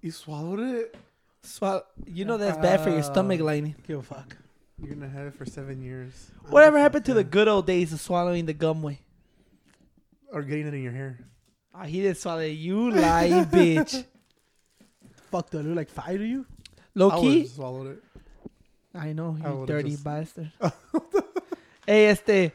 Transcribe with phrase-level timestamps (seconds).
[0.00, 0.96] You swallowed it.
[1.42, 1.82] Swallow.
[2.06, 3.74] You know that's bad for your stomach Uh, lining.
[3.86, 4.36] Give a fuck.
[4.80, 6.30] You're gonna have it for seven years.
[6.48, 9.00] Whatever happened to the good old days of swallowing the gum way?
[10.32, 11.18] Or getting it in your hair.
[11.74, 12.48] Ah, he didn't swallow it.
[12.52, 14.04] You lying bitch.
[15.30, 16.46] Fuck, do I look like five to you?
[16.98, 17.46] Low I key.
[17.46, 18.02] swallowed it.
[18.94, 20.50] I know, I you would've dirty just- bastard.
[21.86, 22.52] hey, este.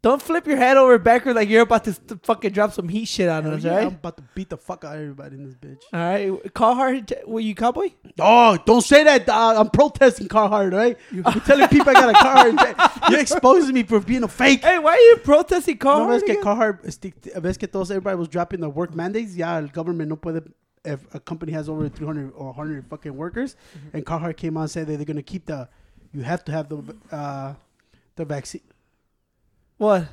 [0.00, 3.06] Don't flip your head over backwards like you're about to st- fucking drop some heat
[3.06, 3.80] shit on Hell us, yeah, right?
[3.88, 5.82] I'm about to beat the fuck out of everybody in this bitch.
[5.92, 6.52] All right.
[6.54, 7.88] Carhartt, were you cowboy?
[8.20, 9.56] Oh, don't say that, dog.
[9.56, 10.96] I'm protesting Carhartt, right?
[11.24, 13.00] I'm telling people I got a Carhartt.
[13.10, 14.62] You're exposing me for being a fake.
[14.62, 16.08] Hey, why are you protesting No Carhartt?
[16.10, 16.44] ves que again?
[16.44, 19.34] Carhartt, este, ves que todos, everybody was dropping the work mandates.
[19.34, 20.48] Yeah, el government no puede,
[20.88, 23.56] if a company has over 300 or 100 fucking workers,
[23.92, 25.68] and Carhartt came out and said that they're going to keep the,
[26.12, 27.54] you have to have the, uh,
[28.16, 28.62] the vaccine.
[29.76, 30.08] What?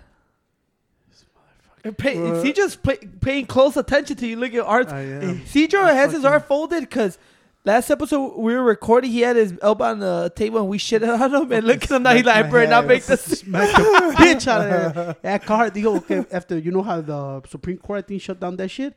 [1.97, 2.43] Pay, What?
[2.43, 4.37] he just pay, paying close attention to you.
[4.37, 4.87] Look at art.
[4.87, 7.19] Cedro has his art folded because
[7.63, 9.11] last episode we were recording.
[9.11, 11.51] He had his elbow on the table and we shit on him.
[11.51, 12.15] And look at him now.
[12.15, 13.21] He's like, I Smack better my not make this.
[13.39, 13.69] Smack
[14.15, 15.15] bitch out of there.
[15.23, 18.69] Yeah, Carhartt, okay, after, you know how the Supreme Court, I think, shut down that
[18.69, 18.95] shit?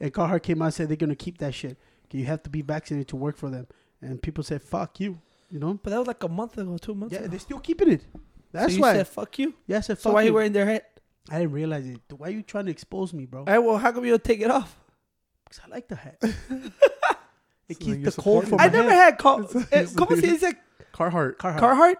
[0.00, 1.76] And Carhartt came out and said they're going to keep that shit.
[2.12, 3.66] You have to be vaccinated to work for them.
[4.02, 5.20] And people said, fuck you,
[5.50, 5.78] you know?
[5.82, 7.28] But that was like a month ago, two months Yeah, ago.
[7.28, 8.04] they're still keeping it.
[8.52, 8.94] That's so you why.
[8.94, 9.54] said fuck you.
[9.66, 10.28] yeah, I said, So why you.
[10.28, 10.88] you wearing their hat?
[11.30, 12.00] I didn't realize it.
[12.16, 13.40] Why are you trying to expose me, bro?
[13.40, 14.74] All right, well, how come you don't take it off?
[15.44, 16.16] Because I like the hat.
[17.68, 18.98] it So keeps the cold supporting from I my never head.
[18.98, 19.40] had call.
[19.70, 20.54] eh, ¿Cómo se dice
[20.92, 21.36] Carhartt.
[21.38, 21.60] Carhartt.
[21.60, 21.96] Carhartt?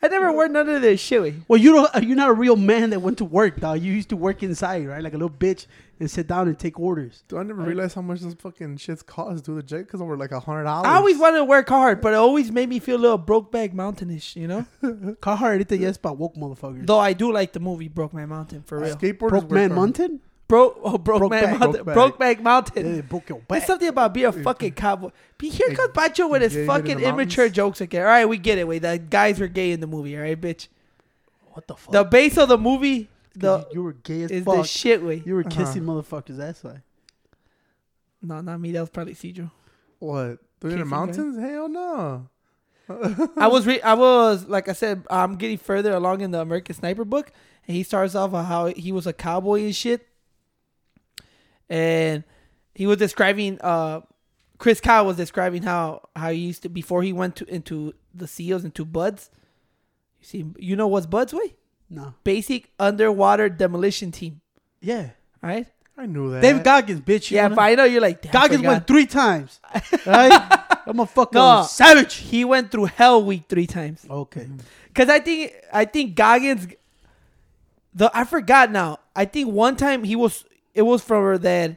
[0.00, 1.34] I never wear none of this shit.
[1.48, 2.04] Well, you don't.
[2.04, 3.80] You're not a real man that went to work, dog.
[3.80, 5.66] You used to work inside, right, like a little bitch,
[5.98, 7.24] and sit down and take orders.
[7.26, 9.44] Do I never realized how much this fucking shit's cost?
[9.44, 10.86] Do the jet because over like a hundred dollars.
[10.86, 13.74] I always wanted to wear Carhartt, but it always made me feel a little Brokeback
[13.74, 14.66] Mountainish, you know?
[15.20, 16.86] Carhartt, ahorita ya es para woke motherfuckers.
[16.86, 18.96] Though I do like the movie Broke Brokeback Mountain, for real.
[18.96, 19.28] skateboarders.
[19.30, 19.74] Broke Man Carhartt.
[19.74, 20.20] Mountain.
[20.48, 21.58] Bro, oh, Brokeback Brokeback.
[21.60, 21.84] Mountain.
[21.84, 21.94] Brokeback.
[22.16, 22.96] Brokeback Mountain.
[22.96, 25.10] Yeah, broke your There's something about being a fucking cowboy.
[25.36, 28.00] Be- Here comes Pancho with his fucking immature jokes again.
[28.02, 28.66] All right, we get it.
[28.66, 30.16] Wait, the guys were gay in the movie.
[30.16, 30.68] All right, bitch.
[31.52, 31.92] What the fuck?
[31.92, 34.56] The base of the movie, the you were gay as is fuck.
[34.56, 35.22] the shit way.
[35.26, 35.50] you were Uh-huh.
[35.64, 36.36] kissing motherfuckers.
[36.38, 36.80] That's why.
[38.22, 38.72] No, not me.
[38.72, 39.50] That was probably Cedro.
[39.98, 40.38] What?
[40.60, 41.38] Doing in the mountains?
[41.38, 42.28] Hell no.
[43.36, 46.74] I was re- I was like I said, I'm getting further along in the American
[46.74, 47.30] Sniper book,
[47.66, 50.06] and he starts off on how he was a cowboy and shit,
[51.70, 52.24] and
[52.74, 54.00] he was describing uh
[54.58, 58.26] Chris Kyle was describing how how he used to before he went to into the
[58.26, 59.30] SEALs into Buds.
[60.20, 61.54] You see, you know what's Buds way?
[61.88, 62.14] No.
[62.24, 64.40] Basic underwater demolition team.
[64.80, 65.10] Yeah.
[65.42, 65.66] All right.
[65.96, 66.42] I knew that.
[66.42, 67.30] David Goggins, bitch.
[67.30, 69.60] Yeah, but I know you're like damn, I Goggins went three times.
[70.06, 70.64] right?
[70.86, 71.64] I'm a fucking No.
[71.68, 72.14] savage.
[72.14, 74.04] He went through hell week three times.
[74.08, 74.48] Okay.
[74.94, 76.66] Cause I think I think Goggins,
[77.94, 78.98] the I forgot now.
[79.14, 80.44] I think one time he was
[80.78, 81.76] it was for that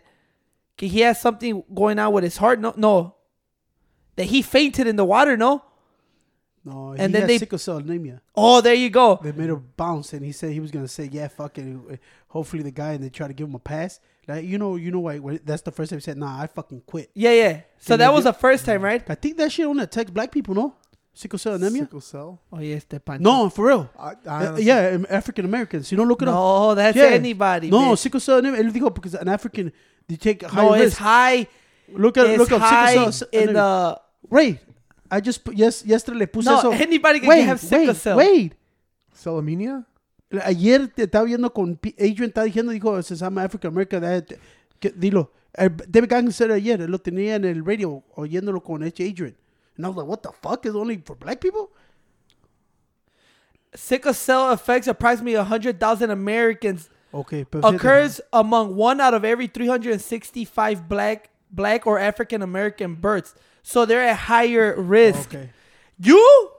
[0.78, 2.60] he has something going on with his heart.
[2.60, 3.16] No, no,
[4.16, 5.36] that he fainted in the water.
[5.38, 5.64] No.
[6.64, 8.22] No, And he then had they- sickle cell anemia.
[8.36, 9.20] Oh, there you go.
[9.24, 11.96] They made him bounce, and he said he was gonna say, "Yeah, fuck it." Uh,
[12.28, 14.00] hopefully, the guy and they try to give him a pass.
[14.28, 15.18] Like you know, you know why?
[15.44, 17.62] That's the first time he said, "Nah, I fucking quit." Yeah, yeah.
[17.80, 19.04] So that was the first time, right?
[19.10, 20.76] I think that shit only attacks black people, no?
[21.14, 21.84] Sickle cell anemia.
[21.84, 22.40] Sickle cell.
[22.52, 23.22] Oh yes, the punch.
[23.22, 23.90] No, for real.
[24.00, 25.92] I, I Uh, honestly- yeah, African Americans.
[25.92, 26.36] You don't look it up.
[26.36, 27.14] no, that's Yeah.
[27.14, 27.70] anybody.
[27.70, 27.98] No, bitch.
[28.00, 28.62] sickle cell anemia.
[28.62, 29.72] Él dijo because an African
[30.08, 30.98] they take high no, it's risk.
[31.00, 31.48] high.
[31.94, 33.62] Look at It's look up high sickle cell in anemia.
[33.62, 34.02] the.
[34.30, 34.60] Ray,
[35.12, 36.72] I just put, yes yesterday le puse No, eso.
[36.72, 38.16] anybody can Wait, have sickle wait, cell.
[38.18, 38.54] wait.
[39.14, 39.86] Celemenia?
[40.46, 44.04] Ayer te estaba viendo con Adrian, está diciendo, dijo, se llama African American.
[44.06, 44.24] eh,
[44.80, 45.34] que- Dilo.
[45.58, 49.04] Eh, David Gang said ayer, lo tenía en el radio, oyéndolo con H.
[49.04, 49.36] Adrian.
[49.82, 50.64] And I was like, what the fuck?
[50.68, 51.72] Is only for black people?
[53.74, 57.46] Sickle cell affects approximately hundred thousand Americans Okay.
[57.64, 63.34] occurs among one out of every 365 black black or African American births.
[63.64, 65.34] So they're at higher risk.
[65.34, 65.50] Okay.
[65.98, 66.52] You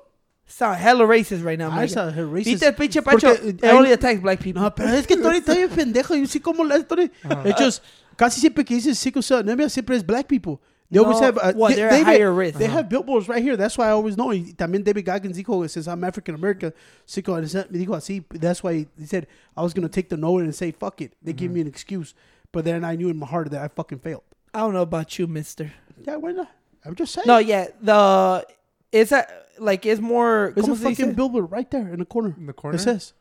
[0.46, 1.78] sound hella racist right now, man.
[1.78, 2.60] I sound hella racist.
[2.60, 4.62] Viste, pinche Pancho, Porque, it eh, only attacks black people.
[4.62, 6.16] No, pero es que Tony está bien pendejo.
[6.16, 7.08] Yo sí como la Tony.
[7.44, 7.80] Ellos,
[8.16, 10.60] casi siempre que dicen sickle cell anemia, siempre es black people.
[10.92, 11.38] They always have.
[11.38, 12.58] Uh, well, they- they're at higher risk.
[12.58, 13.56] They have billboards right here.
[13.56, 14.26] That's why I always know.
[14.26, 16.72] Y también David Goggins dijo, says I'm African American.
[17.06, 17.66] Sickle anemia.
[17.70, 18.22] Me dijo así.
[18.30, 21.14] That's why he said I was going to take the note and say, fuck it.
[21.22, 22.14] They gave me an excuse.
[22.52, 24.22] But then I knew in my heart that I fucking failed.
[24.52, 25.72] I don't know about you, mister.
[26.04, 26.50] Yeah, why not?
[26.84, 27.24] I'm just saying.
[27.26, 28.46] No, yeah, the
[28.92, 29.26] it's a
[29.58, 30.52] like it's more.
[30.54, 32.34] There's a fucking billboard right there in the corner.
[32.36, 32.76] In the corner?
[32.76, 33.14] It says.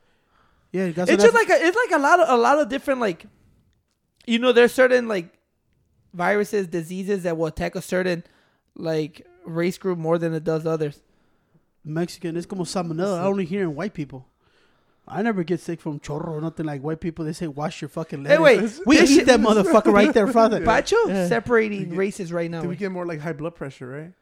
[0.73, 2.69] Yeah, you guys It's just like a, it's like a lot of a lot of
[2.69, 3.25] different like,
[4.25, 5.29] you know, there's certain like
[6.13, 8.23] viruses, diseases that will attack a certain
[8.75, 11.01] like race group more than it does others.
[11.83, 13.19] Mexican, it's como salmonella.
[13.19, 14.27] I only hear in white people.
[15.07, 17.25] I never get sick from chorro or nothing like white people.
[17.25, 18.77] They say wash your fucking Hey, lettuce.
[18.79, 20.63] wait, we this eat that motherfucker right there, father.
[20.65, 21.27] Pacho Yeah.
[21.27, 22.61] separating get- races right now.
[22.61, 24.13] Do we get more like high blood pressure, right?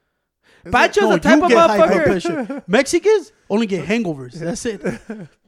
[0.66, 2.63] Isn't No, the type of get motherfucker.
[2.68, 4.34] Mexicans only get hangovers.
[4.34, 4.81] That's it.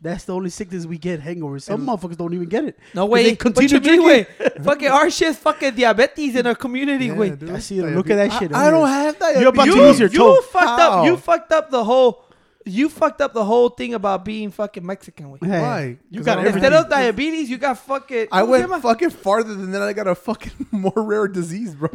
[0.02, 1.22] That's the only sickness we get.
[1.22, 1.64] Hangovers.
[1.64, 2.80] Some motherfuckers don't even get it.
[2.94, 3.24] No way.
[3.24, 4.36] They continue what you mean, drinking.
[4.40, 4.50] way?
[4.64, 7.30] fucking our shit's fucking diabetes in our community, Yeah, way.
[7.32, 7.52] dude.
[7.52, 7.84] I see it.
[7.84, 8.40] Look at that Diabetes.
[8.40, 9.40] shit I, I don't have that.
[9.40, 10.42] You're about to lose your you toe.
[10.42, 11.06] fucked up.
[11.06, 12.24] You fucked up the whole.
[12.64, 15.40] You fucked up the whole thing about being fucking Mexican, way.
[15.42, 15.98] Hey, Why?
[16.12, 16.64] You got I don't everything.
[16.72, 18.28] Instead of diabetes, you got fucking.
[18.32, 19.82] I ¿cómo se went fucking farther than that.
[19.82, 21.90] I got a fucking more rare disease, bro.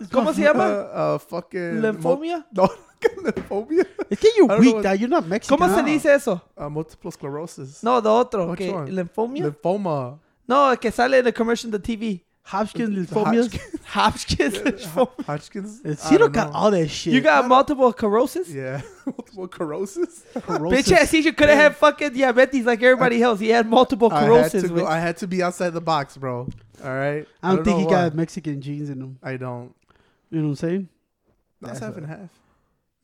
[0.10, 1.14] ¿Cómo se uh, llama?
[1.14, 2.44] uh, fucking Lymphomia?
[2.52, 2.68] No,
[3.22, 3.84] lymphomia.
[4.10, 5.58] Es que you're I don't know weak, what- You're not Mexican.
[5.58, 5.84] ¿Cómo se Ah.
[5.84, 6.40] dice eso?
[6.56, 7.82] Uh, multiple sclerosis.
[7.82, 8.46] No, de otro.
[8.50, 8.90] Which que one?
[8.90, 9.54] ¿Lymphomia?
[10.48, 12.22] No, el que sale en the commercial de TV.
[12.46, 13.48] Hodgkin's lymphomias.
[13.94, 15.24] Hodgkin's lymphoma.
[15.26, 15.80] Hodgkin's.
[15.84, 16.58] Uh, I Ciro don't got know.
[16.58, 17.14] all that shit.
[17.14, 18.50] You got multiple sclerosis?
[18.50, 20.22] Yeah, multiple corrosives.
[20.46, 20.78] Corrosive.
[20.84, 23.40] Bitch ass teacher could have had fucking diabetes like everybody else.
[23.40, 24.62] He had multiple I had corrosives.
[24.62, 24.74] to go.
[24.74, 26.46] with- I had to be outside the box, bro.
[26.84, 27.26] All right.
[27.42, 27.90] I don't, think he why.
[27.90, 29.18] got Mexican genes in him.
[29.22, 29.74] I don't.
[30.34, 30.88] You know what I'm saying?
[31.60, 32.30] That's That's half and half.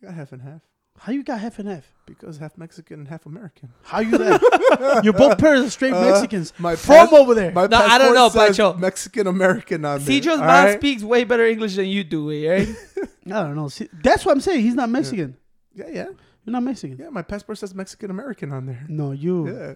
[0.03, 0.61] I got half and half
[0.99, 1.85] How you got half and half?
[2.07, 3.69] because half Mexican and half American.
[3.85, 5.01] How you that?
[5.05, 7.53] You're both parents of straight Uh, Mexicans my from pass- over there.
[7.53, 8.75] My No, I don't know, says Pancho.
[8.79, 10.07] Mexican American on there.
[10.21, 10.79] Cedro's all mom right?
[10.79, 12.69] speaks way better English than you do, eh, right?
[13.27, 13.69] I don't know.
[13.69, 14.63] See, that's what I'm saying.
[14.63, 15.37] He's not Mexican.
[15.73, 16.05] Yeah, yeah,
[16.45, 16.99] You're not Mexican.
[16.99, 17.11] yeah.
[17.11, 18.85] My passport says Mexican American on there.
[18.89, 19.49] No, you.
[19.49, 19.75] Yeah.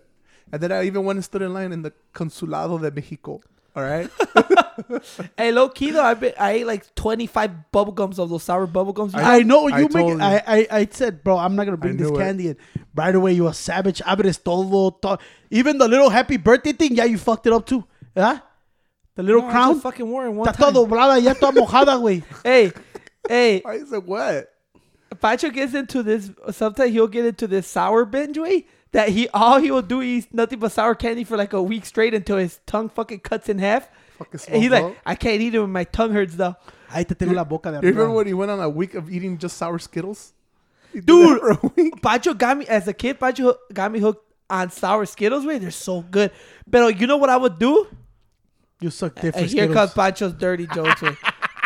[0.53, 3.41] And then I even went and stood in line in the Consulado de Mexico.
[3.77, 4.11] All right.
[5.37, 8.67] hey, low key though, I, bet, I ate like 25 bubble gums of those sour
[8.67, 9.15] bubble gums.
[9.15, 9.93] I know I you make.
[9.93, 10.21] told It.
[10.21, 12.17] I, I I said, bro, I'm not gonna bring this it.
[12.17, 12.57] candy in.
[12.95, 14.01] Right away, you a savage.
[14.03, 15.19] Abres todo, to-
[15.51, 17.85] Even the little happy birthday thing, yeah, you fucked it up too.
[18.17, 18.41] Huh?
[19.17, 19.73] The little No, I crown.
[19.75, 20.91] just fucking wore it one Está todo time.
[20.91, 22.23] doblada, ya toda mojada, güey.
[22.45, 22.73] Hey,
[23.29, 24.49] hey, I said what?
[25.21, 26.31] Pacho gets into this.
[26.51, 30.27] Sometimes he'll get into this sour binge way that he all he will do is
[30.33, 33.59] nothing but sour candy for like a week straight until his tongue fucking cuts in
[33.59, 33.89] half.
[34.19, 36.55] Fucking And he's like, I can't eat it when my tongue hurts though.
[36.91, 38.15] Ahí te tengo la boca de You remember arriba.
[38.15, 40.33] when he went on a week of eating just sour Skittles?
[40.93, 41.41] He did Dude.
[41.43, 42.01] that for a week.
[42.01, 43.19] Pacho got me as a kid.
[43.19, 45.45] Pacho got me hooked on sour Skittles.
[45.45, 46.31] Way they're so good.
[46.67, 47.89] But you know what I would do?
[48.81, 49.75] You suck dick for And here Skittles.
[49.75, 51.01] comes Pancho's dirty jokes.
[51.01, 51.17] güey.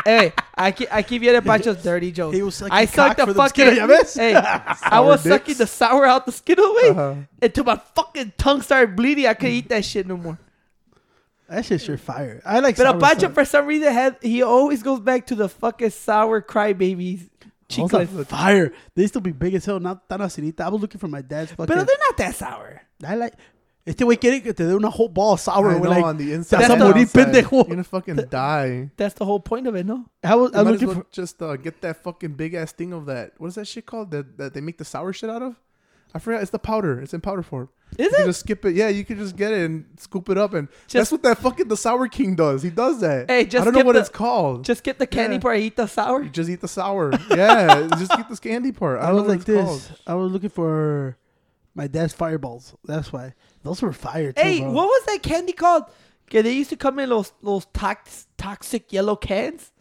[0.06, 2.35] hey, I keep, I keep getting Pancho's dirty jokes.
[2.37, 3.65] He was sucking I sucked the for them fucking.
[3.67, 4.15] Skittles, ¿ya ves?
[4.17, 5.35] Hey, I Sour was dicks.
[5.35, 7.15] sucking the sour out the Skittle way Uh-huh.
[7.43, 9.27] until my fucking tongue started bleeding.
[9.27, 10.39] I couldn't eat that shit no more.
[11.49, 12.43] That shit's sure fire.
[12.45, 13.35] I like But sour a Pancho stuff.
[13.35, 17.29] for some reason had he always goes back to the fucking sour crybabies.
[17.75, 18.27] Those are Chicles.
[18.29, 18.73] fire.
[18.95, 19.81] They used to be big as hell.
[19.81, 20.61] Not tan acidita.
[20.61, 21.67] I was looking for my dad's fucking.
[21.67, 22.83] But they're not that sour.
[23.05, 23.35] I like.
[23.87, 25.71] Este güey quiere que te dé una whole ball of sour.
[25.71, 26.59] I güey, know, like, on the inside.
[26.61, 27.50] vas a the morir, pendejo.
[27.53, 28.91] You're gonna fucking die.
[28.99, 30.05] That's the whole point of it, no?
[30.23, 31.12] I was, You I might was looking well for.
[31.12, 33.33] just uh, get that fucking big ass thing of that.
[33.39, 34.11] What is that shit called?
[34.11, 35.56] That that they make the sour shit out of?
[36.14, 36.43] I forgot.
[36.43, 37.00] It's the powder.
[37.00, 37.69] It's in powder form.
[37.99, 38.26] Is You can it?
[38.26, 38.75] just skip it.
[38.75, 41.38] Yeah, you can just get it and scoop it up, and Just- that's what that
[41.38, 42.62] fucking the sour king does.
[42.62, 43.31] He does that.
[43.31, 44.64] Hey, just I don't know what the- it's called.
[44.64, 45.40] Just get the candy Yeah.
[45.40, 46.22] part, eat the sour.
[46.22, 47.12] you just eat the sour.
[47.31, 49.00] yeah, just eat this candy part.
[49.00, 49.64] I, I was like this.
[49.64, 49.93] called.
[50.06, 51.16] I was looking for
[51.75, 52.75] my dad's fireballs.
[52.84, 54.43] That's why those were fire too.
[54.43, 54.70] Hey, bro.
[54.72, 55.84] what was that candy called?
[56.28, 59.72] Okay, they used to come in those those tox, toxic yellow cans.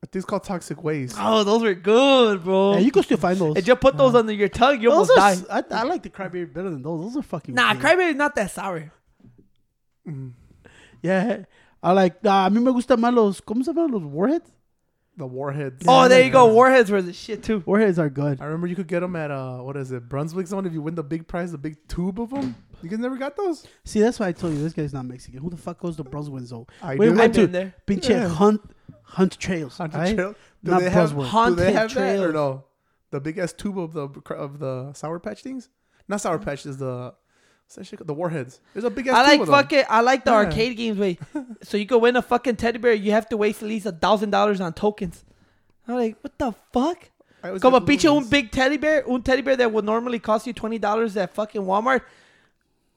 [0.00, 1.16] I think it's called toxic waste.
[1.18, 2.74] Oh, those were good, bro.
[2.74, 3.56] Hey, you can still find those.
[3.56, 5.62] and you put those under your tongue, you those almost are, die.
[5.64, 7.00] s- I, I like the cryberry better than those.
[7.00, 7.54] Those are fucking.
[7.54, 7.82] Nah, good.
[7.82, 8.92] cryberry's not that sour.
[11.02, 11.44] Yeah,
[11.82, 12.22] I like.
[12.24, 13.40] Nah, a mí me gustan más los.
[13.40, 14.50] ¿Cómo se llaman los warheads?
[15.16, 15.84] The warheads.
[15.88, 16.46] oh, there you go.
[16.46, 16.54] those.
[16.56, 17.62] Warheads were the shit too.
[17.66, 18.40] Warheads are good.
[18.40, 20.64] I remember you could get them at uh, what is it, Brunswick Zone?
[20.64, 22.54] If you win the big prize, the big tube of them.
[22.82, 23.66] You guys never got those?
[23.84, 25.40] See, that's why I told you this guy's not Mexican.
[25.40, 26.66] Who the fuck goes to Brunswick Zone?
[26.80, 27.10] I We do.
[27.14, 27.74] went I've to been there.
[27.84, 28.28] pinche Yeah.
[28.28, 28.60] hunt
[29.16, 29.78] hunt trails.
[29.78, 30.14] Haunted right?
[30.16, 30.34] Trail.
[30.64, 31.10] Do Not they have?
[31.14, 32.34] Do Haunted they have that or trails.
[32.34, 32.64] no?
[33.10, 35.68] The big ass tube of the of the sour patch things.
[36.08, 36.66] Not sour patch.
[36.66, 37.14] Is the
[37.64, 38.08] what's that shit called?
[38.08, 38.60] The warheads.
[38.74, 39.16] There's a big ass.
[39.16, 39.54] I like tube of them.
[39.54, 39.84] fucking.
[39.88, 40.36] I like the Yeah.
[40.38, 40.98] arcade games.
[40.98, 41.18] Wait,
[41.62, 42.92] so you could win a fucking teddy bear.
[42.92, 45.24] You have to waste at least a thousand dollars on tokens.
[45.86, 47.10] I'm like, what the fuck?
[47.42, 50.18] I always Como get pinche un big teddy bear, un teddy bear that would normally
[50.18, 52.02] cost you twenty dollars at fucking Walmart.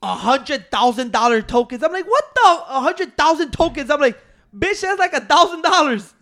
[0.03, 1.83] A hundred thousand dollar tokens.
[1.83, 2.41] I'm like, what the?
[2.75, 3.89] A hundred thousand tokens.
[3.91, 4.19] I'm like,
[4.55, 6.13] bitch, that's like a thousand dollars.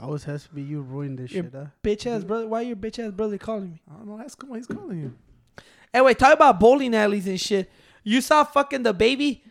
[0.00, 1.52] Always has to be you ruin this Your shit.
[1.54, 1.66] Huh?
[1.84, 2.46] bitch ass brother.
[2.46, 3.82] Why your bitch ass brother calling me?
[3.90, 4.18] I don't know.
[4.22, 5.14] Ask him why he's calling you.
[5.92, 7.70] Anyway, talk about bowling alleys and shit.
[8.02, 9.42] You saw fucking the baby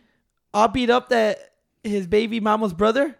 [0.52, 1.52] all beat up that
[1.84, 3.16] his baby mama's brother.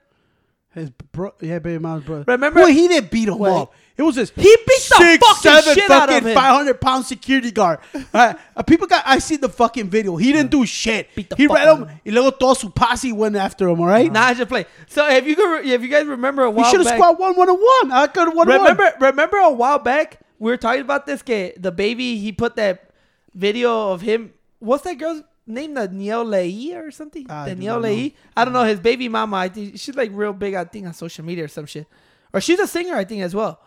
[0.75, 2.25] His bro, yeah, baby mama's brother.
[2.26, 3.50] Remember- Well, he didn't beat him Wait.
[3.52, 3.73] up.
[4.00, 4.33] It was this.
[4.35, 6.35] He beat the fucking shit out of him.
[6.35, 7.80] Five hundred pound security guard.
[8.12, 9.02] Uh, people got.
[9.07, 10.16] I see the fucking video.
[10.16, 11.09] He didn't do shit.
[11.14, 11.88] Beat the he ran him.
[12.04, 13.80] Y luego todo su posse went after him.
[13.80, 14.11] All right.
[14.11, 14.66] Nah, I just play.
[14.88, 17.49] So if you go, if you guys remember a while should have squad one one
[17.49, 17.92] on one.
[17.92, 21.71] I could one remember remember a while back we were talking about this guy, the
[21.71, 22.19] baby.
[22.19, 22.90] He put that
[23.35, 24.33] video of him.
[24.59, 25.75] What's that girl's name?
[25.75, 27.30] DaniLeigh or something?
[27.30, 27.80] I Danielle.
[27.80, 28.14] Lei.
[28.37, 29.37] I don't know his baby mama.
[29.37, 30.54] I think she's like real big.
[30.54, 31.87] I think on social media or some shit,
[32.33, 32.97] or she's a singer.
[32.97, 33.61] I think as well.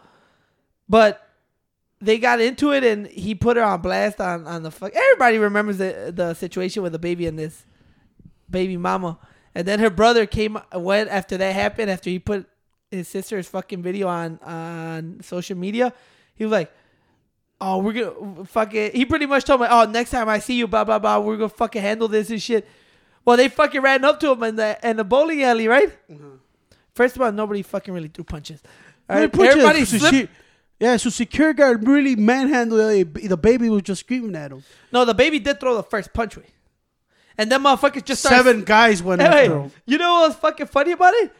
[0.88, 1.28] But
[2.02, 4.94] they got into it and he put her on blast on on the fuck.
[4.94, 7.66] Everybody remembers the the situation with the baby and this
[8.50, 9.18] baby mama.
[9.56, 12.48] And then her brother came went after that happened after he put
[12.92, 15.94] his sister's fucking video on on social media.
[16.36, 16.72] He was like,
[17.62, 20.56] "Oh, we're gonna fuck it." He pretty much told me, "Oh, next time I see
[20.56, 22.68] you, blah blah blah, we're gonna fucking handle this and shit."
[23.26, 25.90] Well, they fucking ran up to him in the in the bowling alley, right?
[26.94, 28.62] First of all, nobody fucking really threw punches.
[29.10, 30.32] All right, everybody slipped.
[30.84, 34.66] Yeah, so security guard really manhandled the, the baby was just screaming at him.
[34.92, 36.44] No, the baby did throw the first punch way,
[37.38, 39.72] and then motherfuckers just started Seven guys went Hey, after him.
[39.86, 41.32] you know what was fucking funny about it?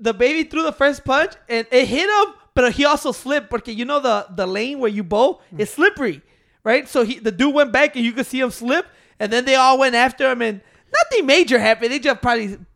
[0.00, 3.72] The baby threw the first punch and it hit him, but he also slipped because
[3.76, 5.60] you know the the lane where you bow mm.
[5.60, 6.20] is slippery,
[6.64, 6.88] right?
[6.88, 8.86] So he the dude went back and you could see him slip,
[9.20, 10.60] and then they all went after him and
[10.92, 11.92] nothing major happened.
[11.92, 12.66] They just probably I don't even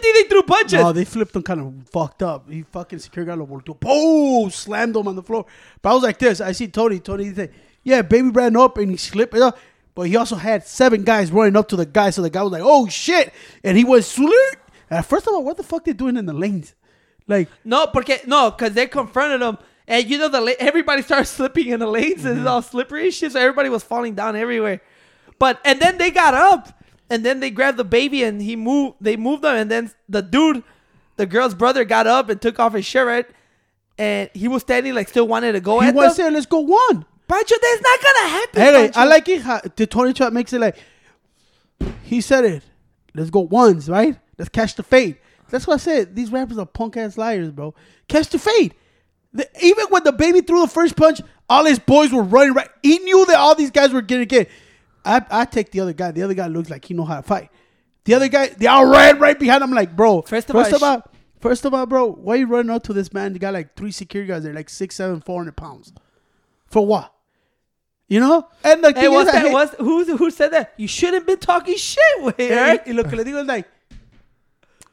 [0.00, 0.80] think they threw punches.
[0.80, 2.50] No, they flipped him kind of fucked up.
[2.50, 3.78] He fucking security guard volteó.
[3.78, 4.50] Boom!
[4.50, 5.46] Slammed him on the floor.
[5.80, 6.40] But I was like this.
[6.40, 6.98] I see Tony.
[6.98, 7.52] Tony said,
[7.82, 9.58] yeah, baby ran up and he slipped it up.
[9.94, 12.10] But he also had seven guys running up to the guy.
[12.10, 13.32] So the guy was like, oh shit.
[13.64, 14.56] And he was slurred.
[14.88, 16.74] And first of all, what the fuck they doing in the lanes?
[17.26, 21.26] Like, No, porque no, because they confronted him, and you know the la- everybody started
[21.26, 22.48] slipping in the lanes, and it's mm-hmm.
[22.48, 23.32] all slippery shit.
[23.32, 24.80] So everybody was falling down everywhere.
[25.38, 26.79] But and then they got up,
[27.10, 28.96] and then they grabbed the baby, and he moved.
[29.00, 30.62] They moved them, and then the dude,
[31.16, 33.30] the girl's brother, got up and took off his shirt,
[33.98, 36.28] and he was standing like still wanted to go he at wants them.
[36.28, 37.04] to let's go one.
[37.28, 38.62] Pancho, that's not gonna happen.
[38.62, 39.00] Hey, Pancho.
[39.00, 40.76] I like it how the Tony Trap makes it like
[42.02, 42.62] he said it.
[43.14, 44.18] Let's go ones, right?
[44.38, 45.18] Let's catch the fade.
[45.50, 46.14] That's what I said.
[46.14, 47.74] These rappers are punk ass liars, bro.
[48.08, 48.74] Catch the fade.
[49.32, 52.68] The, even when the baby threw the first punch, all his boys were running right.
[52.82, 54.48] He knew that all these guys were getting get.
[55.04, 56.10] I I take the other guy.
[56.10, 57.50] The other guy looks like he know how to fight.
[58.04, 59.72] The other guy, they all ran right behind him.
[59.72, 60.22] Like, bro.
[60.22, 62.92] First of first all, of all, first of all, bro, why you running up to
[62.92, 63.34] this man?
[63.34, 64.42] You got like three security guys.
[64.42, 65.92] They're like six, seven, four hundred pounds.
[66.66, 67.12] For what?
[68.08, 68.48] You know?
[68.64, 69.52] And the Hey, thing what's is, that?
[69.52, 70.74] What's, who who said that?
[70.76, 72.86] You shouldn't been talking shit with Y, right?
[72.86, 73.68] y lo que le digo like,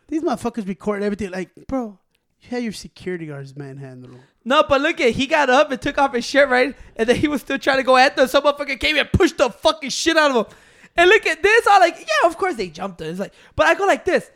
[0.08, 1.32] these motherfuckers record everything.
[1.32, 1.98] Like, bro,
[2.42, 4.20] you had your security guards manhandle.
[4.48, 6.74] No, but look at he got up and took off his shirt, right?
[6.96, 8.30] And then he was still trying to go at them.
[8.30, 10.56] Some motherfucker came and pushed the fucking shit out of him.
[10.96, 11.68] And look at this.
[11.70, 13.10] I'm like, yeah, of course they jumped him.
[13.10, 14.32] It's like, but I go like this.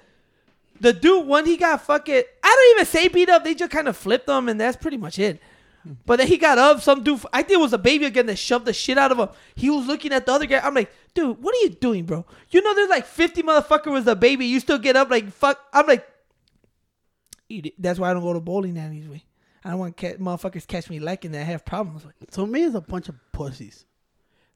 [0.82, 3.46] The dude, when he got fucking, I don't even say beat up.
[3.46, 5.42] They just kind of flipped him, and that's pretty much it.
[6.06, 6.82] But then he got up.
[6.82, 9.18] Some dude, I think it was a baby again that shoved the shit out of
[9.18, 9.30] him.
[9.56, 10.60] He was looking at the other guy.
[10.60, 12.26] I'm like, dude, what are you doing, bro?
[12.50, 14.46] You know, there's like 50 motherfucker was a baby.
[14.46, 15.58] You still get up like fuck.
[15.72, 16.06] I'm like.
[17.80, 19.08] That's why I don't go to bowling alleys.
[19.64, 22.16] I don't want ca- motherfuckers catch me lacking that I have problems with.
[22.32, 23.86] So me is a bunch of pussies.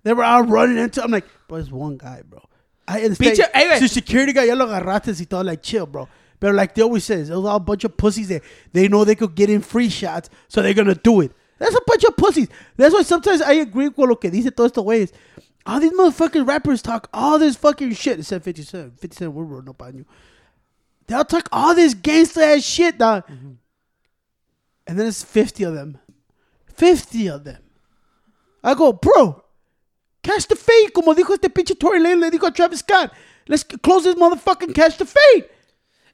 [0.03, 1.03] They were all running into.
[1.03, 2.41] I'm like, bro, it's one guy, bro.
[2.87, 3.37] I understand.
[3.37, 3.79] Pinche- hey.
[3.79, 6.07] Su security guy, ya lo agarraste y todo, like, chill, bro.
[6.39, 8.41] But like they always says, it was all a bunch of pussies that
[8.73, 11.31] they know they could get in free shots, so they're gonna do it.
[11.57, 12.49] That's a bunch of pussies.
[12.75, 15.11] That's why sometimes I agree with lo que dice todo esto ways.
[15.65, 18.19] All these motherfucking rappers talk all this fucking shit.
[18.19, 18.99] Except 50 Cent.
[18.99, 20.05] 50 Cent, we're running up on you.
[21.07, 23.25] They'll talk all this gangster ass shit, dog.
[23.27, 23.51] Mm-hmm.
[24.87, 25.97] And then it's 50 of them.
[26.75, 27.61] 50 of them.
[28.63, 29.43] I go, bro,
[30.23, 30.93] catch the fade.
[30.93, 33.11] Como dijo este pinche Tory Lane, le dijo a Travis Scott.
[33.47, 35.45] Let's close this motherfucking catch the fade.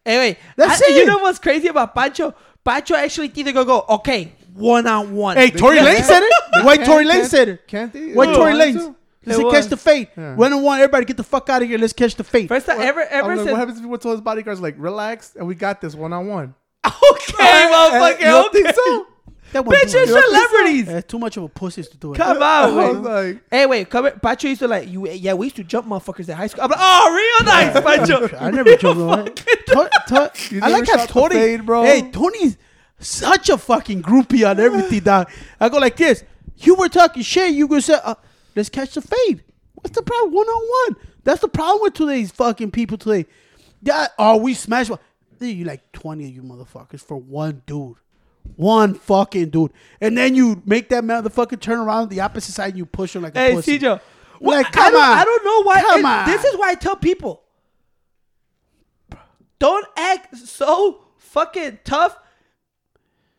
[0.06, 0.96] Anyway, That's I- it.
[0.98, 2.34] You know what's crazy about Pancho?
[2.64, 5.38] Pancho actually think they're go, okay, one on one.
[5.38, 6.34] Hey, Tory Lane said it.
[6.66, 7.68] Why Can't- Tory Lane said it?
[7.68, 8.14] Can't they?
[8.14, 8.74] Why They Tory Lane?
[8.76, 8.96] to?
[9.24, 10.08] He It said catch the fade.
[10.18, 10.36] Yeah.
[10.36, 11.78] One on one, everybody get the fuck out of here.
[11.78, 12.48] Let's catch the fade.
[12.48, 15.36] First time ever, I'm ever like, what happens if we told his bodyguards like, relax,
[15.36, 16.56] and we got this one on one?
[16.86, 18.20] Okay, eh, motherfucker.
[18.20, 18.64] You don't okay.
[18.64, 19.08] think so?
[19.52, 20.24] That one Bitch, too you're much.
[20.48, 20.86] celebrities.
[20.86, 22.18] That's too much of a pussy to do it.
[22.18, 23.04] Come I on, was wait.
[23.34, 24.14] like, Hey, eh, wait, come here.
[24.14, 25.10] Pancho used to like you.
[25.10, 26.64] Yeah, we used to jump motherfuckers at high school.
[26.64, 28.38] I'm like, oh, real nice, Pancho.
[28.40, 29.36] I never jumped on it.
[29.36, 31.84] To- to- You I like how shot the Tony, fade, bro?
[31.84, 32.56] Hey, Tony's
[33.00, 35.30] such a fucking groupie on everything, dog.
[35.60, 36.24] I go like this.
[36.60, 37.52] You were talking shit.
[37.54, 38.16] You gonna say, uh,
[38.56, 39.44] let's catch the fade.
[39.74, 40.34] What's the problem?
[40.34, 41.08] One on one.
[41.26, 43.26] That's the problem with today's fucking people today.
[43.84, 44.90] That are we smash.
[44.90, 45.00] one-
[45.50, 47.96] You like twenty of you motherfuckers for one dude.
[48.56, 49.72] One fucking dude,
[50.02, 53.22] and then you make that motherfucker turn around the opposite side and you push him
[53.22, 53.78] like a Hey, pussy.
[53.78, 54.02] Cijo.
[54.40, 55.18] Like, come don't, on.
[55.20, 55.82] I don't know why.
[55.82, 56.26] Come on.
[56.28, 57.44] This is why I tell people
[59.60, 62.18] don't act so fucking tough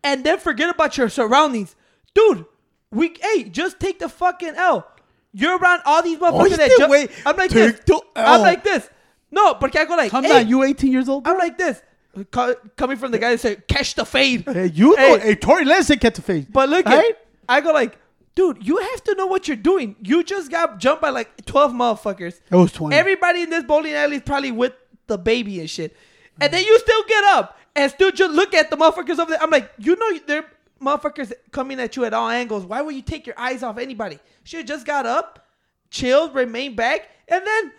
[0.04, 1.74] and then forget about your surroundings,
[2.14, 2.44] dude.
[2.92, 4.86] We hey, just take the fucking L.
[5.32, 6.90] You're around all these oh, motherfuckers you that jump.
[6.92, 7.10] wait.
[7.26, 7.84] I'm like Take this.
[7.86, 8.42] the I'm L.
[8.42, 8.88] like this.
[9.32, 11.26] No, porque I go like, Come hey, on, you 18 years old.
[11.26, 11.82] I'm like this.
[12.30, 14.44] Co- Coming from the guy that said, catch the fade.
[14.46, 15.10] Hey, you Hey.
[15.12, 16.52] know, hey, Tory Lanez said catch the fade.
[16.52, 17.14] But look at, Right?
[17.48, 17.98] I go like,
[18.34, 19.96] dude, you have to know what you're doing.
[20.02, 22.40] You just got jumped by like 12 motherfuckers.
[22.50, 22.94] It was 20.
[22.94, 24.72] Everybody in this bowling alley is probably with
[25.06, 25.96] the baby and shit.
[26.40, 29.42] And then you still get up and still just look at the motherfuckers over there.
[29.42, 30.44] I'm like, you know, they're
[30.80, 32.64] motherfuckers coming at you at all angles.
[32.64, 34.18] Why would you take your eyes off anybody?
[34.44, 35.46] Should just got up,
[35.90, 37.72] chilled, remain back, and then,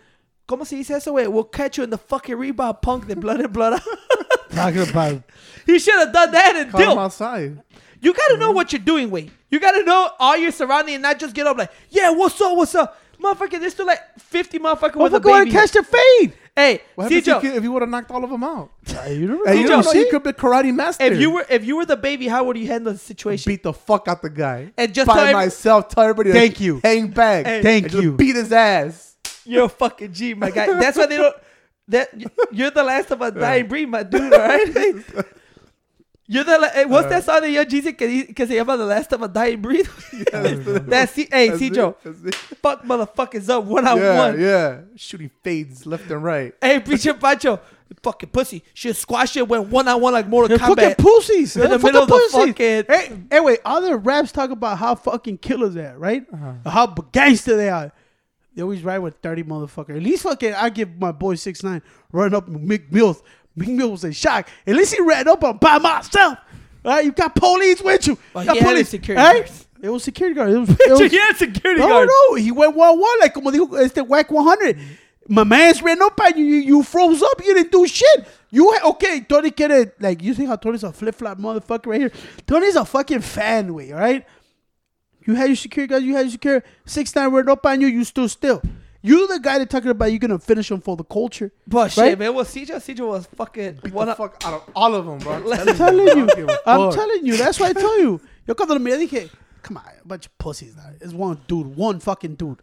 [0.46, 1.30] como se dice eso, güey?
[1.30, 3.82] We'll catch you in the fucking rebound, punk, the blood and blood out.
[4.54, 5.22] Talking about
[5.66, 7.60] he should have done that and Call him outside.
[8.00, 9.30] You gotta know what you're doing, Wade.
[9.50, 12.56] You gotta know all your surrounding and not just get up like, yeah, what's up,
[12.56, 13.00] what's up?
[13.22, 15.50] Motherfucker, there's still like 50 motherfuckers with a Motherfucker go and baby.
[15.52, 16.34] catch the fade.
[16.54, 18.70] hey, What happens Cijo, if, you- if you would have knocked all of them out?
[19.08, 20.00] You don't Hey, you Cijo, don't know see?
[20.00, 21.04] you could be karate master.
[21.04, 23.50] if you were if you were the baby, how would you handle the situation?
[23.50, 26.38] beat the fuck out the guy And just tell by every- myself, tell everybody, to
[26.38, 26.80] Thank you.
[26.82, 28.12] hang back, Hey, Thank and just you.
[28.12, 29.16] beat his ass.
[29.46, 30.66] You're a fucking G, my guy.
[30.78, 31.34] That's why they don't.
[31.88, 32.08] That
[32.52, 34.32] you're the last of a dying breed, my dude.
[34.32, 35.04] All right.
[36.26, 39.12] You're the la- eh, what's that song that Young Jesus que, se llama the last
[39.12, 39.86] of a dying breed?
[40.32, 44.40] That's C- hey That's it, fuck motherfuckers up one on Yeah, one.
[44.40, 46.54] yeah, shooting fades left and right.
[46.62, 47.60] Hey, pinche Pancho,
[48.02, 48.64] fucking pussy.
[48.72, 50.96] She squash it went one on one like Mortal fucking Kombat.
[50.96, 51.56] pussies.
[51.58, 53.60] In the middle of the fucking- Hey, wait.
[53.62, 56.24] Other raps talk about how fucking killers they are, right?
[56.32, 56.70] Uh-huh.
[56.70, 57.92] How gangster they are.
[58.54, 59.96] They always ride with 30 motherfucker.
[59.96, 61.82] At least fucking, I give my boy 6 9
[62.12, 63.22] run up Meek Mills.
[63.56, 64.48] Meek Mills was in shock.
[64.66, 66.38] At least he ran up on by myself.
[66.84, 68.18] All right, you got police with you.
[68.32, 69.38] Well, You got he had a security right?
[69.46, 69.66] guards.
[69.82, 70.50] It was security guard.
[70.50, 72.08] It was, it was, yeah, security no, guard.
[72.08, 74.78] no, no, he went one one like como dijo este Wack 100.
[75.28, 78.26] My man's ran up at you, you, you froze up, you didn't do shit.
[78.50, 79.20] You ha- okay?
[79.20, 82.12] Tony quiere like you think how Tony's a flip flop motherfucker right here?
[82.46, 84.26] Tony's a fucking fan way, all right?
[85.26, 87.86] You had your security guys, you had your security six nine ran up on you,
[87.86, 88.62] you still still.
[89.02, 91.52] You the guy that talking about you gonna finish him for the culture.
[91.66, 94.18] But shit, man, well, CJ, CJ was fucking Beat one the up.
[94.18, 95.34] fuck out of all of them, bro.
[95.34, 97.36] I'm I'm I'm telling you, I don't give a I'm telling you.
[97.36, 98.20] That's why I tell you.
[98.46, 99.30] Yo cuando me dije,
[99.62, 100.74] come on, a bunch of pussies.
[100.74, 100.90] Now.
[101.02, 102.60] It's one dude, one fucking dude,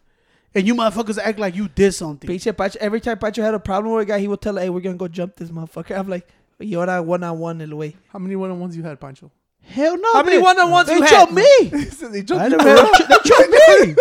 [0.55, 2.27] and you motherfuckers act like you did something.
[2.27, 4.69] Pinche Pancho, every time Pancho had a problem with a guy, he would tell, hey,
[4.71, 5.95] we're gonna go jump this motherfucker.
[5.95, 6.27] I'm like,
[6.59, 7.95] you're ahora one on one el way.
[8.09, 9.31] How many one-on-ones you had, Pancho?
[9.61, 10.13] Hell no.
[10.13, 11.09] How many they- one-on-ones they you had?
[11.09, 11.43] jumped me.
[12.11, 12.75] They I jumped never you.
[12.75, 13.95] had, they jumped me.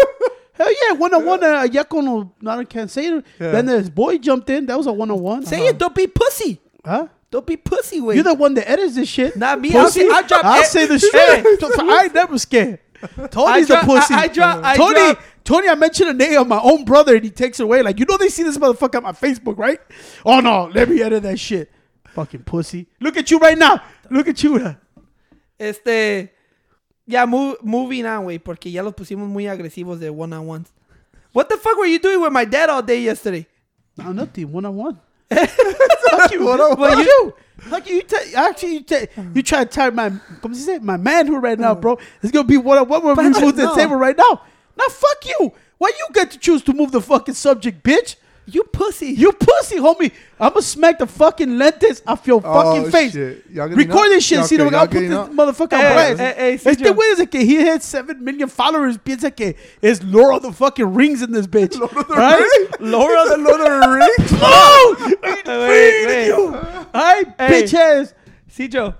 [0.54, 1.42] Hell yeah, one on one.
[1.44, 3.24] Uh, ya con no, I can't say it.
[3.38, 3.52] Yeah.
[3.52, 4.66] Then this boy jumped in.
[4.66, 5.46] That was a one on one.
[5.46, 6.60] Say it, don't be pussy.
[6.84, 7.06] Huh?
[7.30, 8.16] Don't be pussy, way.
[8.16, 9.36] You're the one that edits this shit.
[9.36, 9.74] Not me.
[9.74, 10.00] I'll Pussy.
[10.00, 11.42] say- I'll drop I'll e- say the Hey.
[11.42, 11.80] shit.
[11.88, 12.80] I ain't never scared.
[13.30, 14.14] Tony's drop- the pussy.
[14.14, 17.14] I- I drop- I Tony, drop- Tony, I mentioned a name of my own brother
[17.14, 17.82] and he takes it away.
[17.82, 19.78] Like, you know, they see this motherfucker on my Facebook, right?
[20.26, 21.70] Oh no, let me edit that shit.
[22.08, 22.88] Fucking pussy.
[23.00, 23.80] Look at you right now.
[24.10, 24.74] Look at you.
[25.60, 26.32] Este.
[27.06, 30.72] Ya, move, moving on, güey, porque ya los pusimos muy agresivos de one on ones.
[31.32, 33.46] What the fuck were you doing with my dad all day yesterday?
[33.96, 34.50] No, nothing.
[34.52, 35.00] One on one.
[35.30, 36.44] Fuck you.
[36.44, 36.98] One on one.
[36.98, 37.34] you.
[37.58, 37.96] Fuck you.
[37.96, 40.10] You actually, you, ta- you try to tell my,
[40.42, 41.98] come say, my manhood right now, bro.
[42.22, 43.04] It's gonna be one on one.
[43.04, 44.42] We're But moving the table right now.
[44.76, 45.52] Now, fuck you.
[45.78, 48.16] Why you get to choose to move the fucking subject, bitch?
[48.52, 49.08] You pussy.
[49.08, 50.12] You pussy, homie.
[50.38, 53.12] I'm gonna smack the fucking lentils off your oh, fucking Oh, face.
[53.12, 53.44] shit.
[53.52, 54.08] Y'all Record up?
[54.08, 55.30] this shit, Y'all see, okay, I'll y'all put this getting up?
[55.32, 56.20] motherfucker on Hey, blast.
[56.20, 56.94] hey, hey, este Sergio.
[56.94, 60.94] güey desde que he had 7 million followers piensa que es Lord of the fucking
[60.94, 61.78] Rings in this bitch.
[61.78, 62.38] Lord of the right?
[62.40, 62.70] Rings?
[62.80, 64.32] Laura The Lord of the Rings?
[64.42, 65.14] Oh!
[65.22, 66.32] Wait, wait.
[66.32, 67.62] Alright, Hey.
[67.62, 68.14] bitch ass.
[68.50, 68.94] Cijo.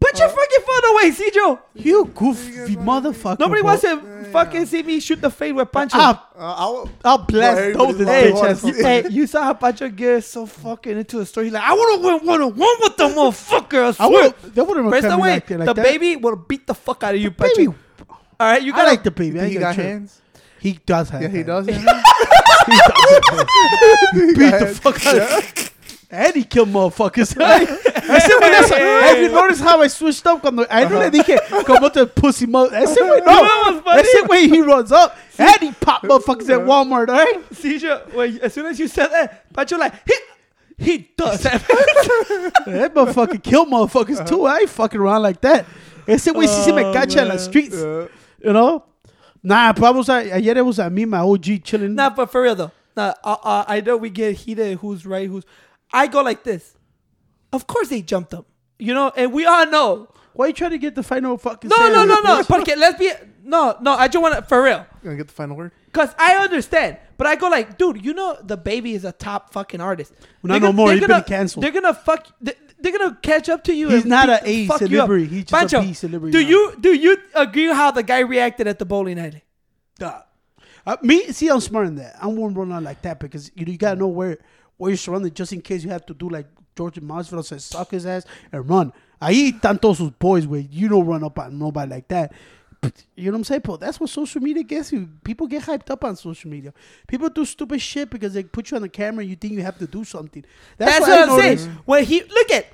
[0.00, 1.58] Put your fucking phone away, Cijo.
[1.74, 3.38] You goofy motherfucker.
[3.40, 5.98] Nobody wants to fucking see me shoot the fade with Pancho.
[5.98, 8.64] I'll, I'll, I'll blast those this everybody's bitch like, ass.
[8.64, 11.46] "Oh, You, hey, you saw how Pancho gets so fucking into a story.
[11.46, 13.82] He's like, I want to win one on one with the motherfucker.
[13.84, 14.22] I I swear.
[14.42, 15.84] would, that wouldn't First come away, like, like the that.
[15.84, 17.56] baby will beat the fuck out of you, Pancho.
[17.56, 17.74] Baby,
[18.08, 18.16] All
[18.52, 19.40] right, you I got like the baby.
[19.40, 20.20] I he got got hands.
[20.60, 21.66] He does have Yeah, he hands.
[21.66, 21.68] does.
[21.84, 22.02] Yeah.
[22.68, 23.48] He does have
[24.12, 24.34] hands.
[24.38, 25.70] Beat the fuck out.
[26.10, 27.36] And he killed motherfuckers.
[27.40, 30.40] I said, when that's, have you noticed how I switched up?
[30.40, 32.76] Cuando, I no le dije, como te pussy mother.
[32.76, 33.82] Ese güey, no.
[33.84, 34.06] Was.
[34.06, 35.16] Ese güey, he runs up.
[35.38, 37.50] And he pop motherfuckers at Walmart, right?
[37.50, 40.14] Cijo, when, as soon as you said that, Pancho like, he,
[40.78, 41.62] he does that.
[42.66, 44.46] That motherfucker kill motherfuckers too.
[44.46, 45.66] I ain't fucking around like that.
[46.06, 47.76] Ese güey sí se me Oh, cacha en las streets.
[47.76, 48.82] You know?
[49.42, 51.94] Nah, pero vamos a, ayer it was a me, my OG chilling.
[51.94, 54.78] nah, but for real though, nah, uh, uh, I know we get heated.
[54.78, 55.28] Who's right?
[55.28, 55.44] Who's?
[55.92, 56.76] I go like this.
[57.52, 58.46] Of course they jumped up,
[58.78, 60.08] you know, and we all know.
[60.34, 62.44] Why you trying to get the final fucking No, no, no, no.
[62.44, 63.10] Porque let's be
[63.42, 63.94] no, no.
[63.94, 64.86] I just want to for real.
[65.02, 65.72] You gonna get the final word.
[65.92, 69.52] Cause I understand, but I go like, dude, you know, the baby is a top
[69.52, 70.12] fucking artist.
[70.44, 70.92] Not They're no more.
[70.92, 71.64] He's gonna- been canceled.
[71.64, 72.28] They're gonna fuck.
[72.44, 73.88] th- they're gonna catch up to you.
[73.88, 75.26] He's and not beat a A celebrity.
[75.26, 76.48] He's just a Pancho, B celebrity Do now.
[76.48, 79.42] you do you agree how the guy reacted at the bowling alley?
[79.98, 80.20] Duh.
[80.86, 82.16] Uh, me, see, I'm smart in that.
[82.22, 84.38] I won't run out like that because you, know, you gotta know where
[84.78, 87.90] where you're surrounded just in case you have to do like George Masvidal says, suck
[87.90, 88.92] his ass and run.
[89.20, 92.32] Ahí están todos sus boys where you don't run up on nobody like that.
[92.80, 93.62] But, you know what I'm saying?
[93.64, 95.08] But that's what social media gets you.
[95.24, 96.72] People get hyped up on social media.
[97.08, 99.62] People do stupid shit because they put you on the camera and you think you
[99.62, 100.44] have to do something.
[100.76, 101.64] That's, I what I'm noticed.
[101.64, 101.78] saying.
[101.84, 102.66] When he look at,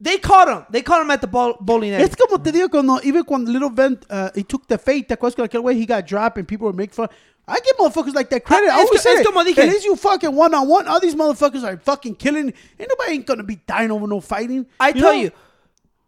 [0.00, 0.64] they caught him.
[0.70, 2.04] They caught him at the bowling alley.
[2.04, 5.14] Es como te digo, cuando, even cuando Little Vent, uh, he took the fate, ¿te
[5.14, 7.08] acuerdas que aquel way he got dropped and people were making fun?
[7.46, 8.70] I give motherfuckers like that credit.
[8.70, 9.58] Ah, I es always say como dije.
[9.58, 10.86] At least you fucking one on one.
[10.86, 12.52] All these motherfuckers are fucking killing.
[12.78, 14.66] Ain't nobody ain't gonna be dying over no fighting.
[14.78, 15.20] I tell know?
[15.20, 15.32] you,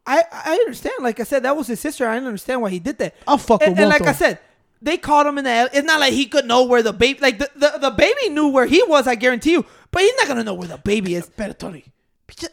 [0.06, 0.94] I I understand.
[1.00, 2.06] Like I said, that was his sister.
[2.06, 3.14] I understand why he did that.
[3.26, 4.38] I'll fuck and, and like I said,
[4.80, 5.50] they caught him in the.
[5.50, 5.70] alley.
[5.72, 7.18] It's not like he could know where the baby.
[7.20, 9.06] Like the, the the baby knew where he was.
[9.06, 9.66] I guarantee you.
[9.90, 11.28] But he's not gonna know where the baby is.
[11.28, 11.84] Better Tony,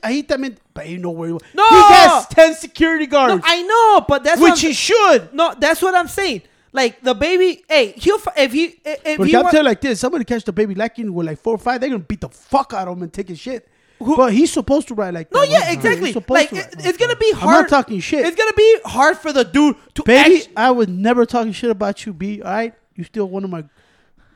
[0.01, 1.41] ahí también, but you know where he was.
[1.53, 1.67] No!
[1.67, 5.33] He has 10 security guards, No, I know, but that's what which he should.
[5.33, 6.41] No, that's what I'm saying.
[6.71, 9.99] Like the baby, hey, he'll if he if But he I'm telling you like this,
[9.99, 12.73] somebody catch the baby lacking with like four or five, they're gonna beat the fuck
[12.73, 13.67] out of him and take his shit.
[13.97, 15.35] Who- but he's supposed to ride like that.
[15.35, 16.13] no, yeah, exactly.
[16.29, 17.55] Like to it- it's gonna be hard.
[17.55, 18.23] I'm not talking shit.
[18.25, 21.71] It's gonna be hard for the dude to Baby, act- I was never talking shit
[21.71, 22.41] about you, B.
[22.41, 23.63] All right, you still one of my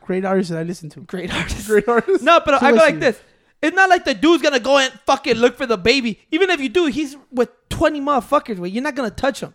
[0.01, 1.01] great artists that I listen to.
[1.01, 1.67] Great artist.
[1.67, 2.23] Great artist.
[2.23, 2.99] No, but So I go like see.
[2.99, 3.19] this.
[3.63, 6.19] It's not like the dude's gonna go and fucking look for the baby.
[6.31, 8.57] Even if you do, he's with twenty motherfuckers.
[8.59, 9.53] Where you're not gonna touch him.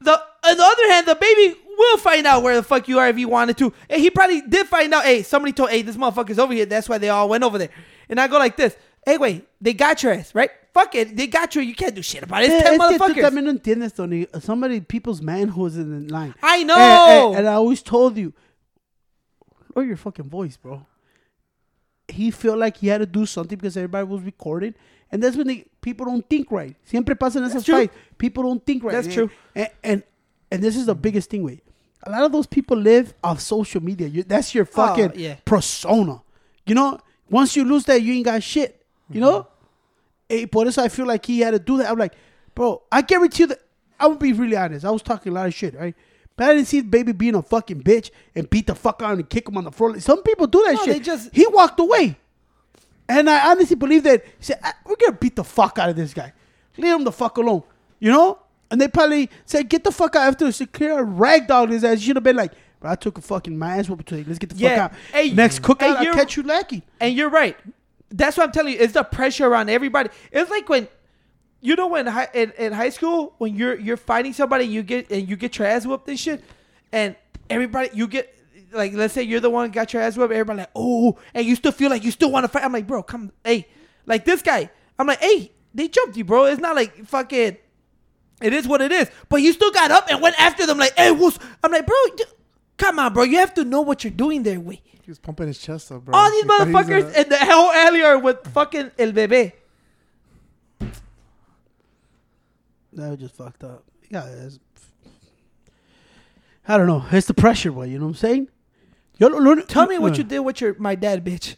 [0.00, 3.08] The on the other hand, the baby will find out where the fuck you are
[3.08, 5.04] if he wanted to, and he probably did find out.
[5.04, 6.66] Hey, somebody told, hey, this motherfucker's over here.
[6.66, 7.70] That's why they all went over there.
[8.08, 8.76] And I go like this.
[9.06, 10.50] Hey, wait, they got your ass, right?
[10.74, 11.62] Fuck it, they got you.
[11.62, 12.50] You can't do shit about it.
[12.50, 13.22] It's Eh, ten es que tú motherfuckers.
[13.30, 14.26] también no entiendes, Tony.
[14.40, 16.34] Somebody, people's manhood is in line.
[16.42, 16.76] I know.
[16.76, 18.32] And, and- and I always told you,
[19.74, 20.86] lower your fucking voice, bro.
[22.12, 24.74] He felt like he had to do something because everybody was recording,
[25.10, 26.76] and that's when they, people don't think right.
[26.84, 27.92] Siempre pasan esas fights.
[28.18, 28.92] People don't think right.
[28.92, 29.30] That's And- true.
[29.54, 30.02] And, and
[30.50, 31.62] and this is the biggest thing, way.
[32.04, 34.06] A lot of those people live off social media.
[34.06, 35.36] You, that's your fucking Oh, yeah.
[35.44, 36.20] persona.
[36.66, 36.98] You know,
[37.30, 38.84] once you lose that, you ain't got shit.
[39.10, 39.46] You know.
[40.28, 41.90] Eh, por eso I feel like he had to do that.
[41.90, 42.14] I'm like,
[42.54, 43.60] bro, I guarantee you that
[44.00, 44.84] I would be really honest.
[44.84, 45.94] I was talking a lot of shit, right?
[46.36, 49.14] But I didn't see the baby being a fucking bitch and beat the fuck out
[49.14, 49.98] and kick him on the floor.
[50.00, 50.94] Some people do that No, shit.
[50.94, 52.16] they just- he walked away.
[53.08, 55.96] And I honestly believe that he said, "Ah, we're gonna beat the fuck out of
[55.96, 56.32] this guy.
[56.78, 57.62] Leave him the fuck alone.
[58.00, 58.38] You know?
[58.70, 60.62] And they probably said, get the fuck out after this.
[60.72, 61.98] Clear ragdoll his ass.
[61.98, 64.24] You should have been like, I took a fucking my ass whooping today.
[64.26, 64.68] Let's get the Yeah.
[64.88, 64.98] fuck out.
[65.12, 66.82] Hey, Next cookout, hey, I'll catch you lacking.
[66.98, 67.54] And you're right.
[68.10, 68.78] That's what I'm telling you.
[68.80, 70.08] It's the pressure around everybody.
[70.32, 70.88] It's like when
[71.62, 75.10] you know when hi- in, in high school when you're you're fighting somebody you get
[75.10, 76.44] and you get your ass whooped and shit,
[76.92, 77.16] and
[77.48, 78.34] everybody you get
[78.72, 80.32] like let's say you're the one who got your ass whooped.
[80.32, 82.64] Everybody like oh, and you still feel like you still want to fight.
[82.64, 83.68] I'm like bro, come hey,
[84.04, 84.70] like this guy.
[84.98, 86.44] I'm like hey, they jumped you, bro.
[86.46, 87.56] It's not like fucking.
[88.42, 89.08] It is what it is.
[89.28, 91.38] But you still got up and went after them like hey, what's?
[91.62, 92.24] I'm like bro, d-
[92.76, 93.22] come on, bro.
[93.22, 94.82] You have to know what you're doing there, way.
[95.04, 96.14] He was pumping his chest up, bro.
[96.16, 99.12] All these He thought he was motherfuckers in the whole alley are with fucking El
[99.12, 99.52] Bebe.
[102.92, 103.84] That was just fucked up.
[104.10, 104.48] Yeah,
[106.66, 107.04] I don't know.
[107.10, 107.86] It's the pressure, boy.
[107.86, 108.48] You know what I'm saying?
[109.18, 111.56] Yo, lo- lo- Tell me what uh, you did with your my dad, bitch.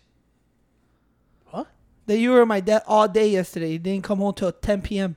[1.51, 1.67] What?
[2.07, 3.73] That you were my dad all day yesterday.
[3.73, 5.17] You didn't come home till 10 p.m.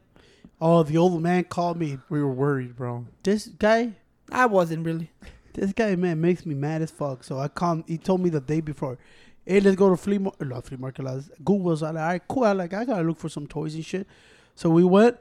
[0.59, 1.99] Oh, the old man called me.
[2.09, 3.05] we were worried, bro.
[3.23, 3.93] This guy,
[4.31, 5.11] I wasn't really.
[5.53, 7.23] this guy, man, makes me mad as fuck.
[7.23, 7.83] So I called.
[7.87, 8.97] He told me the day before,
[9.45, 11.05] "Hey, let's go to flea market." Not flea market.
[11.45, 11.83] Goodwill's.
[11.83, 12.43] I like, all right, cool.
[12.43, 14.07] I like, I gotta look for some toys and shit.
[14.55, 15.17] So we went.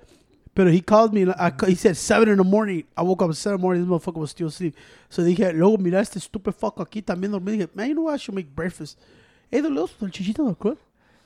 [0.57, 1.31] But he called me.
[1.39, 2.85] I, he said seven in the morning.
[2.97, 3.83] I woke up at seven in the morning.
[3.83, 4.75] This motherfucker was still asleep.
[5.11, 7.69] So dije, luego mira este stupid fuck aquí también dormido.
[7.75, 8.15] Man, you know what?
[8.15, 8.99] I should make breakfast.
[9.51, 10.79] Hey, the little salchichita del club.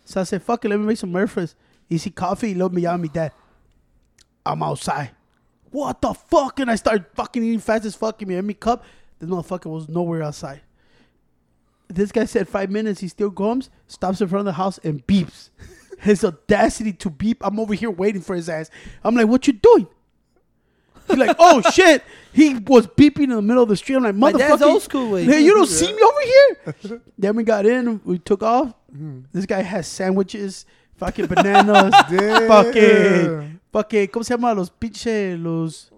[0.04, 1.54] So I said, fuck it, let me make some breakfast.
[1.88, 2.54] see coffee.
[2.54, 3.30] Luego me mi dad.
[4.44, 5.12] I'm outside.
[5.70, 6.58] What the fuck?
[6.58, 8.18] And I started fucking eating fast as fuck.
[8.18, 8.84] Give me a cup.
[9.20, 10.60] This motherfucker was nowhere outside.
[11.86, 12.98] This guy said five minutes.
[12.98, 15.50] He still comes, stops in front of the house, and beeps.
[16.00, 17.44] His audacity to beep.
[17.44, 18.70] I'm over here waiting for his ass.
[19.04, 19.86] I'm like, what you doing?
[21.10, 22.02] He's like, oh shit.
[22.32, 23.96] He was beeping in the middle of the street.
[23.96, 24.38] I'm like, motherfucker.
[24.38, 25.24] dad's old school way.
[25.24, 27.02] Hey, you don't see me over here?
[27.18, 28.00] then we got in.
[28.04, 28.72] We took off.
[28.94, 29.20] Mm-hmm.
[29.32, 31.94] This guy has sandwiches, fucking bananas,
[32.48, 34.52] fucking, fucking, ¿cómo se llama?
[34.54, 35.90] Los pinche, los,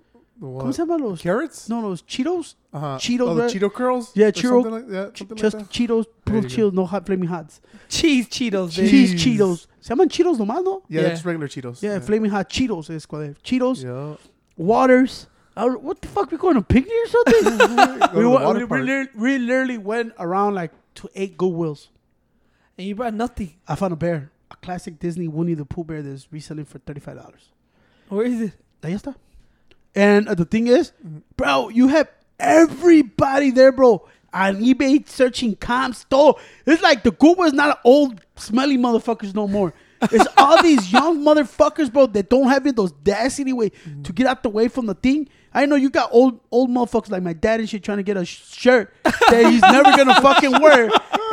[0.42, 0.64] The what?
[0.64, 0.96] ¿cómo se llama?
[0.98, 1.68] Los, Carrots?
[1.68, 2.56] no, los Cheetos?
[2.72, 2.98] Uh-huh.
[2.98, 3.52] Cheetos, Oh, the right?
[3.54, 4.10] Cheeto curls?
[4.16, 5.72] Yeah, Or Cheeto- like, yeah, something Just like that.
[5.72, 7.60] Cheetos, There puro Cheetos, no hot flaming hots.
[7.88, 8.90] Cheese Cheetos, baby.
[8.90, 9.38] Cheese Cheese.
[9.38, 9.66] Cheetos.
[9.80, 10.82] Se llaman Cheetos nomás, no?
[10.88, 11.10] Yeah, Yeah.
[11.10, 11.80] just regular Cheetos.
[11.80, 13.36] Yeah, flaming hot Cheetos es cuál es.
[13.44, 14.16] Cheetos, Yeah.
[14.56, 15.28] waters.
[15.56, 16.32] I don't- what the fuck?
[16.32, 17.58] We going to picnic or something?
[18.12, 21.88] Go to we, the we, literally, we literally went around like to eight Goodwills.
[22.76, 23.52] And you brought nothing.
[23.68, 24.30] I found a bear.
[24.50, 27.50] a classic Disney Winnie the Pooh bear that's reselling for thirty five dollars.
[28.08, 28.52] Where is it?
[28.82, 29.14] Ahí está.
[29.94, 31.18] And uh, the thing is, Mm-hmm.
[31.36, 34.06] bro, you have everybody there, bro.
[34.34, 36.38] On eBay searching comps, todo.
[36.66, 39.74] It's like the Goodwill is not old, smelly motherfuckers no more.
[40.10, 44.02] It's all these young motherfuckers, bro, that don't have it those audacity way Mm-hmm.
[44.04, 45.28] to get out the way from the thing.
[45.52, 48.16] I know you got old old motherfuckers like my dad and shit trying to get
[48.16, 50.84] a sh- shirt that he's never gonna fucking wear,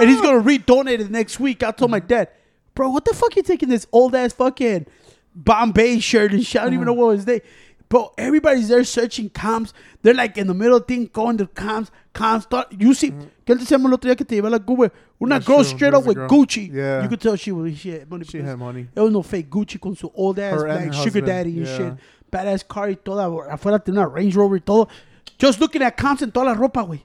[0.02, 1.64] and he's gonna redonate it next week.
[1.64, 2.28] I told my dad,
[2.76, 4.88] bro, what the fuck you taking this old ass fucking
[5.34, 6.60] Bombay shirt and shit?
[6.62, 7.42] I don't even know what was they.
[7.90, 9.74] Bro, everybody's there searching comps.
[10.04, 12.46] They're like in the middle of thing, going to comps, comps.
[12.46, 13.28] Thought, you see, mm.
[13.46, 14.92] ¿qué te decíamos el otro día que te llevé la Goodwill?
[15.20, 16.30] Una girl straight up with girl.
[16.30, 16.72] Gucci.
[16.72, 17.02] Yeah.
[17.02, 18.26] You could tell she was she had money.
[18.26, 18.88] She had money.
[18.94, 21.78] There was no fake Gucci con su old ass like sugar daddy and yeah.
[21.78, 21.94] shit.
[22.32, 23.26] Badass car y toda.
[23.52, 24.88] Afuera tiene una Range Rover y todo.
[25.40, 27.02] Just looking at comps and toda la ropa, güey.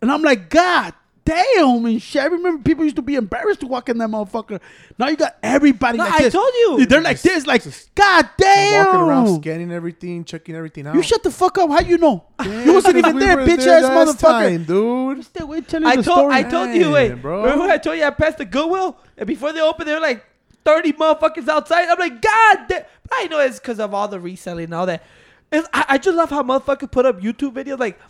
[0.00, 2.22] And I'm like, God damn, and shit.
[2.22, 4.60] I remember people used to be embarrassed to walk in that motherfucker.
[4.98, 6.32] Now you got everybody No, like I this.
[6.32, 6.86] told you.
[6.86, 8.86] They're like this, like, just God damn.
[8.86, 10.94] Walking around, scanning everything, checking everything out.
[10.94, 11.70] You shut the fuck up.
[11.70, 12.24] How you know?
[12.44, 14.48] Yeah, you wasn't even we there, bitch there ass last motherfucker.
[14.48, 15.24] time, dude.
[15.24, 16.34] Stay away telling I the told story.
[16.34, 17.42] I told you, wait, bro.
[17.42, 20.00] Remember when I told you I passed the Goodwill and before they opened, they were
[20.00, 20.24] like
[20.64, 21.88] thirty motherfuckers outside.
[21.88, 22.84] I'm like, God damn!
[23.12, 25.04] I know it's because of all the reselling and all that.
[25.52, 28.00] I, I just love how motherfuckers put up YouTube videos like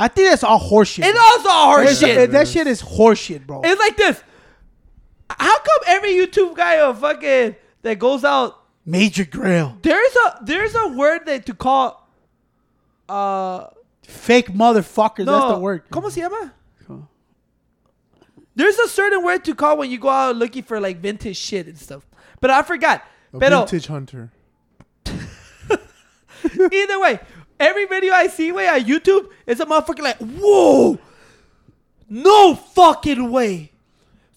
[0.00, 1.04] I think that's all horseshit.
[1.04, 2.30] it's also It's- horseshit.
[2.32, 3.60] That shit is horseshit, bro.
[3.62, 4.22] It's like this.
[5.28, 9.76] How come every YouTube guy or fucking that goes out Major Grail.
[9.82, 12.08] there's a there's a word that to call
[13.08, 13.66] uh
[14.02, 15.24] Fake motherfuckers.
[15.26, 15.82] no, That's the word.
[15.90, 16.52] ¿Cómo se llama?
[18.56, 21.66] There's a certain word to call when you go out looking for like vintage shit
[21.68, 22.04] and stuff.
[22.40, 23.04] But I forgot.
[23.32, 24.32] A Pero vintage hunter.
[25.06, 27.20] either way,
[27.60, 30.98] every video I see way on YouTube is a motherfucker like, whoa,
[32.08, 33.70] no fucking way.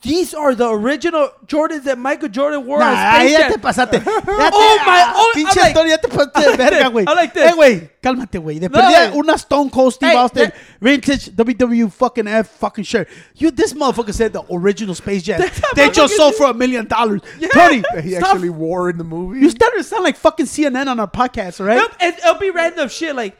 [0.03, 3.51] These are the original Jordans that Michael Jordan wore on Nah, Space ya Jam.
[3.53, 3.93] te pasaste.
[3.93, 6.75] Ya te- Oh my- ah, oh, I'm pinche like- Tony, ya te pasaste de verga,
[6.75, 6.89] this.
[6.89, 7.05] güey.
[7.07, 7.43] I like this.
[7.51, 8.59] Eh, güey, cálmate, güey.
[8.59, 9.15] De No, perdida güey.
[9.17, 13.07] una Stone Cold Steve Hey, Austin that- vintage WW fucking F fucking shirt.
[13.35, 15.39] You, this motherfucker said the original Space Jam.
[15.75, 17.21] They just sold do- for a million dollars.
[17.39, 17.47] Yeah.
[17.53, 18.33] Tony, That he stop.
[18.33, 19.39] actually wore in the movie.
[19.39, 21.77] You started to sound like fucking CNN on our podcast, all right?
[21.77, 23.37] Nope, and it'll be random shit like,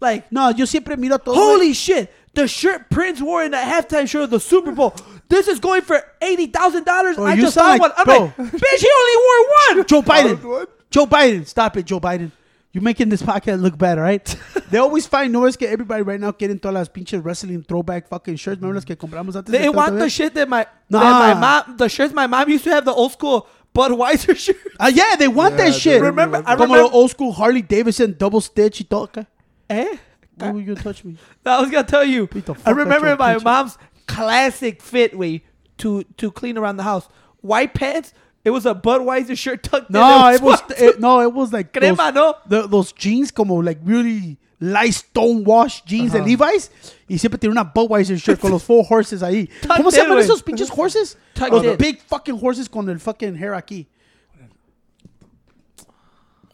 [0.00, 1.34] like No, yo siempre miro todo.
[1.34, 2.10] Holy shit!
[2.34, 4.94] The shirt Prince wore in the halftime show of the Super Bowl.
[5.28, 7.16] This is going for eighty thousand dollars.
[7.18, 7.92] Oh, I just saw like- one.
[7.96, 8.18] I'm bro.
[8.24, 9.86] like, bitch, he only wore one.
[9.88, 10.66] Joe Biden.
[10.90, 11.46] Joe Biden.
[11.46, 12.32] Stop it, Joe Biden.
[12.72, 14.24] You're making this podcast look bad, all right?
[14.70, 18.08] they always find no es que everybody right now getting todas las pinches wrestling throwback
[18.08, 18.60] fucking shirts.
[18.60, 19.50] Remember las que compramos antes?
[19.52, 21.00] They de want the shit that my Nah.
[21.00, 24.56] that my mom, the shirts my mom used to have, the old school Budweiser shirt.
[24.80, 25.92] Ah, yeah, they want Yeah, that they shit.
[25.94, 26.58] really Remember- I that.
[26.58, 29.06] Como remember- the old school Harley Davidson double stitch y todo.
[29.08, 29.26] acá.
[29.70, 29.96] Eh?
[30.36, 31.16] Why would you touch me?
[31.44, 32.28] I was gonna tell you.
[32.64, 33.76] I remember your my mom's
[34.08, 35.42] classic fit way
[35.78, 37.08] to to clean around the house.
[37.40, 38.12] White pants.
[38.44, 39.94] It was a Budweiser shirt tucked in.
[39.94, 42.34] No, it was swag- it, no, it was like those, Crema, no?
[42.48, 46.70] the- those jeans como like really light stone wash jeans de Levi's
[47.08, 49.48] y siempre tiene una Budweiser shirt con los four horses ahí.
[49.62, 51.16] Tucked ¿Cómo se llaman esos pinches horses?
[51.34, 51.76] Tucked Los in.
[51.76, 53.86] big fucking horses con el fucking hair aquí.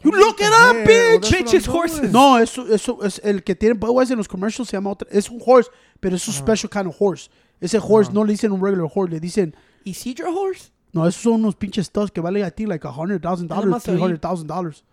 [0.02, 0.86] You look it up, Hair, bitch.
[0.86, 2.12] well, that's what I'm Bitches horses.
[2.12, 5.08] No, eso, eso es el que tiene Budweiser en los commercials se llama otra.
[5.10, 7.30] Es un horse, pero es un special kind of horse.
[7.60, 10.70] Ese horse no le dicen un regular horse, le dicen Isidro horse.
[10.92, 13.54] no, esos son unos pinches studs que valen a ti like a hundred thousand Ya
[13.56, 14.84] dollars, nomás three hundred thousand dollars.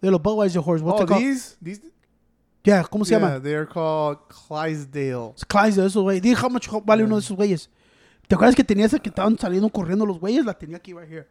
[0.00, 1.20] De los Budweiser horse, what's Oh, it called?
[1.22, 1.56] these?
[1.62, 1.80] These?
[2.64, 3.40] Yeah, ¿cómo se Yeah, llama?
[3.40, 5.32] they're called Clydesdale.
[5.36, 6.22] Es Clydesdale, esos güeyes.
[6.22, 7.68] Dije, how much vale uno de esos güeyes.
[8.28, 10.44] ¿Te acuerdas que tenía esa que estaban saliendo corriendo los güeyes?
[10.44, 11.26] La tenía aquí right here.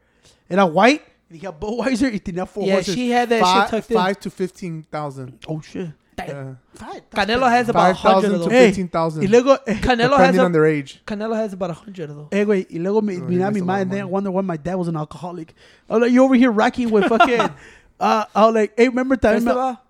[0.49, 2.93] Era white, y dije Budweiser y tenía four Yeah, horses.
[2.95, 3.97] she had that Five, shit tucked in.
[3.97, 5.39] five to 15,000.
[5.47, 5.93] oh shit.
[6.29, 6.53] Yeah.
[6.73, 8.51] Five, Canelo has about hundred 5,000 of to those.
[8.51, 9.21] Hey, 15,000.
[9.23, 11.01] Y luego, eh, Canelo has depending a, on their age.
[11.05, 12.27] Canelo has about a hundred of those.
[12.31, 14.01] eh, güey, y luego me, Oh, he mira makes a lot of and then I
[14.03, 14.11] money.
[14.11, 15.53] wonder why my dad was an alcoholic.
[15.89, 17.39] I was like, you over here rocking with fucking,
[17.99, 19.33] uh, I was like, hey, remember that?
[19.35, 19.81] First of all,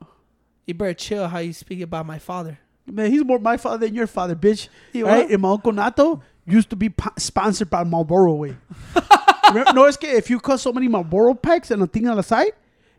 [0.65, 2.59] you better chill how you speak about my father.
[2.87, 4.67] Man, he's more my father than your father, bitch.
[4.93, 5.23] You right?
[5.23, 5.31] what?
[5.31, 8.57] And my uncle Nato used to be po- sponsored by Marlboro way.
[9.49, 12.17] Remember, no, es que if you cut so many Marlboro packs and a thing on
[12.17, 12.51] the side,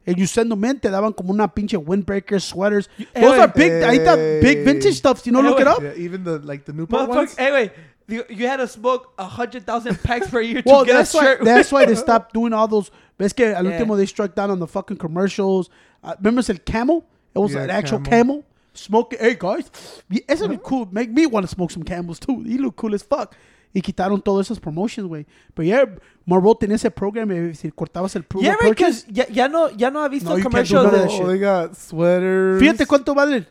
[0.06, 2.88] and you send them in, te daban como una pinche windbreaker, sweaters.
[2.98, 5.24] Those Hey, are big, ahí está, eh, big vintage stuff.
[5.26, 5.82] You know, Hey, look it up.
[5.82, 7.36] Yeah, even the like the Newport ones.
[7.36, 7.72] hey, wait.
[8.08, 11.14] You, you had to smoke a hundred thousand packs per year to Well, get that's
[11.14, 12.90] a why, that's why they stopped doing all those.
[13.18, 13.78] Ves que al Yeah.
[13.80, 15.70] último they struck down on the fucking commercials.
[16.02, 17.06] Uh, remember said camel?
[17.34, 18.10] It was Yeah, an actual Camel.
[18.10, 18.44] camel.
[18.74, 19.70] Smoke Hey guys,
[20.10, 20.88] yeah, eso be cool.
[20.90, 22.42] Make me want to smoke some camels too.
[22.42, 23.34] He look cool as fuck.
[23.74, 25.24] Y quitaron todas esas promotions, güey.
[25.54, 25.86] Pero yeah,
[26.26, 27.30] Marlboro tenía ese program.
[27.30, 29.04] eh, Si cortabas el proof yeah, of right, purchase.
[29.06, 31.00] because ya, ya no, ya no ha visto No, you can't do commercials none of
[31.00, 31.24] de that shit.
[31.24, 32.60] Oh, they got sweaters.
[32.62, 33.46] Fíjate cuánto vale.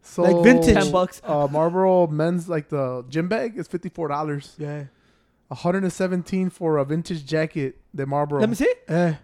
[0.00, 0.74] So, like vintage.
[0.74, 1.20] 10 bucks.
[1.22, 4.54] Uh, Marlboro men's like the gym bag is fifty four dollars.
[4.56, 4.84] Yeah.
[5.48, 7.76] 117 for a vintage jacket.
[7.92, 8.40] The Marlboro.
[8.40, 8.72] Let me see.
[8.88, 9.14] Eh.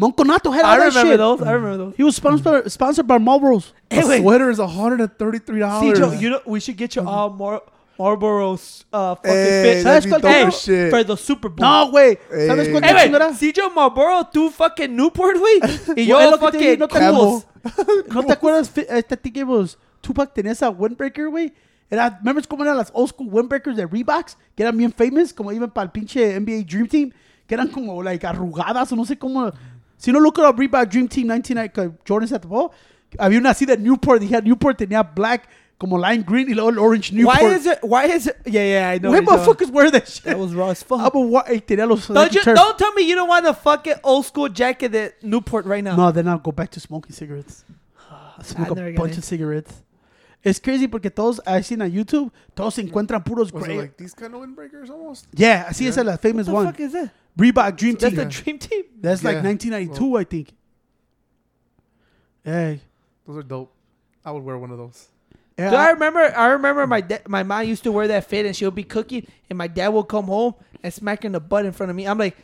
[0.00, 1.18] Monconato had all I that remember shit.
[1.18, 1.42] those.
[1.42, 1.94] I remember those.
[1.96, 3.72] He was sponsored sponsored by Marlboros.
[3.90, 4.20] A Hey, wait.
[4.22, 5.98] sweater is 133 See, dollars.
[5.98, 7.62] Joe, you know we should get you all more
[7.98, 10.90] Marlboro's uh, fucking Hey, fit ¿Sabes cuál as shit.
[10.90, 11.66] for the Super Bowl.
[11.66, 12.18] No, güey.
[12.30, 12.46] Hey.
[12.46, 13.34] ¿Sabes cuál Hey, chingada?
[13.34, 15.60] si yo Marlboro, tú fucking Newport, güey.
[15.96, 17.46] Y yo lo que fucking digo, no te Cools.
[18.12, 18.72] ¿No te acuerdas?
[18.76, 21.52] Este que was Tupac tenía esa windbreaker, güey.
[21.90, 24.36] Era, ¿Remember cómo eran las old school windbreakers de Reeboks?
[24.54, 27.10] Que eran bien famous, como iban para el pinche NBA Dream Team.
[27.46, 29.52] Que eran como, like, arrugadas o no sé cómo.
[29.96, 32.40] Si no look up Reebok Dream Team 99, que Jordan se.
[33.18, 34.20] Había una así de Newport.
[34.20, 37.40] Dije, Newport tenía black, como lime green y luego el orange Newport.
[37.42, 37.78] Why is it?
[37.82, 38.36] Why is it?
[38.46, 39.10] Yeah, yeah, I know.
[39.10, 40.24] Why what you're talking- motherfuckers wear that shit?
[40.24, 41.00] That was raw as fuck.
[41.00, 42.40] Ah, but why- eh, tenía los Don't you?
[42.42, 42.56] turf.
[42.56, 45.96] Don't tell me you don't want the fucking old school jacket that Newport right now.
[45.96, 47.64] No, then I'll go back to smoking cigarettes.
[48.42, 49.18] Smoke never a bunch it.
[49.18, 49.82] of cigarettes.
[50.42, 53.96] It's crazy porque todos, I seen on YouTube, todos se encuentran puros Was it like
[53.96, 55.26] these kind of windbreakers almost?
[55.32, 55.88] yeah, así Yeah.
[55.88, 56.66] es la famous one.
[56.66, 56.92] what the one.
[56.92, 57.10] fuck is that?
[57.38, 58.16] Reebok Dream That's Team.
[58.16, 58.42] the Yeah.
[58.42, 58.82] dream team.
[59.00, 59.42] That's like Yeah.
[59.42, 60.52] 1992, I think.
[62.44, 62.80] Hey.
[63.26, 63.72] Those are dope.
[64.24, 65.08] I would wear one of those.
[65.58, 66.20] Yeah, Dude, I remember.
[66.36, 68.82] I remember my da- my mom used to wear that fit, and she would be
[68.82, 71.90] cooking, and my dad would come home and smack her in the butt in front
[71.90, 72.06] of me.
[72.06, 72.36] I'm like,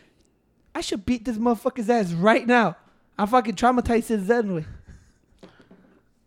[0.74, 2.76] I should beat this motherfucker's ass right now.
[3.18, 4.64] I'm fucking traumatized since then.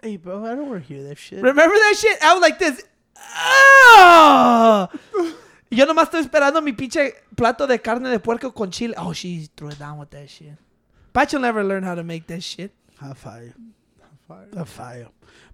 [0.01, 1.41] hey, bro, I don't want to hear that shit.
[1.41, 2.21] Remember that shit?
[2.21, 2.83] I was like this.
[3.17, 4.89] Ah!
[5.71, 8.93] Yo nomás estoy esperando mi pinche plato de carne de puerco con chile.
[8.95, 10.53] Oh, she threw it down with that shit.
[11.13, 12.71] Pacho never learned how to make that shit.
[12.99, 13.55] High fire.
[14.51, 14.65] Fire.
[14.65, 15.07] Fire.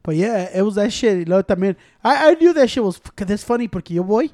[0.04, 1.28] But yeah, it was that shit.
[1.28, 4.30] Luego también, I, I knew that shit was, that's funny porque yo voy,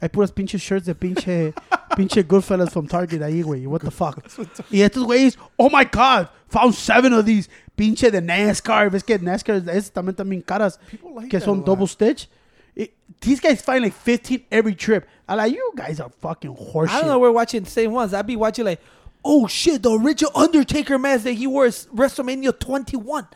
[0.00, 1.54] hay puras pinches shirts de pinche,
[1.96, 3.66] pinche Goodfellas from Target ahí, güey.
[3.66, 4.24] What the fuck?
[4.70, 7.48] Y estos güeyes, oh my god, found seven of these.
[7.76, 8.90] Pinche de NASCAR.
[8.90, 10.78] Ves que NASCAR, esas también también caras.
[10.90, 12.28] People like que son double stitch.
[12.76, 15.08] It- these guys find like 15 every trip.
[15.28, 16.90] I'm like, you guys are fucking horseshit.
[16.90, 17.18] I don't know.
[17.18, 18.12] We're watching the same ones.
[18.12, 18.80] I'd be watching like,
[19.24, 23.28] oh shit, the original Undertaker mask that he wore is WrestleMania 21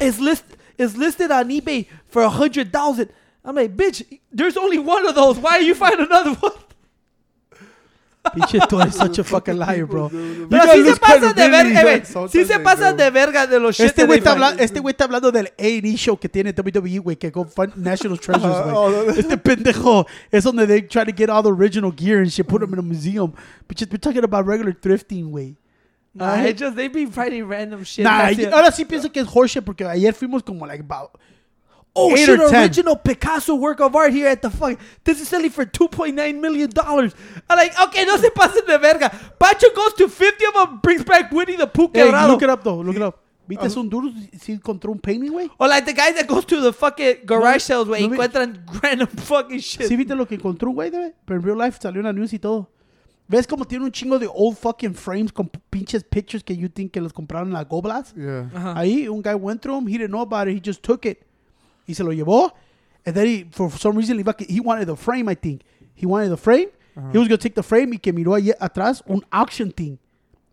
[0.00, 0.44] is list
[0.78, 3.08] is listed on eBay for a hundred thousand.
[3.44, 5.38] I'm like, bitch, there's only one of those.
[5.38, 6.52] Why are you finding another one?
[8.34, 10.10] Pinche, tú eres such a fucking liar, bro.
[10.12, 11.72] You Pero sí se lose pasan de credibility.
[11.72, 12.28] verga, güey.
[12.28, 14.78] Sí se tan pasan de de verga de los shit Este güey está, habla- este
[14.86, 18.74] está hablando del A&E show que tiene WWE, güey, que go find National Treasures, güey.
[18.76, 19.10] Oh, no, no.
[19.12, 22.60] Este pendejo es donde they try to get all the original gear and shit, put
[22.60, 23.32] them in a museum.
[23.66, 25.56] Bitches, we're talking about regular thrifting, güey.
[26.12, 28.04] Nah, it just they be finding random shit.
[28.04, 28.52] Nah, y- it.
[28.52, 31.18] ahora sí pienso que es horseshit porque ayer fuimos como like about
[31.94, 32.40] Oh eight shit!
[32.40, 32.62] or ten.
[32.62, 34.78] Original Picasso work of art here at the fuck.
[35.04, 37.14] This is selling for two point nine million dollars.
[37.48, 39.10] I'm like, okay, no se pasen de verga.
[39.38, 42.28] Pacho goes to fifty of them, brings back Winnie the Pooh Hey, quebrado.
[42.28, 43.18] look it up though, look it up.
[43.48, 43.66] ¿Viste oh.
[43.66, 45.50] es un duro si encontró un painting, güey?
[45.58, 49.08] Or like the guy that goes to the fucking garage sales where no encuentran random
[49.08, 49.88] fucking shit.
[49.88, 51.12] ¿Sí viste lo que encontró güey, güey?
[51.24, 52.70] Pero en real life salió en la news y todo.
[53.30, 56.90] ¿Ves como tiene un chingo de old fucking frames con pinches pictures que you think
[56.90, 58.16] que los compraron en la Go Blast?
[58.16, 58.50] Yeah.
[58.52, 58.76] Ajá.
[58.76, 61.24] Ahí un guy went through them, he didn't know about it, he just took it.
[61.86, 62.50] Y se lo llevó.
[63.06, 65.62] And then he, for some reason, he, he wanted the frame, I think.
[65.94, 66.70] He wanted the frame.
[67.12, 69.96] He was going to take the frame y que miró ahí atrás un auction thing.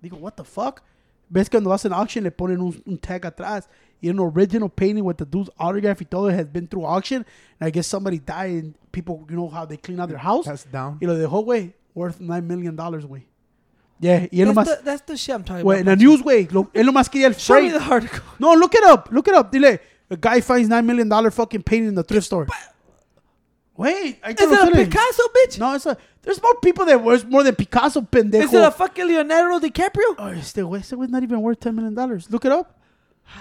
[0.02, 0.82] Digo, what the fuck?
[1.30, 3.68] ¿Ves cuando hacen auction le ponen un, un tag atrás?
[4.02, 7.26] Y an original painting with the dude's autograph y todo has been through auction.
[7.60, 10.46] And I guess somebody died and people, you know how they clean out their house.
[10.46, 11.00] That's down.
[11.02, 13.24] Y lo dejó, güey, worth $9 million, güey.
[14.00, 15.88] Yeah, y él that's, nomás, the, that's the shit I'm talking güey, about.
[15.88, 18.22] en la news, güey, él nomás quería el Show me the article.
[18.38, 19.10] No, look it up.
[19.12, 19.52] Look it up.
[19.52, 19.80] Dile,
[20.10, 22.46] a guy finds nine million dollar fucking painting in the thrift store.
[23.76, 25.60] Wait, I Is it a Picasso, bitch?
[25.60, 25.98] No, it's a.
[26.22, 28.44] There's more people that worth more than Picasso, pendejo.
[28.44, 30.16] Is it a fucking Leonardo DiCaprio?
[30.20, 32.30] oh, este güey, este güey's not even worth ten million dollars.
[32.30, 32.80] Look it up.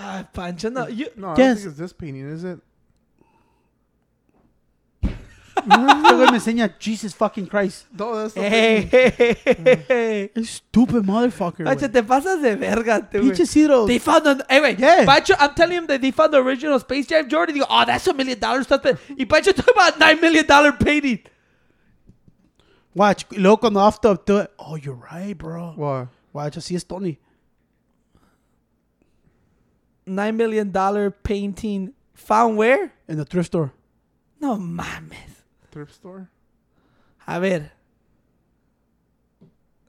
[0.01, 0.87] Ah, Pancho, no.
[0.89, 2.59] You, No, I don't think it's this painting, is it?
[5.57, 7.87] Este güey me enseña Jesus fucking Christ.
[7.93, 8.91] No, that's the hey, painting.
[9.19, 9.55] hey, hey,
[9.89, 10.45] hey, hey.
[10.45, 11.65] Stupid motherfucker.
[11.65, 11.93] Pancho, güey.
[11.93, 13.31] te pasas de verga, te, güey.
[13.31, 13.87] Pinche Ciro.
[13.87, 15.05] They found the eh, hey wait, Yeah.
[15.05, 17.55] Pancho, I'm telling him that they found the original Space Jam Jordan.
[17.55, 18.85] They go, oh, that's a million dollar stuff.
[18.85, 21.21] Y Pancho talking about nine million dollar painting.
[22.95, 23.27] Watch.
[23.31, 24.51] y Luego cuando after do it.
[24.59, 25.73] Oh, you're right, bro.
[25.77, 26.09] What?
[26.33, 27.19] Watch, así es Tony.
[30.07, 32.93] Nine million dollar painting found where?
[33.09, 33.73] In the thrift store.
[34.41, 35.36] No mames.
[35.77, 36.31] Thrift store?
[37.27, 37.71] A ver.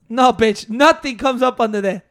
[0.10, 0.68] No, bitch.
[0.68, 2.02] Nothing comes up under there.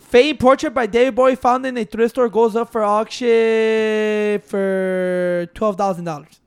[0.00, 5.46] Fade portrait by David Bowie found in a thrift store goes up for auction for
[5.52, 6.40] twelve thousand dollars.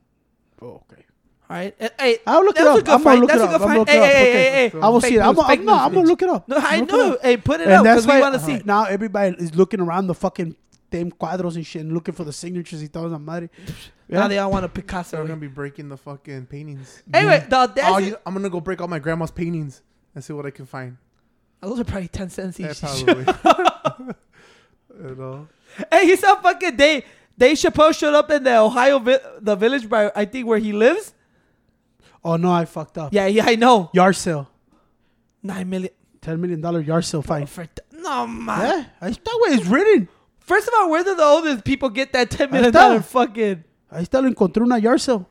[0.59, 1.03] Oh, okay.
[1.47, 1.75] All right.
[1.79, 2.77] Eh, Hey, I'll look it up.
[2.87, 3.51] I'm gonna look That's it up.
[3.51, 3.79] good I'm find.
[3.79, 4.05] look Hey, it up.
[4.09, 4.79] hey, hey, hey, hey.
[4.81, 5.21] I will see it.
[5.21, 6.47] I'm, I'm, no, I'm gonna look it up.
[6.49, 7.17] No, I know.
[7.21, 8.61] Hey, put it And up because we want to see.
[8.65, 10.55] now everybody is looking around the fucking
[10.95, 13.49] stained cuadros and shit and looking for the signatures y toda esa madre.
[14.07, 14.27] Now Yeah.
[14.27, 15.17] they all want a Picasso.
[15.17, 17.01] They're gonna be breaking the fucking paintings.
[17.11, 18.07] Anyway, the Oh, audacity.
[18.09, 19.81] you- I'm gonna go break all my grandma's paintings
[20.13, 20.97] and see what I can find.
[21.63, 22.81] Oh, those are probably ten cents Yeah, each.
[22.81, 23.25] probably.
[25.01, 25.47] you know.
[25.91, 27.03] hey, you saw fucking Dave.
[27.37, 30.71] Dave Chappelle showed up in the Ohio, vi- the village by I think where he
[30.71, 31.13] lives.
[32.23, 33.11] Oh no, I fucked up.
[33.13, 33.89] Yeah, yeah, I know.
[33.93, 34.49] Yard sale.
[35.43, 35.91] Nine million.
[36.21, 37.45] $10 million yard sale fine.
[37.45, 38.59] For th- no man.
[38.61, 39.57] Yeah, ahí está, güey.
[39.57, 40.07] It's written.
[40.45, 42.73] First of all, where do the oldest people get that ten million está.
[42.89, 43.63] dollar fucking?
[43.91, 45.25] Ahí está, lo encontré una yard sale.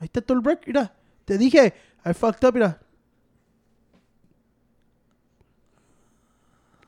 [0.00, 0.66] Ahí está todo el break.
[0.66, 0.90] Mira,
[1.26, 1.72] te dije,
[2.04, 2.54] I fucked up.
[2.54, 2.78] Mira.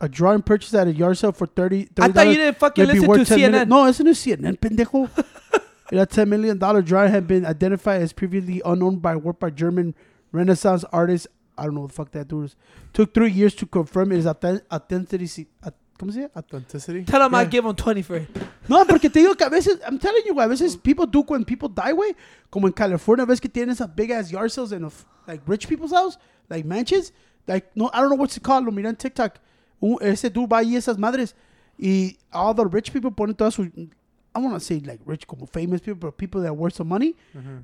[0.00, 2.92] A drawing purchase at a yard sale for 30 I thought you didn't fucking may
[2.94, 3.50] be listen worth to 10 CNN.
[3.50, 5.10] million- No, it's no CNN, pendejo.
[5.90, 9.94] That $10 million drawing had been identified as previously unknown by work by German
[10.30, 11.26] Renaissance artist.
[11.58, 12.56] I don't know what the fuck that dude is.
[12.92, 15.48] Took three years to confirm its authen- authenticity.
[15.64, 16.32] at- ¿Cómo se llama?
[16.34, 17.04] Authenticity.
[17.04, 17.44] Tell I Yeah.
[17.50, 18.28] give him twenty for it.
[18.68, 21.44] No, porque te digo que a veces, I'm telling you, a veces people do when
[21.44, 22.16] people die, güey.
[22.48, 25.92] Como en California, ves que tienen esas big ass yard sales of, like rich people's
[25.92, 27.12] house, like mansions.
[27.46, 29.34] Like, no, I don't know what's it called, lo mira en TikTok.
[29.82, 31.34] Un, ese dude va ahí esas madres.
[31.78, 35.44] Y all the rich people ponen todas sus, I want to say like rich, como
[35.44, 37.14] famous people, but people that are worth some money,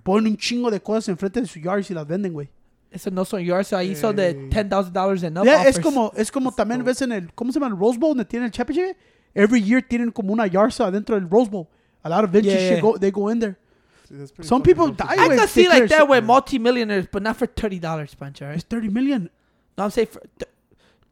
[0.05, 2.51] ponen un chingo de cosas enfrente de sus yards y las venden, güey.
[2.97, 4.49] Eso no son yours, so ahí son de Hey.
[4.51, 5.45] ten thousand dollars and up.
[5.45, 7.73] Yeah, es como, es como también ves en el, ¿cómo se llama?
[7.75, 8.97] El Rose Bowl, donde tienen el championship.
[9.35, 11.67] Every year tienen como una yard sale adentro del Rose Bowl.
[12.03, 12.81] A lot of vintage Yeah, shit yeah.
[12.81, 13.57] go, they go in there.
[14.09, 15.17] See, that's Some people die.
[15.19, 18.47] I could see like that with multimillionaires, but not for thirty dollars, Pancho.
[18.47, 18.55] Right?
[18.57, 19.31] It's 30 million.
[19.77, 20.49] No, I'm saying for th-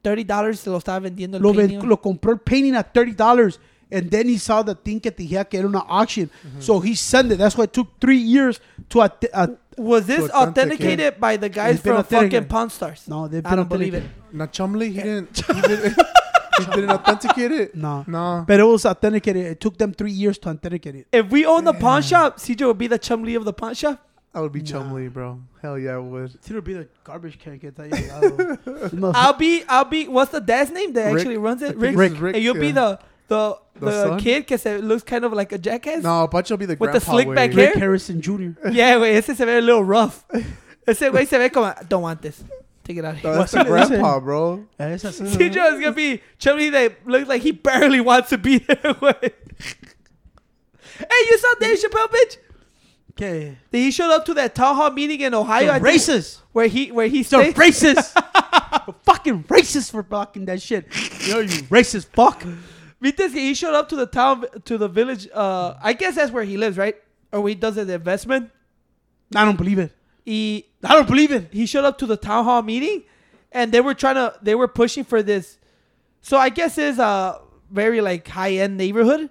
[0.02, 1.88] thirty dollars se lo estaba vendiendo el Lo, ven- painting.
[1.88, 3.58] lo compró el painting at $30.
[3.94, 6.28] And then he saw the thing que tenía que era una auction.
[6.58, 7.38] So he sent it.
[7.38, 9.02] That's why it took three years to.
[9.02, 12.44] At, at, uh, Was this To authenticated by the guys It's from fucking.
[12.46, 13.08] Pawn Stars?
[13.08, 14.04] no, they've I don't believe it.
[14.04, 14.32] authenticated.
[14.32, 14.92] Not Chumlee.
[14.92, 15.36] He didn't.
[15.36, 15.96] He didn't,
[16.58, 17.74] he didn't authenticate it.
[17.74, 18.04] No.
[18.06, 18.44] No.
[18.46, 19.46] But it was authenticated.
[19.46, 21.06] It took them three years to authenticate it.
[21.12, 23.98] If we own the pawn shop, CJ would be the chumlee of the pawn shop.
[24.32, 24.66] I would be Nah.
[24.82, 25.40] Chumlee, bro.
[25.62, 26.34] Hell yeah, I would.
[26.34, 27.58] It would be the garbage can.
[27.58, 28.36] Que está ahí al lado.
[28.64, 30.06] This motherfucker- I'll be, I'll be.
[30.08, 31.20] What's the dad's name that Rick.
[31.20, 31.76] actually runs it?
[31.78, 32.20] think Rick.
[32.20, 35.52] Rick, And you'll be the the The the, kid que se looks kind of like
[35.52, 36.02] a jackass.
[36.02, 37.34] No, Pancho will be the With the slick way.
[37.34, 37.78] back Rick hair?
[37.80, 38.68] Harrison Jr.
[38.70, 40.24] Yeah, güey, ese se ve a little rough.
[40.86, 42.42] Ese güey se ve como, don't want this.
[42.84, 43.34] Take it out No, here.
[43.38, 44.66] that's the What's it- grandpa, bro.
[44.78, 45.26] Es así.
[45.26, 48.76] CJ is gonna be chumlee that looks like he barely wants to be there.
[49.00, 49.32] hey,
[51.30, 52.36] you saw Dave Chappelle, bitch?
[53.12, 53.56] Okay.
[53.70, 55.70] That he showed up to that town hall meeting in Ohio.
[55.72, 56.40] I They're think, racist.
[56.52, 58.12] where he where he They're racist.
[59.04, 60.86] Fucking racist for blocking that shit.
[61.26, 62.44] Yo, you racist fuck.
[63.04, 65.28] Viste que he showed up to the town to the village.
[65.32, 66.96] Uh, I guess that's where he lives, right?
[67.32, 68.50] Or where he does the investment.
[69.36, 69.92] I don't believe it.
[70.24, 71.48] He I don't believe it.
[71.52, 73.02] he showed up to the town hall meeting,
[73.52, 75.58] and they were trying to they were pushing for this.
[76.22, 79.28] So I guess it's a very like high end neighborhood,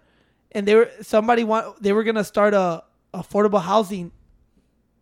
[0.52, 4.12] and they were somebody want they were gonna start a affordable housing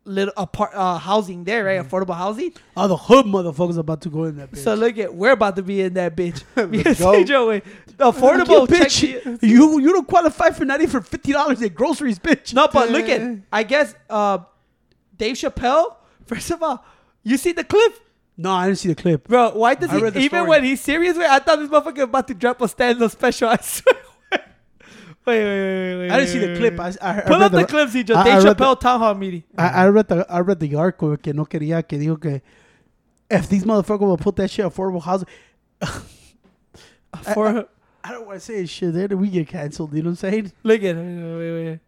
[0.04, 1.80] little apart uh, housing there, right?
[1.88, 2.54] Affordable housing.
[2.76, 4.58] All the hood motherfuckers about to go in that bitch.
[4.60, 6.44] So look at we're about to be in that bitch.
[6.74, 7.00] Yes.
[8.00, 9.42] Affordable bitch.
[9.42, 12.54] You you don't qualify for not even for fifty dollars at groceries, bitch.
[12.54, 14.40] No, but look at I guess uh,
[15.18, 15.96] Dave Chappelle.
[16.26, 16.84] First of all,
[17.24, 17.94] you see the clip,
[18.38, 19.28] No, I didn't see the clip.
[19.28, 19.52] bro.
[19.52, 20.50] Why does I he even story.
[20.50, 21.18] when he's serious?
[21.18, 23.50] Wait, I thought this motherfucker about to drop a stand-up special.
[23.50, 23.96] I swear.
[25.24, 26.12] Wait, wait, wait, wait, wait.
[26.12, 26.80] I didn't see the clip.
[26.80, 28.16] I, I, I Pull read up the, clip, CJ.
[28.16, 29.44] I- Dave I read Chappelle town hall meeting.
[29.58, 32.42] I, I read the I read the article que no quería que dijo que
[33.30, 35.28] if these motherfuckers will put that shit affordable housing,
[37.34, 37.68] For
[38.04, 39.94] I don't want to say shit there, then we get canceled.
[39.94, 40.52] You know what I'm saying?
[40.64, 41.38] look at him.
[41.38, 41.80] Wait, wait, wait.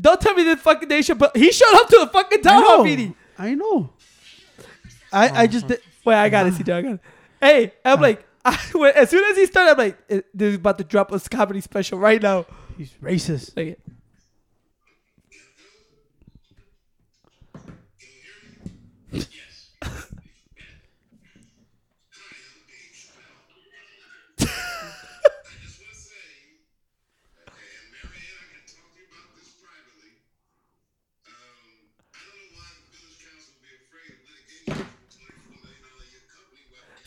[0.00, 1.36] Don't tell me this fucking Dave Chappelle.
[1.36, 2.84] He showed up to the fucking town I hall know.
[2.84, 3.14] meeting.
[3.36, 3.90] I know.
[5.12, 6.72] I I just did, Wait, I got it, CJ.
[6.72, 7.00] I got it.
[7.40, 10.54] Hey, I'm like, I, when, as soon as he started, I'm like, eh, this is
[10.56, 12.46] about to drop a comedy special right now.
[12.76, 13.56] he's racist.
[13.56, 13.78] Like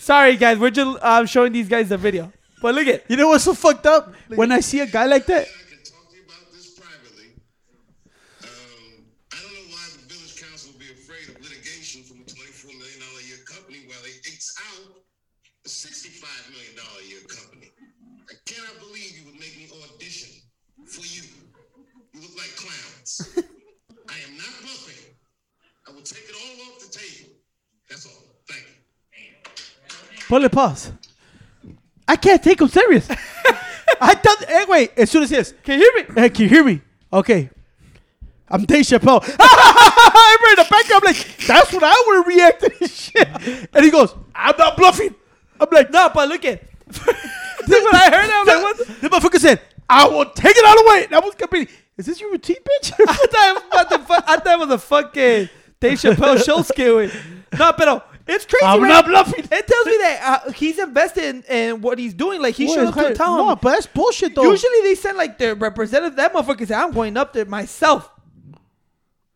[0.01, 0.57] Sorry, guys.
[0.57, 2.33] We're just um, showing these guys the video.
[2.59, 4.11] But look at You know what's so fucked up?
[4.33, 7.37] When I see a guy like that, I can talk to you about this privately.
[8.41, 12.25] Um, I don't know why the village council would be afraid of litigation from a
[12.25, 17.69] $24 million a year company while they ekes out a $65 million a year company.
[18.25, 20.33] I cannot believe you would make me audition
[20.89, 21.29] for you.
[22.17, 23.37] You look like clowns.
[24.09, 25.13] I am not bluffing.
[25.85, 27.37] I will take it all off the table.
[27.85, 28.25] That's all.
[28.49, 28.81] Thank you.
[30.31, 30.91] Ponle pause.
[32.07, 33.07] I can't take him serious.
[34.01, 36.21] I thought, hey, eh, wait, as soon as this, Can you hear me?
[36.21, 36.81] hey, can you hear me?
[37.11, 37.49] Okay.
[38.49, 39.21] I'm Dave Chappelle.
[39.39, 41.03] I'm ready to back up.
[41.03, 43.27] like, that's what I would react to shit.
[43.73, 45.13] And he goes, I'm not bluffing.
[45.59, 46.61] I'm like, No, but look at.
[46.91, 48.29] See what I heard?
[48.29, 48.77] I was like, what?
[48.77, 51.07] the- The motherfucker said, I will take it all away.
[51.07, 51.67] That was company.
[51.97, 52.91] Is this your routine, bitch?
[53.07, 56.43] I thought it was about the fu- I thought it was a fucking Dave Chappelle
[56.43, 57.09] show skill.
[57.57, 58.65] No, but uh, it's crazy.
[58.65, 58.89] I'm right?
[58.89, 59.43] not bluffing.
[59.43, 62.41] It tells me that uh, he's invested in, in what he's doing.
[62.41, 63.37] Like he up to it's a town.
[63.37, 64.49] No, but that's bullshit, though.
[64.49, 66.15] Usually they send like their representative.
[66.15, 68.09] That motherfucker said, "I'm going up there myself."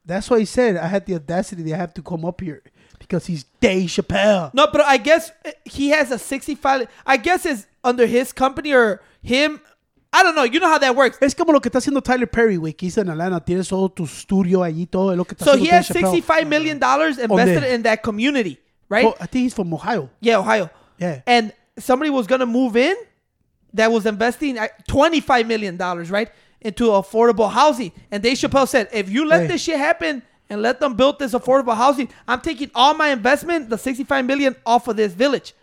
[0.06, 2.62] That's why he said I had the audacity to have to come up here
[3.00, 4.54] because he's Dave Chappelle.
[4.54, 6.88] No, but I guess uh, he has a 65.
[7.06, 9.62] I guess it's under his company or him.
[10.14, 10.44] I don't know.
[10.44, 11.18] You know how that works.
[11.22, 13.44] Es como lo que está haciendo Tyler Perry, güey, que hizo en Atlanta.
[13.44, 16.80] Tienes todo tu estudio allí, todo lo que está So haciendo he has 65 million
[16.80, 18.60] dollars invested in that community,
[18.90, 19.06] right?
[19.06, 20.10] Oh, I think he's from Ohio.
[20.20, 20.70] Yeah, Ohio.
[20.98, 21.22] Yeah.
[21.26, 22.96] And somebody was gonna move in
[23.74, 26.30] that was investing uh, 25 million dollars, right,
[26.62, 27.92] into affordable housing.
[28.12, 31.34] And Dave Chappelle said, if you let this shit happen and let them build this
[31.34, 35.54] affordable housing, I'm taking all my investment, the 65 million, off of this village.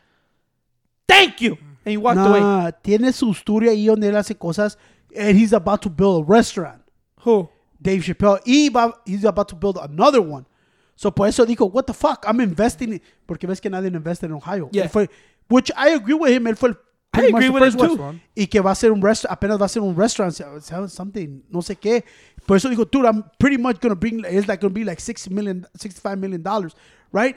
[1.08, 1.58] Thank you.
[1.84, 2.40] And he walked away.
[2.40, 4.76] Nah, tiene su estudio ahí donde él hace cosas.
[5.16, 6.82] And he's about to build a restaurant.
[7.20, 7.48] Who?
[7.80, 8.70] Dave Chappelle.
[8.72, 10.46] Va, he's about to build another one.
[10.94, 12.92] So por eso dijo, what the fuck, I'm investing.
[12.94, 14.68] in-" Porque ves que nadie investa en Ohio.
[14.72, 14.84] Yeah.
[14.84, 15.08] Él fue-
[15.48, 16.46] which I agree with him.
[16.46, 16.76] Él fue el
[17.14, 17.88] I agree with one.
[17.88, 17.96] too.
[18.34, 20.88] Y que va a ser un restaurant, apenas va a ser un restaurant, so- so-
[20.88, 22.04] something, no sé qué.
[22.46, 25.28] Por eso digo, dude, I'm pretty much gonna bring, it's like gonna be like 60
[25.30, 26.74] million, 65 million dollars,
[27.12, 27.36] right?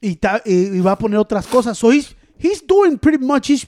[0.00, 1.76] Y, ta- y, y va a poner otras cosas.
[1.78, 3.66] So he's, he's doing pretty much, he's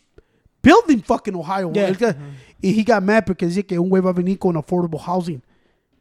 [0.62, 1.70] building fucking Ohio.
[1.74, 1.88] Yeah.
[1.88, 2.14] Él que-
[2.62, 5.42] Y he got mad porque dice que un güey va a venir con affordable housing.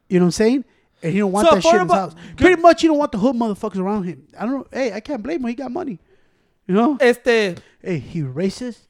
[0.08, 0.64] You know what I'm saying?
[1.02, 2.14] And he don't want So that shit in his house.
[2.36, 4.26] Pretty much, he don't want the hood motherfuckers around him.
[4.38, 4.66] I don't know.
[4.72, 5.48] Hey, I can't blame him.
[5.48, 5.98] He got money.
[6.66, 6.96] You know?
[7.00, 8.86] Este, hey, he racist.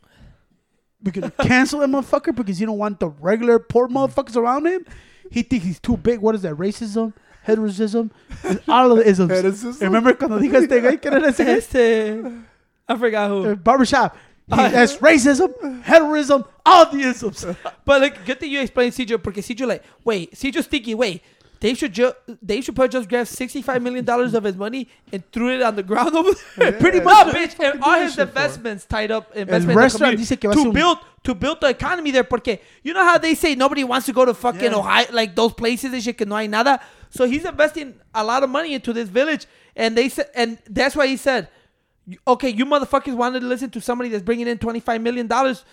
[1.02, 4.84] We're gonna cancel that motherfucker because you don't want the regular poor motherfuckers around him.
[5.30, 6.20] He thinks he's too big.
[6.20, 6.54] What is that?
[6.54, 8.10] Racism, heteroism,
[8.68, 9.30] all of the isms.
[9.30, 9.80] Heteroism?
[9.80, 12.24] Remember cuando dijo este güey que era ese este,
[12.88, 13.50] I forgot who.
[13.50, 14.16] Uh, barbershop.
[14.48, 17.44] He, Ah, that's racism, heteroism, all the isms.
[17.84, 21.20] But like, good thing you explained Cedro because Cedro like, wait, Cedro's thinking, wait,
[21.58, 25.22] Dave should ju- should Chappelle just grabbed sixty five million dollars of his money and
[25.32, 26.72] threw it on the ground over there.
[26.80, 27.34] Pretty no, much.
[27.34, 30.52] bitch, and all his investments tied up investment in the restaurant community dice que va
[30.52, 32.24] a ser to un- build to build the economy there.
[32.24, 34.76] Porque you know how they say nobody wants to go to fucking Yeah.
[34.76, 36.78] Ohio, like those places and shit que no hay nada.
[37.10, 40.94] So he's investing a lot of money into this village, and they said, and that's
[40.94, 41.48] why he said,
[42.28, 45.64] okay, you motherfuckers wanted to listen to somebody that's bringing in twenty five million dollars.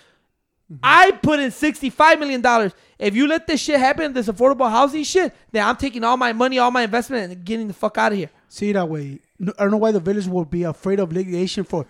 [0.72, 0.80] Mm-hmm.
[0.82, 2.72] I put in $65 million.
[2.98, 6.32] If you let this shit happen, this affordable housing shit, then I'm taking all my
[6.34, 8.30] money, all my investment, and getting the fuck out of here.
[8.48, 9.20] See that way.
[9.42, 11.86] I don't know why the village will be afraid of litigation for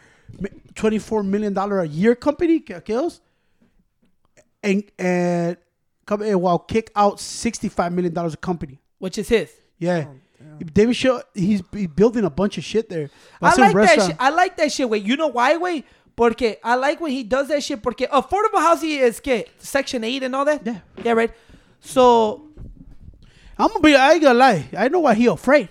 [0.73, 3.19] twenty-four million dollar a year company que- aquellos,
[4.63, 5.57] and and
[6.05, 8.79] come and will kick out sixty-five million dollars a company.
[8.97, 9.51] Which is his.
[9.77, 10.15] Yeah, oh,
[10.73, 13.09] David Shaw, he's, he's building a bunch of shit there.
[13.39, 14.15] Va a I like that shit.
[14.19, 15.03] I like that shit, wait.
[15.03, 15.85] You know why, wait?
[16.15, 17.81] Porque I like when he does that shit.
[17.81, 20.65] Porque affordable housing is que Section 8 and all that.
[20.65, 20.79] Yeah.
[21.03, 21.31] Yeah, right.
[21.79, 22.47] So,
[23.57, 23.95] I'm gonna be.
[23.95, 24.67] I ain't gonna lie.
[24.77, 25.69] I know why he afraid.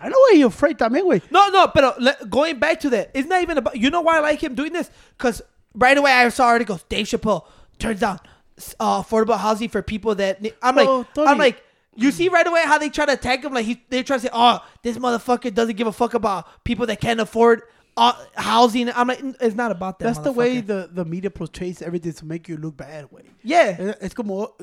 [0.00, 1.22] I know why he afraid también, güey.
[1.30, 4.18] no, no, but le- going back to that, it's not even about, you know why
[4.18, 4.88] I like him doing this?
[5.16, 5.42] Because
[5.74, 7.44] right away I saw articles, Dave Chappelle
[7.80, 8.20] turns down
[8.78, 11.62] uh, affordable housing for people that, I'm like, Oh, I'm like,
[11.96, 13.52] you see right away how they try to attack him?
[13.52, 16.86] Like, he, they try to say, oh, this motherfucker doesn't give a fuck about people
[16.86, 17.62] that can't afford
[17.98, 18.90] uh, housing.
[18.90, 20.04] I'm like, it's not about that.
[20.04, 23.22] That's the way the, the media portrays everything to make you look bad, way.
[23.42, 23.94] Yeah.
[24.00, 24.54] Es como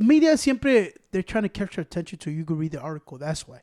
[0.00, 3.18] media siempre they're trying to capture attention so you can read the article.
[3.18, 3.62] That's why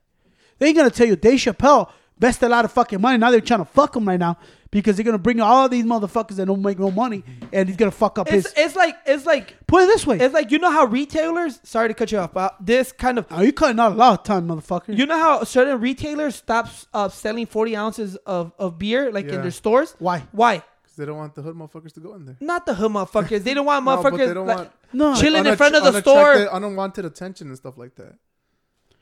[0.59, 3.17] they ain't gonna tell you Dave Chappelle invested a lot of fucking money.
[3.17, 4.37] Now they're trying to fuck him right now
[4.71, 7.91] because they're gonna bring all these motherfuckers that don't make no money and he's gonna
[7.91, 8.53] fuck up It's, his.
[8.65, 10.19] it's like, it's like, Put it this way.
[10.19, 13.25] it's like, you know how retailers, sorry to cut you off, but this kind of,
[13.31, 14.97] Are you cutting out a lot of time, motherfucker?
[14.97, 19.41] You know how certain retailers stop uh, selling 40 ounces of, of beer like in
[19.41, 19.95] their stores?
[19.99, 20.23] Why?
[20.31, 20.63] Why?
[20.83, 22.37] Because they don't want the hood motherfuckers to go in there.
[22.39, 23.43] Not the hood motherfuckers.
[23.43, 25.75] They don't want No, but motherfuckers they don't like, want no, chilling in Unatt- front
[25.75, 26.57] of the unattracted- store.
[26.57, 28.15] unwanted attention and stuff like that.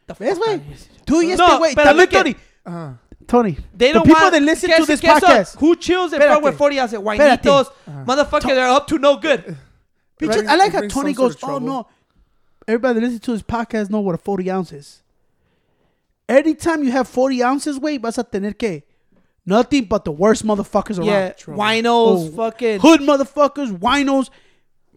[0.07, 0.53] The ¿Ves, fuck güey?
[0.53, 0.77] out of here.
[1.05, 1.73] Tú y este No, güey.
[1.75, 2.35] pero También, look at- Tony.
[2.65, 2.93] Uh,
[3.27, 3.57] Tony.
[3.75, 5.31] They the don't people want, that listen guess- to this guess what?
[5.31, 5.59] podcast.
[5.59, 6.99] Who chills in front with 40 ounces?
[6.99, 7.17] Espérate.
[7.41, 7.65] Guainitos.
[7.87, 8.03] Ah.
[8.05, 9.57] Motherfuckers, they're up to no good.
[10.19, 10.47] Bitches, Right?
[10.47, 11.87] I like how Tony some sort goes, of "Oh no!"
[12.67, 15.01] Everybody that listens to his podcast know what a forty ounce is.
[16.27, 18.81] Anytime you have forty ounces, wait, vas a tener que
[19.45, 21.07] nothing but the worst motherfuckers around.
[21.07, 21.61] Yeah, Trouble.
[21.61, 22.79] winos, Oh, fucking.
[22.79, 24.29] hood motherfuckers, winos,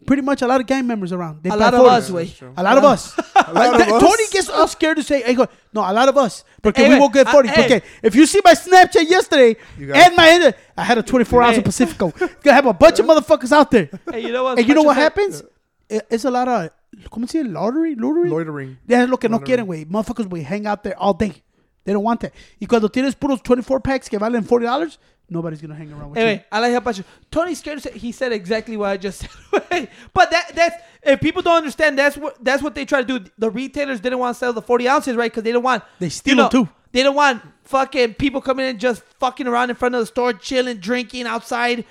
[0.06, 1.42] pretty much a lot of gang members around.
[1.42, 1.88] They A lot of 40s.
[1.90, 2.34] us, way.
[2.56, 3.16] A lot of us.
[3.48, 4.00] A lot of us.
[4.02, 6.44] Tony gets us scared to say, hey, go, no, a lot of us.
[6.62, 7.48] Because Hey, we wait, will get uh, 40.
[7.48, 7.64] hey.
[7.64, 11.52] Okay, if you see my Snapchat yesterday You and my, I had a 24 ounce
[11.52, 11.58] Hey.
[11.58, 12.12] of Pacifico.
[12.18, 13.88] You're going to have a bunch of motherfuckers out there.
[14.12, 14.58] Hey, you know what?
[14.58, 15.42] And you know what happens?
[15.88, 16.70] It- It's a lot of,
[17.10, 17.50] ¿cómo se dice?
[17.52, 17.94] Lottery?
[17.94, 18.28] Lottery?
[18.28, 18.78] Loitering.
[18.86, 19.64] Ya es lo que no Loitering.
[19.64, 19.84] quieren, güey.
[19.86, 21.42] Motherfuckers, we hang out there all day.
[21.84, 22.32] They don't want that.
[22.60, 24.98] Y cuando tienes puros 24 packs que valen $40,
[25.30, 26.24] nobody's going to hang around with you.
[26.24, 27.04] Anyway, I like how Pancho.
[27.30, 29.20] Tony's scared to say he said exactly what I just
[29.70, 29.88] said.
[30.14, 33.30] but that that's if people don't understand, that's what that's what they try to do.
[33.38, 35.30] The retailers didn't want to sell the forty ounces, right?
[35.30, 36.68] Because they don't want They steal them too.
[36.92, 40.32] They don't want fucking people coming in just fucking around in front of the store,
[40.32, 41.84] chilling, drinking outside.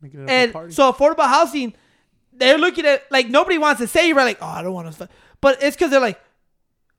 [0.00, 1.74] Making it a And so affordable housing,
[2.32, 5.08] they're looking at like nobody wants to say right, like, oh, I don't want to,
[5.40, 6.20] but it's because they're like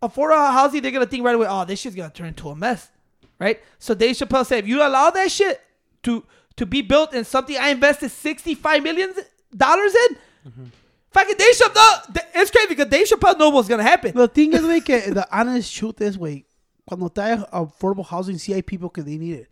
[0.02, 0.82] affordable housing.
[0.82, 2.90] They're gonna think right away, oh, this shit's gonna turn into a mess,
[3.40, 3.62] right?
[3.78, 5.60] So Dave Chappelle said, if you allow that shit
[6.04, 6.24] to
[6.56, 9.14] to be built in something I invested sixty five million
[9.56, 10.64] dollars in, Mm-hmm.
[11.12, 14.14] fucking Dave Chappelle, it's crazy because Dave Chappelle knows what's gonna happen.
[14.14, 16.44] The thing is, güey, que the honest truth is, güey,
[16.86, 19.48] cuando te hay affordable housing, hay people que they need it.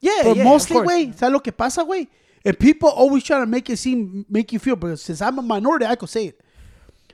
[0.00, 2.08] yeah, But yeah, mostly, güey, ¿sabes lo que pasa, güey?
[2.44, 5.42] And people always try to make it seem, make you feel, but since I'm a
[5.42, 6.40] minority, I could say it.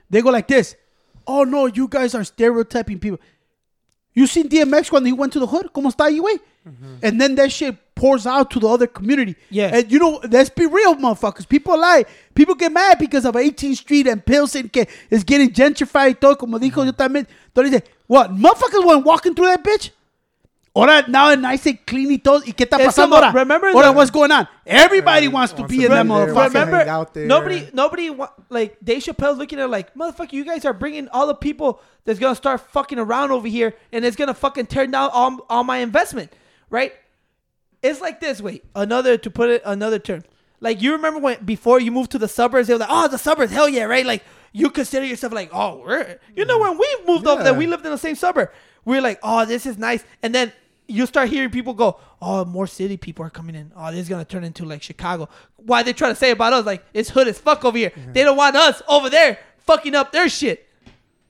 [0.09, 0.75] They go like this.
[1.27, 3.19] Oh, no, you guys are stereotyping people.
[4.15, 5.69] You seen DMX when he went to the hood?
[5.71, 6.39] ¿Cómo está ahí, güey?
[7.03, 9.35] And then that shit pours out to the other community.
[9.49, 9.75] Yeah.
[9.75, 11.47] And you know, let's be real, motherfuckers.
[11.47, 12.05] People lie.
[12.33, 16.35] People get mad because of 18th Street and Pilsen que is getting gentrified y todo,
[16.35, 16.85] como dijo mm-hmm.
[16.85, 17.27] yo también.
[17.53, 18.31] Entonces dice, what?
[18.31, 19.91] Motherfuckers went walking through that bitch?
[20.73, 22.41] Ahora, now nice and clean y todo.
[22.45, 23.33] ¿Y qué está pasando ahora?
[23.33, 24.47] remember ahora, the- what's going on?
[24.65, 26.53] Everybody Everybody wants to wants be to in be that motherfucker.
[26.53, 27.25] Remember, out there.
[27.25, 31.09] nobody, nobody, wa- like Dave Chappelle's looking at it like, motherfucker, you guys are bringing
[31.09, 34.87] all the people that's gonna start fucking around over here, and it's gonna fucking tear
[34.87, 36.31] down all, all my investment,
[36.69, 36.93] right?
[37.81, 38.41] It's like this.
[38.41, 40.23] Wait, another to put it another term.
[40.59, 43.17] Like you remember when before you moved to the suburbs, they were like, oh, the
[43.17, 44.05] suburbs, hell yeah, right?
[44.05, 47.57] Like you consider yourself like, oh, we're, you know, when we moved over there, Yeah.
[47.57, 48.49] we lived in the same suburb.
[48.83, 50.51] We are like, oh, this is nice, and then
[50.87, 53.71] you start hearing people go, oh, more city people are coming in.
[53.75, 55.29] Oh, this is gonna turn into like Chicago.
[55.57, 57.93] Why they try to say about us like it's hood as fuck over here.
[58.11, 60.67] They don't want us over there fucking up their shit,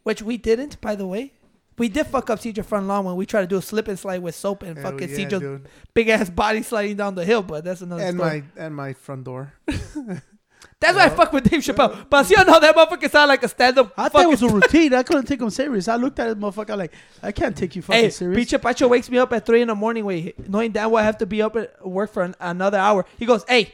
[0.04, 1.34] which we didn't, by the way.
[1.80, 3.98] We did fuck up CJ front lawn when we tried to do a slip and
[3.98, 5.62] slide with soap and Hell fucking yeah, CJ's
[5.94, 8.44] big ass body sliding down the hill, but that's another and story.
[8.58, 9.54] my and my front door.
[9.66, 12.06] that's why I fuck with Dave Chappelle.
[12.10, 13.94] But see, know that motherfucker sound like a stand up.
[13.98, 14.94] I thought it was a routine.
[14.94, 15.88] I couldn't take him serious.
[15.88, 18.52] I looked at this motherfucker like, I can't take you fucking Hey, serious.
[18.52, 21.06] Picha Pacho wakes me up at three in the morning, wait, knowing that well I
[21.06, 23.06] have to be up at work for an, another hour.
[23.18, 23.74] He goes, "Hey,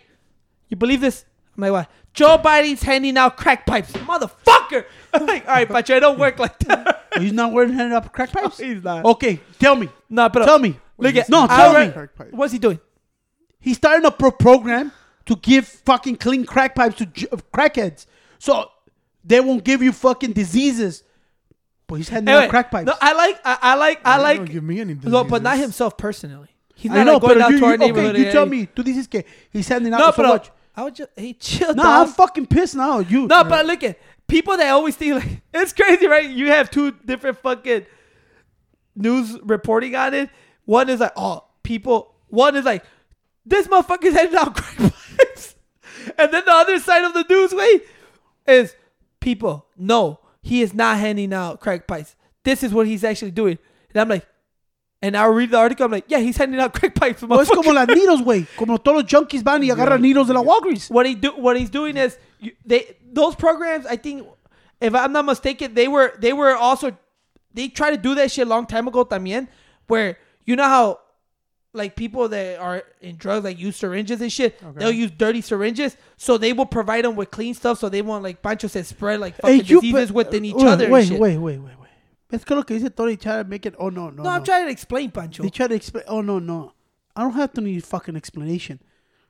[0.69, 1.25] you believe this?"
[1.57, 4.85] I'm like, "What?" Joe Biden's handing out crack pipes, motherfucker.
[5.13, 7.03] I'm like, all right, Pacho, I don't work like that.
[7.19, 8.57] He's not wearing handing up crack pipes?
[8.59, 9.05] He's not.
[9.05, 9.89] Okay, tell me.
[10.09, 10.79] no, but uh, Tell me.
[10.97, 11.91] Look at No, tell me.
[11.91, 12.31] Crack pipe.
[12.31, 12.79] What's he doing?
[13.59, 14.91] He's starting a pro program
[15.25, 18.05] to give fucking clean crack pipes to j- uh, crackheads.
[18.39, 18.69] So
[19.25, 21.03] they won't give you fucking diseases.
[21.87, 22.85] But he's handing Anyway, out crack pipes.
[22.87, 24.51] No, I like, I, I like, I Don't like.
[24.51, 26.47] give me any No, but not himself personally.
[26.75, 28.09] He's I not know, like going but down you, to our you, neighborhood.
[28.11, 28.67] okay, you and- tell me.
[28.67, 30.51] Tú dices que he's handing out No, so but uh, much.
[30.75, 32.07] I would just, hey, chill, Nah, dog.
[32.07, 32.99] I'm fucking pissed now.
[32.99, 33.27] You.
[33.27, 33.97] No, but look at
[34.27, 36.29] people that always think like it's crazy, right?
[36.29, 37.85] You have two different fucking
[38.95, 40.29] news reporting on it.
[40.65, 42.13] One is like, oh, people.
[42.27, 42.83] One is like,
[43.45, 45.55] this motherfucker's handing out crack pipes,
[46.17, 47.81] and then the other side of the news way
[48.47, 48.75] is
[49.19, 49.67] people.
[49.77, 52.15] No, he is not handing out crack pipes.
[52.43, 53.57] This is what he's actually doing,
[53.93, 54.25] and I'm like,
[55.05, 55.85] and I read the article.
[55.85, 57.21] I'm like, yeah, he's handing out crack pipes.
[57.21, 57.73] No, es como motherfucker.
[57.75, 58.47] las needles, güey.
[58.57, 60.89] Como todos los junkies van y agarran needles de la Walgreens.
[60.89, 64.27] what he do what he's doing is you, they those programs I think
[64.81, 66.97] if I'm not mistaken they were they were also
[67.53, 69.47] they tried to do that shit a long time ago también
[69.87, 70.99] where you know how
[71.73, 75.95] like people that are in drugs like use syringes and shit they'll use dirty syringes
[76.17, 79.19] so they will provide them with clean stuff so they won't like Pancho said spread
[79.19, 81.19] like fucking you diseases pe- within each uh, wait, other Wait, and shit.
[81.19, 81.84] wait, wait, wait, wait.
[82.35, 83.75] Es que lo que dice Tony try to make it.
[83.79, 84.23] Oh no, no.
[84.23, 86.03] no, I'm trying to explain Pancho They try to explain.
[86.07, 86.73] Oh no, no.
[87.15, 88.79] I don't have to need fucking explanation.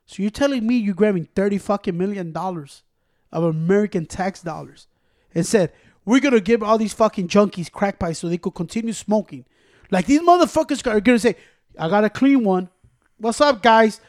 [0.07, 2.83] So you're telling me you're grabbing thirty fucking million dollars
[3.31, 4.87] of American tax dollars
[5.33, 5.71] and said
[6.03, 9.45] we're gonna give all these fucking junkies crack pipes so they could continue smoking.
[9.91, 11.35] Like these motherfuckers are gonna say,
[11.77, 12.69] "I got a clean one."
[13.17, 14.01] What's up, guys?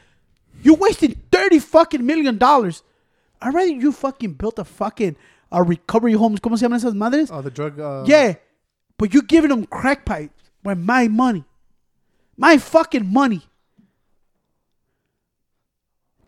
[0.62, 2.82] You're wasting thirty fucking million dollars.
[3.42, 5.16] I'd rather you fucking built a fucking
[5.52, 6.40] a recovery homes.
[6.40, 7.30] ¿Cómo se llaman esas madres?
[7.30, 7.78] Oh, the drug.
[7.78, 8.34] Uh, Yeah,
[8.98, 11.44] but you're giving them crack pipes with my money,
[12.36, 13.42] my fucking money.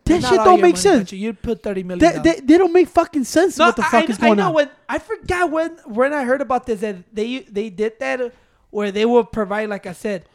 [0.05, 1.11] That shit don't make sense.
[1.11, 1.99] You put thirty million.
[1.99, 3.57] They, they, they don't make fucking sense.
[3.57, 4.53] No, what the fuck I, is going I know on?
[4.55, 8.33] when I forgot when when I heard about this that they they did that
[8.71, 10.25] where they will provide like I said,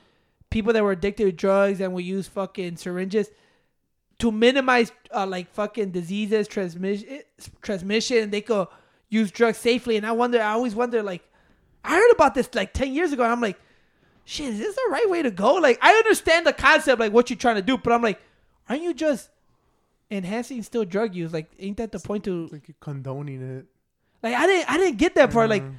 [0.51, 3.29] people that were addicted to drugs and will use fucking syringes
[4.21, 7.21] to minimize uh, like fucking diseases transmission
[7.61, 8.69] transmission they could
[9.09, 11.23] use drugs safely and i wonder i always wonder like
[11.85, 13.59] i heard about this like 10 years ago and i'm like
[14.25, 17.29] shit is this the right way to go like i understand the concept like what
[17.31, 18.21] you're trying to do but i'm like
[18.69, 19.29] aren't you just
[20.11, 23.67] enhancing still drug use like ain't that the point to like you're condoning it.
[24.23, 25.75] like i didn't i didn't get that part like Mhm.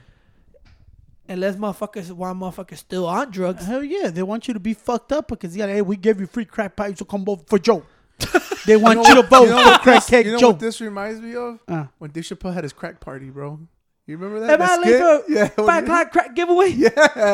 [1.30, 5.12] unless motherfuckers why motherfuckers still on drugs Hell yeah, they want you to be fucked
[5.12, 7.84] up because yeah, hey, we gave you free crack pipes, so come vote for Joe.
[8.66, 10.48] they want you, to vote You know for crack this- cake You know Joe.
[10.50, 11.60] what this reminds me of?
[11.68, 11.86] Uh.
[11.98, 13.60] When Dave Chappelle had his crack party, bro.
[14.08, 14.52] You remember that?
[14.52, 15.36] Am That I late for skit?
[15.36, 16.70] Yeah, oh, five o'clock crack giveaway?
[16.76, 16.92] Yeah,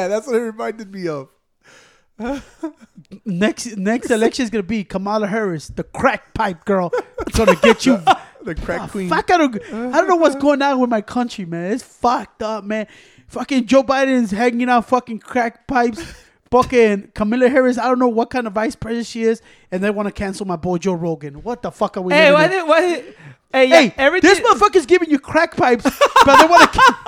[0.08, 1.30] that's what it reminded me of.
[3.26, 6.92] Next next election is gonna be Kamala Harris, the crack pipe girl.
[7.26, 8.00] It's gonna get you.
[8.44, 9.10] The crack ah, queen.
[9.10, 11.72] Fuck, I don't, I don't know what's going on with my country, man.
[11.72, 12.88] It's fucked up, man.
[13.28, 16.04] Fucking Joe Biden's hanging out fucking crack pipes.
[16.52, 19.42] Fucking Camilla Harris, I don't know what kind of vice president she is,
[19.72, 21.44] and they want to cancel my boy Joe Rogan.
[21.44, 22.12] What the fuck are we?
[22.12, 22.22] Doing?
[22.22, 23.16] Hey, why did why did
[23.54, 25.84] Hey, yeah, Hey, everything this motherfucker's giving you crack pipes,
[26.26, 26.80] but they want to.
[26.80, 26.96] Keep.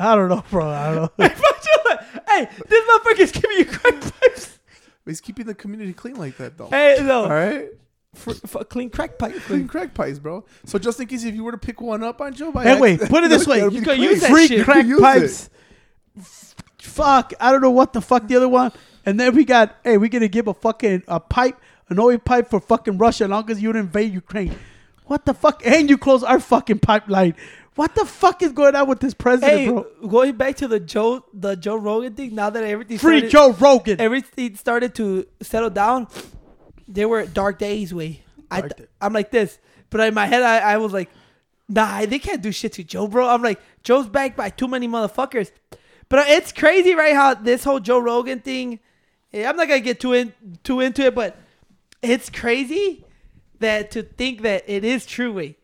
[0.00, 0.68] I don't know, bro.
[0.70, 1.28] I don't know.
[2.28, 4.58] hey, this motherfucker's giving you crack pipes.
[5.04, 6.68] He's keeping the community clean like that, though.
[6.68, 7.24] Hey, no.
[7.24, 7.68] All right?
[8.14, 9.34] For, for clean crack pipe.
[9.42, 10.44] Clean crack pies, bro.
[10.66, 12.62] So just in case if you were to pick one up on Joe Biden.
[12.64, 13.58] Hey, wait, put it this way.
[13.58, 14.02] that'd be You could clean.
[14.10, 14.64] use that Free shit.
[14.64, 15.50] crack Use pipes.
[16.18, 18.72] F- Fuck, I don't know what the fuck the other one.
[19.06, 21.56] And then we got, hey, we're gonna give a fucking a pipe,
[21.88, 24.54] an oil pipe for fucking Russia, as long as you don't invade Ukraine.
[25.06, 25.62] What the fuck?
[25.64, 27.34] And you close our fucking pipeline.
[27.76, 29.86] What the fuck is going on with this president, Hey, bro?
[30.08, 32.34] going back to the Joe the Joe Rogan thing.
[32.34, 34.00] Now that everything Free started, Joe Rogan.
[34.00, 36.08] everything started to settle down,
[36.88, 37.94] there were dark days.
[37.94, 38.86] Way I, day.
[39.00, 39.58] I'm like this,
[39.90, 41.08] but in my head I, I was like,
[41.68, 43.28] Nah, they can't do shit to Joe, bro.
[43.28, 45.50] I'm like Joe's backed by too many motherfuckers.
[46.08, 47.14] But it's crazy, right?
[47.14, 48.80] How this whole Joe Rogan thing.
[49.32, 50.32] eh, I'm not gonna get too in
[50.64, 51.36] too into it, but
[52.02, 53.04] it's crazy
[53.60, 55.54] that to think that it is true.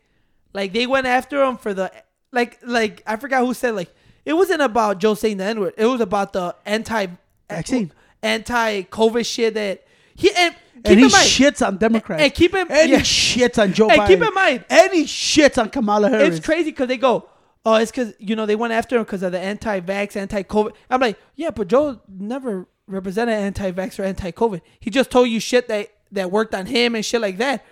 [0.53, 1.91] Like they went after him for the
[2.31, 3.93] like like I forgot who said like
[4.25, 5.73] it wasn't about Joe saying the N word.
[5.77, 7.07] It was about the anti
[7.49, 7.91] Vaccine.
[8.23, 9.83] anti COVID shit that
[10.15, 12.21] he and keep and he in mind shits on Democrats.
[12.23, 12.97] and keep in and yeah.
[12.97, 14.07] he shits on Joe Hey, Biden.
[14.07, 16.37] keep in mind- And he shits on Kamala Harris.
[16.37, 17.27] it's crazy because they go,
[17.65, 20.71] oh, it's because you know they went after him because of the anti-vax, anti-COVID.
[20.89, 24.61] I'm like, yeah, but Joe never represented anti-vax or anti-COVID.
[24.79, 27.65] He just told you shit that that worked on him and shit like that.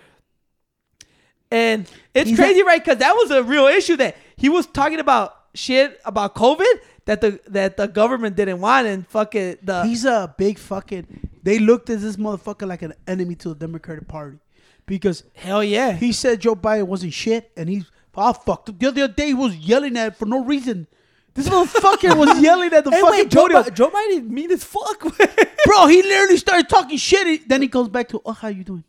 [1.50, 2.82] And it's He's crazy, right?
[2.82, 7.20] Because that was a real issue that he was talking about shit about COVID that
[7.20, 11.28] the that the government didn't want and fucking the He's a big fucking.
[11.42, 14.38] They looked at this motherfucker like an enemy to the Democratic Party
[14.86, 15.92] because hell yeah.
[15.92, 18.78] he said Joe Biden wasn't shit, and he's all fucked up.
[18.78, 20.86] The other day he was yelling at it for no reason.
[21.34, 25.00] This motherfucker was yelling at the Hey, fucking wait, Joe, Joe Biden mean as fuck.
[25.64, 25.86] bro.
[25.86, 27.48] He literally started talking shit.
[27.48, 28.84] Then he goes back to, "Oh, how you doing?"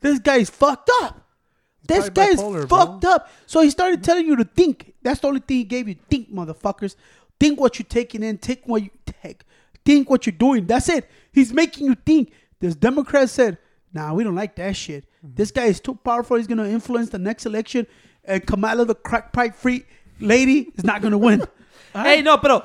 [0.00, 1.24] This guy is fucked up.
[1.86, 2.78] This guy is bipolar, bro.
[2.78, 3.30] fucked up.
[3.46, 4.92] So he started telling you to think.
[5.02, 5.96] That's the only thing he gave you.
[6.10, 6.94] Think, motherfuckers.
[7.40, 8.36] Think what you're taking in.
[8.36, 8.90] Take what you
[9.22, 9.44] take.
[9.84, 10.66] Think what you're doing.
[10.66, 11.08] That's it.
[11.32, 12.32] He's making you think.
[12.60, 13.56] This Democrat said,
[13.94, 15.04] "Nah, we don't like that shit.
[15.24, 15.36] Mm-hmm.
[15.36, 16.36] This guy is too powerful.
[16.36, 17.86] He's gonna influence the next election,
[18.24, 19.84] and Kamala, the crack pipe free
[20.20, 21.42] lady, is not gonna win."
[21.98, 22.24] All Hey, right?
[22.24, 22.60] no, but uh,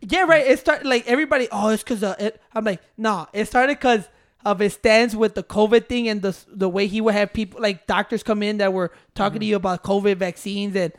[0.00, 0.46] yeah, right.
[0.46, 1.48] It started like everybody.
[1.52, 2.40] Oh, it's because uh, it.
[2.54, 3.26] I'm like, nah.
[3.32, 4.08] It started because
[4.44, 7.60] of his stance with the COVID thing and the the way he would have people
[7.60, 10.92] like doctors come in that were talking to you about COVID vaccines and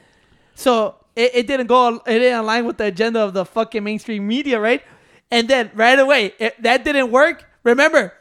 [0.54, 1.96] so it, it didn't go.
[2.06, 4.84] It didn't align with the agenda of the fucking mainstream media, right?
[5.32, 7.46] And then right away, it, that didn't work.
[7.64, 8.14] Remember,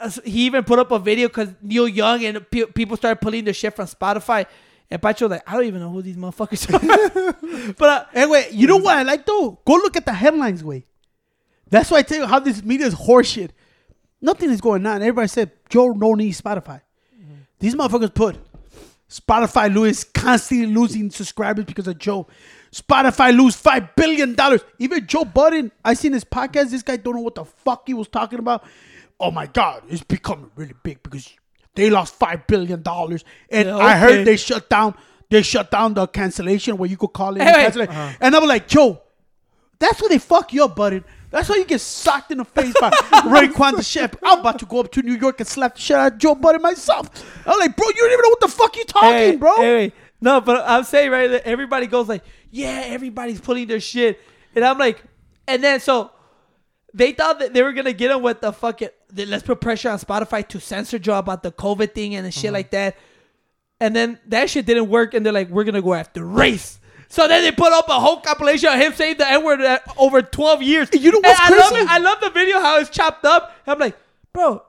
[0.00, 3.44] uh, he even put up a video because Neil Young and pe- people started pulling
[3.44, 4.46] the shit from Spotify.
[4.90, 7.72] And Pacho like, I don't even know who these motherfuckers are.
[7.78, 9.60] but uh, you know what I like though?
[9.64, 10.84] Go look at the headlines, way.
[11.68, 13.50] That's why I tell you how this media is horseshit.
[14.20, 14.96] Nothing is going on.
[14.96, 16.82] Everybody said Joe no need Spotify.
[17.60, 18.38] These motherfuckers put
[19.08, 22.26] Spotify lose constantly losing subscribers because of Joe.
[22.72, 24.62] Spotify lose five billion dollars.
[24.78, 26.70] Even Joe Budden, I seen his podcast.
[26.70, 28.64] This guy don't know what the fuck he was talking about.
[29.18, 31.30] Oh my god, it's becoming really big because
[31.80, 34.94] they lost five billion dollars, and Yeah, I heard they shut down.
[35.30, 37.40] They shut down the cancellation where you could call in.
[37.40, 37.88] and Hey, cancel it.
[37.88, 38.12] Uh-huh.
[38.20, 39.00] And I'm like, Joe,
[39.78, 41.02] that's why they fuck you up, buddy.
[41.30, 42.90] That's why you get socked in the face by
[43.24, 44.12] Raekwon the Chef.
[44.24, 46.34] I'm about to go up to New York and slap the shit out of Joe
[46.34, 47.08] Budden myself.
[47.46, 49.56] I'm like, bro, you don't even know what the fuck you talking, hey, bro.
[49.56, 54.20] hey, no, but I'm saying right, that everybody goes like, yeah, everybody's pulling their shit,
[54.56, 55.04] and I'm like,
[55.46, 56.10] and then so
[56.94, 59.98] they thought that they were gonna get him with the fucking let's put pressure on
[59.98, 62.40] Spotify to censor Joe about the COVID thing and the Uh-huh.
[62.40, 62.96] shit like that,
[63.80, 66.78] and then that shit didn't work, and they're like, we're gonna go after race.
[67.08, 69.80] So then they put up a whole compilation of him saying the N word uh,
[69.98, 70.88] over 12 years.
[70.92, 71.82] You know And what's I love crazy?
[71.84, 71.90] it.
[71.90, 73.52] I love the video how it's chopped up.
[73.66, 73.96] I'm like,
[74.32, 74.62] bro,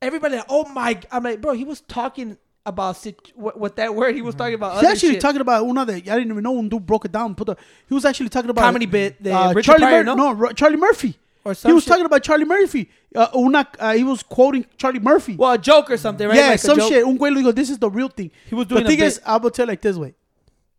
[0.00, 1.00] everybody, like, oh my!
[1.10, 4.54] I'm like, bro, he was talking about sit- what, what that word he was talking
[4.54, 4.78] about.
[4.80, 5.20] He's actually shit.
[5.20, 6.56] talking about that I didn't even know.
[6.56, 7.34] Un dude broke it down.
[7.34, 7.56] Put the.
[7.88, 10.32] He was actually talking about Comedy bit, the uh, Charlie Pryor, Mur- no?
[10.34, 11.18] Ro- Charlie Murphy.
[11.44, 11.88] Or he was shit.
[11.88, 12.88] talking about Charlie Murphy.
[13.14, 15.34] Uh, una, uh, he was quoting Charlie Murphy.
[15.36, 16.36] well, a joke or something, right?
[16.36, 17.04] yeah, Like some shit.
[17.04, 18.30] Un güey le digo, this is the real thing.
[18.48, 19.06] He was doing the thing bit.
[19.08, 20.14] is, I will tell like this way.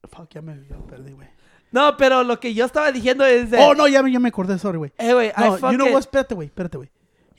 [0.08, 1.28] Fuck, ya me ya perdí, güey.
[1.72, 4.30] No, pero lo que yo estaba diciendo es that, Oh no, ya me, ya me
[4.30, 4.92] acordé, sorry, güey.
[4.98, 6.04] eh, güey, I fucking, you know what?
[6.04, 6.90] Espérate, güey, espérate, güey.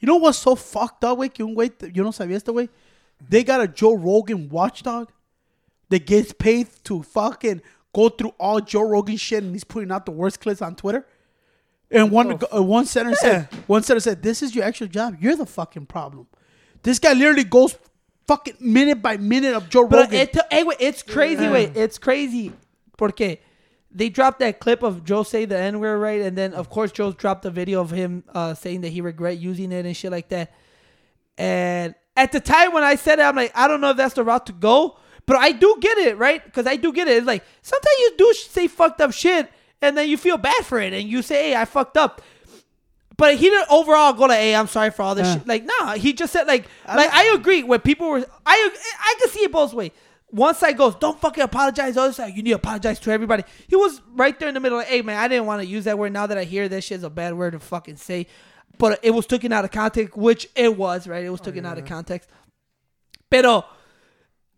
[0.01, 1.33] You know what's so fucked up, güey?
[1.33, 2.69] Que un güey, yo no sabía esto, güey.
[3.29, 5.09] They got a Joe Rogan watchdog
[5.89, 7.63] that gets paid to fucking
[7.95, 11.07] go through all Joe Rogan shit and he's putting out the worst clips on Twitter.
[11.95, 15.17] And one uh, one senator said, one senator said, "This is your actual job.
[15.21, 16.27] You're the fucking problem."
[16.83, 17.79] This guy literally goes
[18.27, 20.21] fucking minute by minute of Joe But Rogan.
[20.21, 22.53] it, hey, wait, it's crazy, wait, it's crazy,
[22.99, 23.39] porque
[23.91, 26.21] they dropped that clip of Joe say the N word, right?
[26.21, 29.39] And then of course Joe dropped a video of him uh, saying that he regret
[29.39, 30.53] using it and shit like that.
[31.39, 34.15] And at the time when I said it, I'm like, I don't know if that's
[34.15, 36.45] the route to go, but I do get it, right?
[36.45, 37.19] Because I do get it.
[37.19, 39.51] It's like sometimes you do say fucked up shit,
[39.85, 42.21] and then you feel bad for it, and you say, "Hey, I fucked up."
[43.17, 45.35] But he didn't overall go like, "Hey, I'm sorry for all this Yeah.
[45.35, 47.63] shit." Like, nah, he just said like, like I agree.
[47.63, 48.71] When people were, I
[49.01, 49.93] I can see it both ways.
[50.31, 53.45] One side goes, "Don't fucking apologize." The other side, you need to apologize to everybody.
[53.69, 54.79] He was right there in the middle.
[54.79, 56.13] Like, hey man, I didn't want to use that word.
[56.13, 58.27] Now that I hear that shit's a bad word to fucking say,
[58.79, 61.25] but it was taken out of context, which it was, right?
[61.25, 62.29] It was taken out of context.
[63.31, 63.65] Pero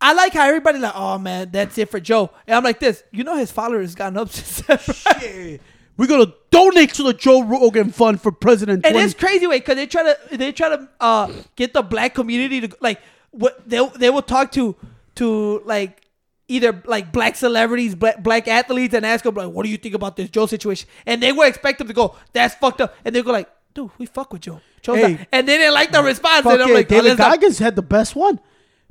[0.00, 2.30] I like how everybody like, oh man, that's it for Joe.
[2.46, 5.22] And I'm like this, you know, his followers gone up since that, right?
[5.52, 5.56] Yeah.
[5.96, 8.84] We're gonna donate to the Joe Rogan Fund for President.
[8.84, 11.82] And 20 it's crazy, way because they try to they try to uh get the
[11.82, 14.76] black community to like what they they will talk to
[15.14, 16.02] to like
[16.48, 19.94] either like black celebrities, black black athletes, and ask them like, what do you think
[19.94, 20.86] about this Joe situation?
[21.06, 23.90] And they will expect them to go, that's fucked up, and they go like, dude,
[23.96, 24.60] we fuck with Joe.
[24.82, 25.12] Joe's Hey.
[25.14, 26.44] not-" and they didn't like the response.
[26.44, 28.38] And I'm like, oh, David not- Goggins had the best one.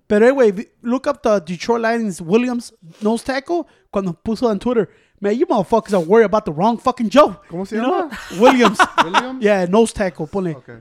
[0.08, 4.88] But anyway, look up the Detroit Lions Williams nose tackle cuando puso on Twitter.
[5.20, 7.40] Man, you motherfuckers are worried about the wrong fucking Joe.
[7.50, 8.10] ¿Cómo se You know?
[8.10, 8.20] llama?
[8.40, 8.80] Williams.
[9.04, 9.44] Williams?
[9.44, 10.28] yeah, nose tackle.
[10.28, 10.56] Pone.
[10.58, 10.78] Okay.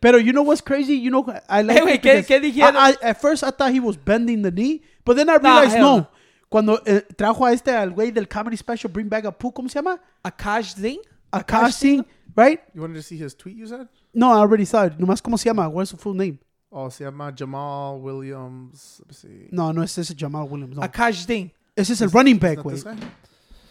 [0.00, 0.94] Pero you know what's crazy?
[0.94, 2.62] You know, I like Hey, wait, it ¿qué- because qué?
[2.62, 5.72] I- I- at first I thought he was bending the knee, but then I realized
[5.72, 5.96] hell no.
[5.98, 6.06] no.
[6.48, 9.74] Cuando eh, trajo a este al güey del comedy special Bring Back Apu, ¿cómo se
[9.80, 9.98] llama?
[10.24, 11.00] Akaash Singh.
[11.32, 12.04] Akaash Singh,
[12.36, 12.60] right?
[12.74, 13.88] You wanted to see his tweet you said?
[14.14, 14.96] No, I already saw it.
[14.98, 15.68] Nomás, ¿cómo se llama?
[15.68, 16.38] What's the full name?
[16.70, 19.00] Oh, se llama Jamal Williams.
[19.00, 19.48] Let me see.
[19.50, 20.76] No, no, ese es Jamal Williams.
[20.76, 20.82] No.
[20.82, 21.50] Akaash Singh.
[21.76, 22.74] Ese es el running back, Not güey.
[22.74, 22.96] this guy?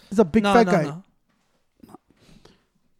[0.09, 0.83] It's a big No, fat no, guy.
[0.85, 1.03] no.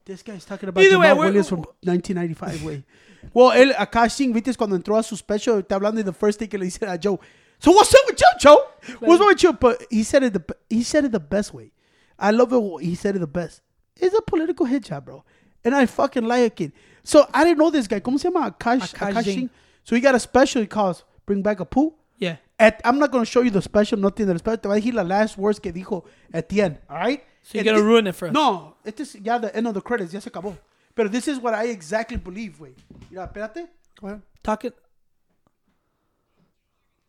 [0.06, 2.84] This guy's talking about Either way, Jamal we're- Williams from 1995, güey.
[3.34, 6.40] well, él, Akaash Singh, viste cuando entró a su special, está hablando de the first
[6.40, 7.20] thing que le dice a Joe.
[7.60, 8.58] So what's up with you, Joe?
[9.00, 9.52] What's wrong with you?
[9.54, 11.72] But he said it the he said it the best way.
[12.20, 12.84] I love it.
[12.86, 13.62] He said it the best.
[13.96, 15.24] It's a political hit job, bro,
[15.66, 16.72] and I fucking like it.
[17.04, 18.00] So I didn't know this guy.
[18.00, 18.52] ¿Cómo se llama?
[18.52, 19.50] Akaash, Akaash Akaash Singh.
[19.88, 19.90] Singh.
[19.90, 21.94] So he got a special he calls Bring Back Apu.
[22.18, 22.38] Yeah.
[22.60, 24.58] At, I'm not going to show you the special, nothing del special.
[24.58, 26.80] Te voy a decir las last words que dijo at the end.
[26.90, 27.24] All right?
[27.44, 28.34] So you're going to ruin it for us.
[28.34, 30.58] No, este es ya the end of the credits, ya se acabó.
[30.96, 32.74] Pero this is what I exactly believe, güey.
[33.12, 33.68] Mira, espérate.
[34.02, 34.22] Go ahead.
[34.44, 34.72] Talking.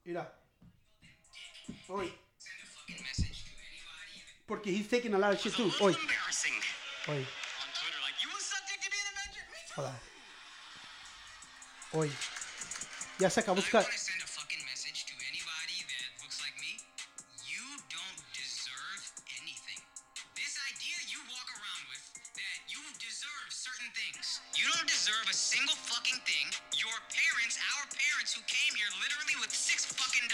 [0.05, 0.29] Mira.
[1.89, 2.12] Oye.
[4.47, 5.64] Porque he's taking a lot of shit too.
[5.81, 6.53] Oye, Embarrassing.
[7.09, 9.45] oye, On Twitter, like, you a subject to be an Avenger?
[9.76, 9.95] hola.
[11.95, 12.38] Oye.
[13.19, 13.59] Ya se acabó.
[13.59, 16.79] I want to send a fucking message to anybody that looks like me.
[17.51, 19.03] You don't deserve
[19.43, 19.83] anything.
[20.39, 24.39] This idea you walk around with that you deserve certain things.
[24.55, 26.47] You don't deserve a single fucking thing.
[26.79, 30.28] Your parents, our parents who came here literally with six fucking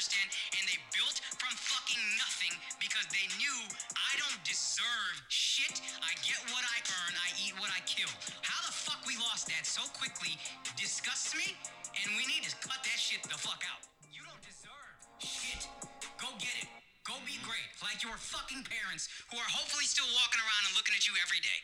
[0.00, 3.52] understand, and they built from fucking nothing because they knew
[3.92, 5.76] I don't deserve shit.
[6.00, 8.08] I get what I earn, I eat what I kill.
[8.40, 10.40] How the fuck we lost that so quickly
[10.80, 11.52] disgusts me,
[12.00, 13.84] and we need to cut that shit the fuck out.
[14.08, 15.68] You don't deserve shit.
[16.16, 16.68] Go get it.
[17.04, 20.96] Go be great, like your fucking parents, who are hopefully still walking around and looking
[20.96, 21.60] at you every day.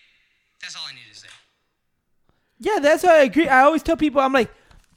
[0.61, 1.33] That's all I need to say.
[2.61, 3.49] Yeah, that's what I agree.
[3.49, 4.53] I always tell people, I'm like,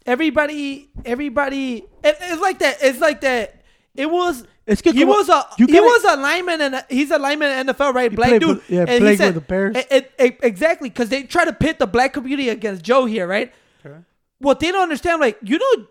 [0.05, 2.77] everybody, everybody, it, it's like that.
[2.81, 3.61] It's like that.
[3.95, 4.45] It was.
[4.67, 7.57] Es que he como- was a he gotta- was a lineman and he's a lineman
[7.59, 8.13] in the NFL, right?
[8.15, 8.61] Black played dude.
[8.69, 9.75] yeah, and he said- with the Bears.
[9.75, 13.25] it- it- it- exactly, because they try to pit the black community against Joe here,
[13.25, 13.51] right?
[13.83, 13.97] Okay.
[14.37, 15.87] What they don't understand, like you know,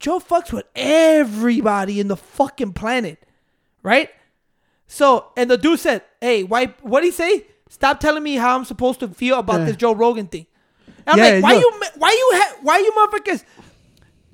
[0.00, 3.18] Joe fucks with everybody in the fucking planet,
[3.82, 4.08] right?
[4.86, 6.66] So, and the dude said, "Hey, why?
[6.82, 7.46] What did he say?
[7.68, 9.66] Stop telling me how I'm supposed to feel about Yeah.
[9.66, 10.46] this Joe Rogan thing."
[11.08, 11.58] And I'm Yeah, like, why no.
[11.58, 13.44] you, why you, ha- why you motherfuckers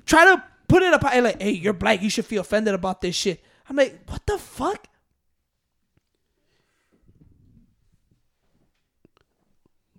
[0.05, 1.05] try to put it up.
[1.13, 2.01] And like, hey, you're black.
[2.01, 3.41] You should feel offended about this shit.
[3.69, 4.87] I'm like, what the fuck?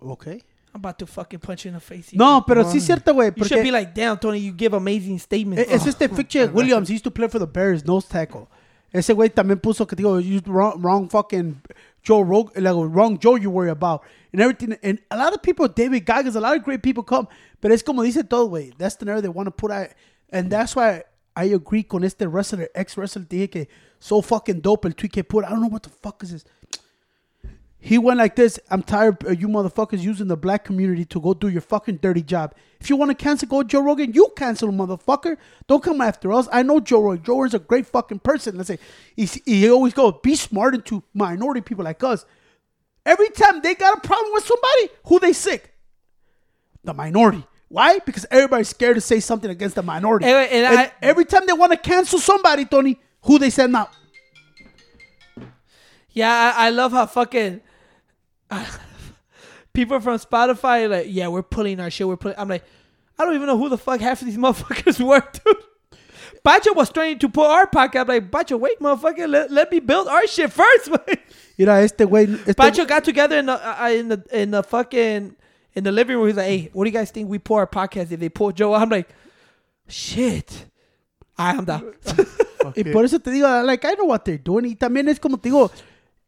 [0.03, 0.43] Okay.
[0.75, 2.13] I'm about to fucking punch you in the face.
[2.13, 3.33] No, pero sí es cierto, güey.
[3.35, 5.71] you should be like, damn, Tony, you give amazing statements.
[5.73, 6.89] Es este fiche Williams.
[6.89, 8.47] He used to play for the Bears, nose tackle.
[8.93, 11.63] Ese güey también puso que digo, you wrong, wrong fucking
[12.07, 14.79] Joe Rogan, like wrong Joe you worry about and everything.
[14.85, 17.27] And a lot of people, David Goggins, a lot of great people come,
[17.61, 18.73] but es como dice todo, way.
[18.79, 19.89] That's the narrative they want to put out,
[20.31, 21.03] and that's why
[21.35, 23.67] I agree con este wrestler, ex wrestler, dije que
[23.99, 25.45] so fucking dope el tweet que put.
[25.45, 26.45] I don't know what the fuck is this.
[27.81, 28.61] He went like this.
[28.71, 32.23] I'm tired of you motherfuckers using the black community to go do your fucking dirty
[32.23, 32.55] job.
[32.81, 34.13] If you want to cancel, go Joe Rogan.
[34.13, 35.37] You cancel, motherfucker.
[35.67, 36.49] Don't come after us.
[36.53, 37.25] I know Joe Rogan.
[37.25, 38.57] Joe Rogan's a great fucking person.
[38.57, 38.79] Let's say
[39.17, 42.25] he, he always goes, be smart into minority people like us.
[43.05, 45.73] Every time they got a problem with somebody, who they sick?
[46.85, 47.45] The minority.
[47.69, 47.99] Why?
[48.05, 50.27] Because everybody's scared to say something against the minority.
[50.27, 53.91] And- and I- every time they want to cancel somebody, Tony, who they send out?
[56.11, 57.61] Yeah, I, I love how fucking
[59.77, 62.09] people from Spotify like, yeah, we're pulling our shit.
[62.09, 62.37] We're pulling.
[62.39, 62.65] I'm like,
[63.19, 65.57] I don't even know who the fuck half of these motherfuckers were, dude.
[66.45, 68.03] Bacho was trying to pull our podcast.
[68.03, 70.91] I'm like, Bacho, wait, motherfucker, let, let me build our shit first.
[70.91, 71.17] man."
[71.59, 72.41] Mira, este güey.
[72.47, 75.37] Este Bacho got together in the uh, in the in the fucking
[75.75, 76.27] in the living room.
[76.27, 78.53] He's like, hey, what do you guys think we pull our podcast if they pull
[78.53, 78.75] Joe?
[78.75, 79.09] I'm like,
[79.89, 80.67] shit.
[81.39, 81.93] I am down.
[82.75, 84.65] Y por eso te digo, like, I know what they're doing.
[84.65, 85.71] Y también es como te digo,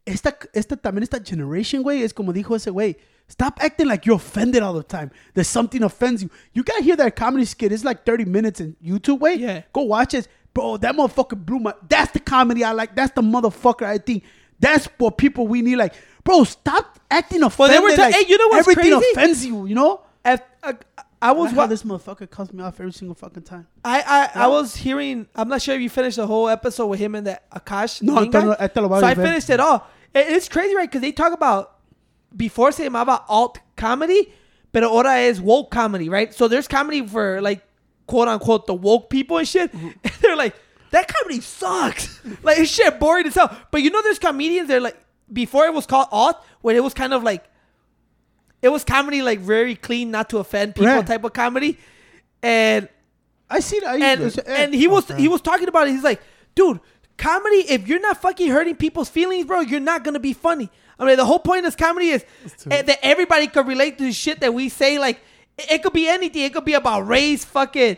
[0.05, 2.95] esta, esta también esta generation, güey, es como dijo ese güey.
[3.29, 5.11] Stop acting like you're offended all the time.
[5.35, 6.29] That something offends you.
[6.53, 7.71] You gotta hear that comedy skit.
[7.71, 9.35] It's like 30 minutes in YouTube, way.
[9.35, 9.61] Yeah.
[9.71, 10.27] Go watch it.
[10.53, 11.73] Bro, that motherfucker blew my.
[11.87, 12.95] That's the comedy I like.
[12.95, 14.23] That's the motherfucker I think.
[14.59, 15.77] That's what people we need.
[15.77, 17.77] Like, bro, stop acting offended.
[17.77, 19.11] they were ta- like hey, you know what's everything crazy?
[19.13, 20.01] offends you, you know?
[20.25, 20.73] If, uh,
[21.21, 23.67] I was wa- this motherfucker cuts me off every single fucking time.
[23.85, 25.27] I, I, I was hearing.
[25.35, 28.01] I'm not sure if you finished the whole episode with him and that Akaash.
[28.01, 28.55] No, I guy.
[28.59, 29.85] I te lo voy a so I finished it all.
[30.13, 30.89] It- it's crazy, right?
[30.89, 31.75] Because they talk about
[32.35, 34.31] before se llamaba alt comedy,
[34.71, 36.33] but ahora es woke comedy, right?
[36.33, 37.63] So there's comedy for like
[38.07, 39.71] quote unquote the woke people and shit.
[39.71, 39.87] Mm-hmm.
[40.03, 40.55] And they're like,
[40.91, 42.19] that comedy sucks.
[42.43, 43.55] like it's shit boring as hell.
[43.71, 44.67] But you know, there's comedians.
[44.67, 44.97] They're like
[45.31, 47.43] before it was called alt, when it was kind of like
[48.61, 51.05] it was comedy like very clean, not to offend people Right.
[51.05, 51.77] type of comedy.
[52.43, 52.89] And
[53.49, 54.01] I see that.
[54.01, 55.19] and eh, and he was okay.
[55.21, 55.91] he was talking about it.
[55.91, 56.21] He's like,
[56.55, 56.79] dude,
[57.17, 57.57] comedy.
[57.69, 60.69] If you're not fucking hurting people's feelings, bro, you're not gonna be funny.
[60.99, 62.25] I mean, the whole point of this comedy is
[62.69, 64.99] eh, that everybody could relate to the shit that we say.
[64.99, 65.21] Like,
[65.57, 66.43] it, it could be anything.
[66.43, 67.97] It could be about race, fucking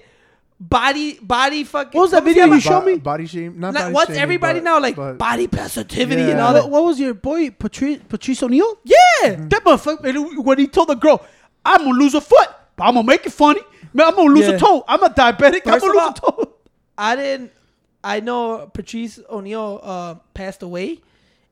[0.59, 1.97] body, body, fucking.
[1.97, 2.61] What was that video you about?
[2.61, 2.97] showed me?
[2.97, 3.59] Body shame.
[3.59, 6.45] Not Not- body what's shaming, everybody but- now like but- body positivity and Yeah.
[6.47, 6.69] all that?
[6.69, 8.77] what was your boy Patrice Patrice O'Neal?
[8.83, 11.25] Yeah, That motherfucker when he told the girl,
[11.65, 13.61] "I'm gonna lose a foot, but I'm gonna make it funny.
[13.93, 14.55] Man, I'm gonna lose Yeah.
[14.55, 14.83] a toe.
[14.87, 15.61] I'm a diabetic.
[15.65, 16.53] I'm First gonna of lose a toe."
[16.97, 17.51] I didn't.
[18.03, 20.99] I know Patrice O'Neal uh, passed away,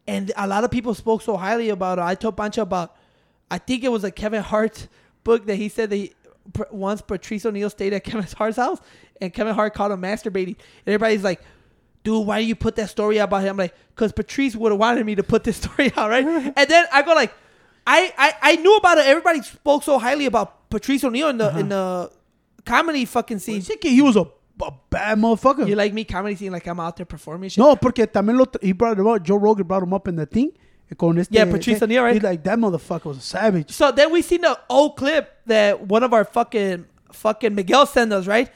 [0.10, 2.04] and a lot of people spoke so highly about her.
[2.04, 2.96] I told Pancho about.
[3.52, 4.88] I think it was a Kevin Hart
[5.24, 6.14] book that he said that he,
[6.72, 8.80] once Patrice O'Neal stayed at Kevin Hart's house,
[9.22, 10.56] and Kevin Hart caught him masturbating.
[10.86, 11.42] And everybody's like,
[12.04, 14.72] "Dude, why do you put that story out about him?" I'm like, "Cause Patrice would
[14.72, 17.34] have wanted me to put this story out, right?" and then I go like,
[17.86, 19.06] I, I I knew about it.
[19.06, 22.08] Everybody spoke so highly about Patrice O'Neal in the in uh-huh.
[22.08, 22.12] the
[22.66, 23.62] comedy fucking scene.
[23.62, 24.28] Que he was a,
[24.62, 25.68] a bad motherfucker.
[25.68, 27.60] You like me comedy scene like I'm out there performing shit.
[27.60, 29.24] no, porque también lo he brought him up.
[29.24, 30.52] Joe Rogan brought him up in the thing.
[30.98, 32.16] Con este, Yeah, Patrice O'Neal, right?
[32.16, 33.72] He's like that motherfucker was a savage.
[33.72, 38.12] So then we seen the old clip that one of our fucking fucking Miguel sent
[38.12, 38.52] us, right?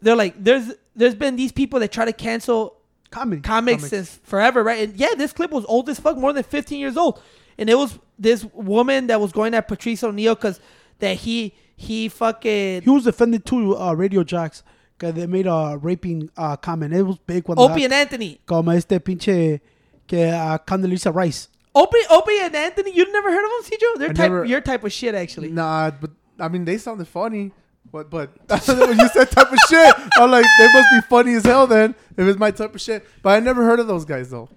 [0.00, 2.76] They're like, there's there's been these people that try to cancel
[3.10, 3.42] Comedy.
[3.42, 4.88] comics, since forever, right?
[4.88, 7.20] And yeah, this clip was old as fuck, more than 15 years old.
[7.58, 10.60] And it was this woman that was going at Patrice O'Neal because
[11.00, 14.62] that he he fucking He was defending two uh, radio jocks
[15.02, 16.92] que they made a raping uh, comment.
[16.94, 18.40] It was big when Opie and Anthony.
[18.46, 19.60] como este pinche
[20.06, 21.48] que uh, Condoleezza Rice.
[21.74, 23.98] Opie Opie and Anthony, you never heard of them, Cedro?
[23.98, 25.50] They're I type never- your type of shit actually.
[25.50, 27.52] Nah, but I mean they sounded funny.
[27.90, 28.30] But but
[28.66, 31.94] when you said type of shit, I'm like they must be funny as hell then
[32.16, 33.06] if it's my type of shit.
[33.22, 34.48] But I never heard of those guys though.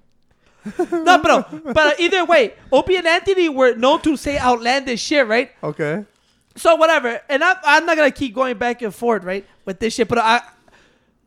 [0.91, 1.45] no, bro.
[1.73, 5.51] But either way, Opie and Anthony were known to say outlandish shit, right?
[5.63, 6.05] Okay.
[6.55, 9.93] So whatever, and I'm, I'm not gonna keep going back and forth, right, with this
[9.93, 10.07] shit.
[10.07, 10.41] But I,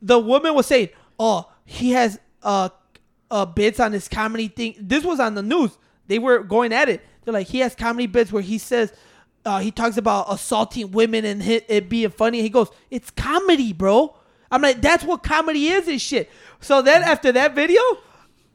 [0.00, 2.70] the woman was saying, "Oh, he has uh,
[3.30, 5.76] uh bits on his comedy thing." This was on the news.
[6.06, 7.04] They were going at it.
[7.24, 8.90] They're like, he has comedy bits where he says,
[9.44, 12.40] uh, he talks about assaulting women and hit, it being funny.
[12.40, 14.14] He goes, "It's comedy, bro."
[14.50, 16.30] I'm like, that's what comedy is and shit.
[16.60, 17.82] So then after that video,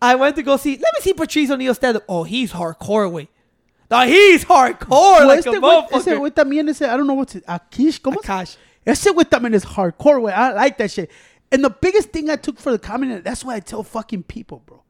[0.01, 0.71] I went to go see.
[0.71, 2.03] Let me see Patrice O'Neal stand up.
[2.09, 3.29] Oh, he's hardcore, way.
[3.93, 6.17] No, he's hardcore like este a güey, ese motherfucker.
[6.19, 8.15] güey también ese, I don't know what's it, Akish, ¿cómo?
[8.21, 8.57] se- Akaash.
[8.85, 10.33] Ese güey también is hardcore, güey.
[10.33, 11.09] I like that shit.
[11.51, 14.63] And the biggest thing I took for the comment, that's why I tell fucking people,
[14.65, 14.81] bro.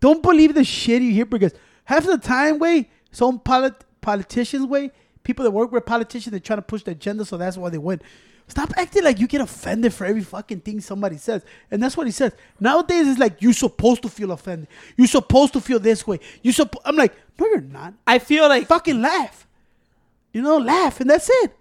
[0.00, 1.52] Don't believe the shit you hear because
[1.84, 4.92] half the time, way, some polit- politicians, way,
[5.24, 7.78] people that work with politicians, they're trying to push the agenda, so that's why they
[7.78, 8.00] win.
[8.46, 11.42] Stop acting like you get offended for every fucking thing somebody says.
[11.70, 12.32] And that's what he says.
[12.60, 14.68] Nowadays, it's like you're supposed to feel offended.
[14.98, 16.20] You're supposed to feel this way.
[16.42, 17.94] You suppo- I'm like, no, you're not.
[18.06, 19.46] I feel like Fucking laugh.
[20.32, 21.56] You know, laugh, and that's it.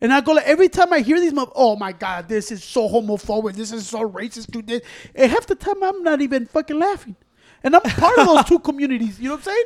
[0.00, 2.62] And I go like every time I hear these, mo- oh my god, this is
[2.62, 4.82] so homophobic, this is so racist to this.
[5.14, 7.16] And half the time I'm not even fucking laughing,
[7.64, 9.18] and I'm part of those two communities.
[9.18, 9.64] You know what I'm saying?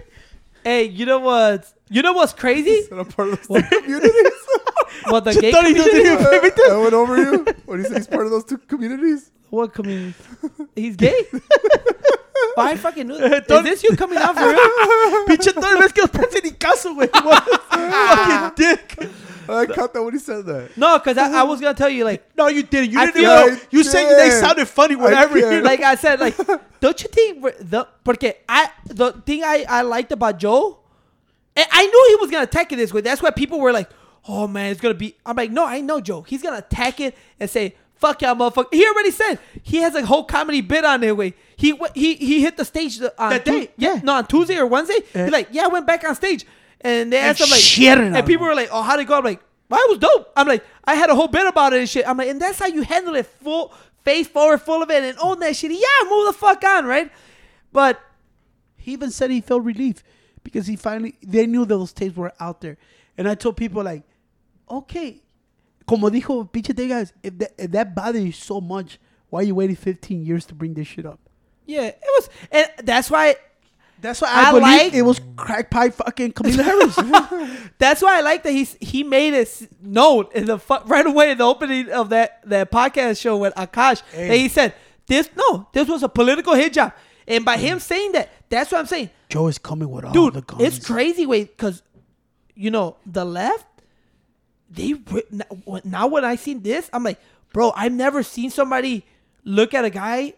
[0.65, 1.71] hey, you know what?
[1.91, 2.87] You know what's crazy?
[2.93, 4.33] I'm part of those two communities.
[5.07, 5.99] What the gay thought he community?
[6.03, 7.45] didn't even- that went over you.
[7.67, 7.95] What do you say?
[7.97, 9.31] He's part of those two communities.
[9.51, 10.15] What community?
[10.77, 11.25] He's gay.
[12.55, 13.51] Why I fucking knew that.
[13.51, 14.57] Is this you coming out for real?
[15.27, 17.09] Pinche todo el vez que los pase ni caso, güey.
[17.25, 19.11] What fucking dick.
[19.49, 20.77] I caught that when he said that.
[20.77, 22.91] No, because I, I was gonna tell you like No, you didn't.
[22.93, 23.53] You I didn't feel- know.
[23.55, 25.39] I You said they sounded funny whenever.
[25.41, 25.65] can't.
[25.65, 26.37] like I said, like,
[26.81, 30.79] don't you think the porque I the thing I, I liked about Joe,
[31.57, 33.01] and I knew he was gonna attack it this way.
[33.01, 33.91] That's why people were like,
[34.29, 36.23] "Oh man, it's gonna be." I'm like, no, I know Joe.
[36.23, 40.05] He's gonna attack it and say, "Fuck y'all, motherfucker." He already said he has a
[40.05, 41.17] whole comedy bit on it.
[41.17, 44.01] Way he he he hit the stage on That day, Tu- yeah.
[44.03, 44.99] no on Tuesday or Wednesday.
[45.15, 45.25] Yeah.
[45.25, 46.45] He's like, yeah, I went back on stage,
[46.81, 48.51] and they asked him like, and people him.
[48.51, 50.95] were like, "Oh, how'd it go?" I'm like, "Well, it was dope." I'm like, I
[50.97, 52.07] had a whole bit about it and shit.
[52.09, 53.73] I'm like, and that's how you handle it, full
[54.05, 55.71] face forward, full of it, and own that shit.
[55.71, 57.11] Yeah, move the fuck on, right?
[57.73, 58.01] But
[58.77, 60.03] He even said he felt relief
[60.43, 62.77] because he finally they knew those tapes were out there,
[63.17, 64.03] and I told people like,
[64.69, 65.23] okay,
[65.87, 68.99] como dijo pinche te guys, if that, if that bothers you so much,
[69.31, 71.19] why are you waiting 15 years to bring this shit up?
[71.67, 73.37] yeah, it was, and that's why.
[74.01, 77.71] That's why I, I believe like- it was crack pipe fucking Camila Harris.
[77.79, 81.07] That's why I like that he's he made it s- known in the fu- right
[81.07, 84.75] away in the opening of that that podcast show with Akaash that he said
[85.07, 86.93] this no this was a political hit job
[87.29, 87.81] and by him mm.
[87.81, 90.63] saying that that's what I'm saying Joe is coming with all dude, the guns.
[90.63, 91.25] it's crazy.
[91.25, 91.85] Wait, because
[92.57, 93.67] you know the left,
[94.73, 94.95] they
[95.85, 97.19] now- when I seen this, I'm like,
[97.53, 99.05] bro, I've never seen somebody
[99.45, 100.35] look at a guy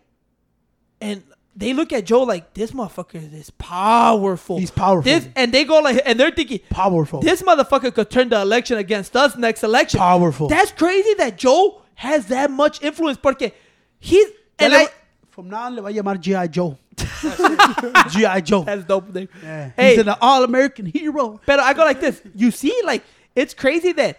[1.01, 1.22] and
[1.57, 4.59] they look at Joe like this motherfucker is powerful.
[4.59, 5.03] He's powerful.
[5.03, 7.20] This and they go like, and they're thinking, Powerful.
[7.20, 9.99] This motherfucker could turn the election against us next election.
[9.99, 10.49] Powerful.
[10.49, 13.18] That's crazy that Joe has that much influence.
[13.18, 13.53] Porque
[14.01, 14.26] he's
[14.59, 14.89] and le I.
[15.30, 16.49] from now on le va a llamar G.I.
[16.49, 16.76] Joe.
[18.11, 18.41] G.I.
[18.41, 18.62] Joe.
[18.64, 19.12] That's dope.
[19.14, 19.28] Name.
[19.43, 19.70] Yeah.
[19.76, 21.41] Hey, He's an all-American hero.
[21.47, 22.20] But I go like this.
[22.35, 23.05] You see, like
[23.35, 24.18] it's crazy that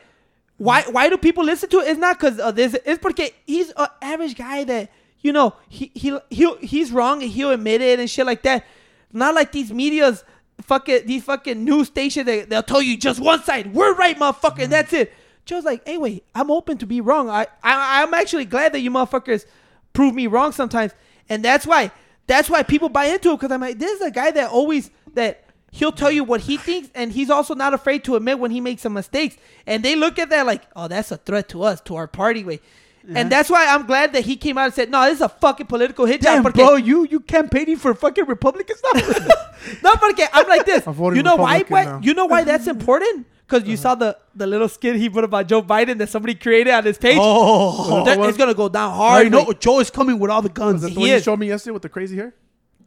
[0.57, 0.93] why mm.
[0.93, 1.87] why do people listen to it?
[1.89, 2.75] It's not because of this.
[2.85, 4.91] It's because he's an average guy that
[5.21, 8.65] you know he he he he's wrong and he'll admit it and shit like that.
[9.11, 10.23] Not like these media's
[10.61, 13.73] fucking these fucking news stations that they'll tell you just one side.
[13.73, 14.59] We're right, motherfucker.
[14.59, 14.71] And mm.
[14.71, 15.13] that's it.
[15.45, 17.29] Joe's like, hey, wait, I'm open to be wrong.
[17.29, 19.45] I, I I'm actually glad that you motherfuckers
[19.93, 20.93] prove me wrong sometimes,
[21.29, 21.91] and that's why
[22.27, 24.89] that's why people buy into it because I'm like, this is a guy that always
[25.13, 25.44] that
[25.77, 28.61] he'll tell you what he thinks, and he's also not afraid to admit when he
[28.61, 29.35] makes some mistakes.
[29.67, 32.43] And they look at that like, oh, that's a threat to us, to our party
[32.43, 32.59] way.
[33.07, 35.29] And that's why I'm glad that he came out and said, no, this is a
[35.29, 38.99] fucking political hit Damn, porque- bro, you you campaigning for fucking Republicans now?
[39.83, 40.83] no, porque I'm like this.
[41.17, 41.59] You know why?
[41.67, 43.27] Why you know why that's important?
[43.47, 46.73] Because you saw the the little skit he put about Joe Biden that somebody created
[46.73, 47.19] on his page.
[47.21, 49.31] oh, That- it's gonna go down I hard.
[49.31, 50.81] know Joe is coming with all the guns.
[50.81, 52.33] Was that the He one you showed me yesterday with the crazy hair?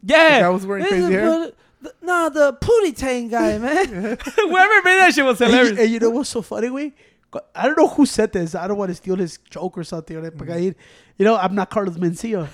[0.03, 1.29] Yeah, guy was wearing This crazy hair?
[1.29, 3.87] what- the- Nah, the Pootie Tang guy, man.
[3.87, 5.79] Whoever made that shit was And hilarious.
[5.79, 6.93] and you know what's so funny, way?
[7.53, 8.55] I don't know who said this.
[8.55, 10.17] I don't want to steal his joke or something.
[10.17, 10.45] or Mm-hmm.
[10.47, 10.75] that,
[11.17, 12.47] You know, I'm not Carlos Mencia.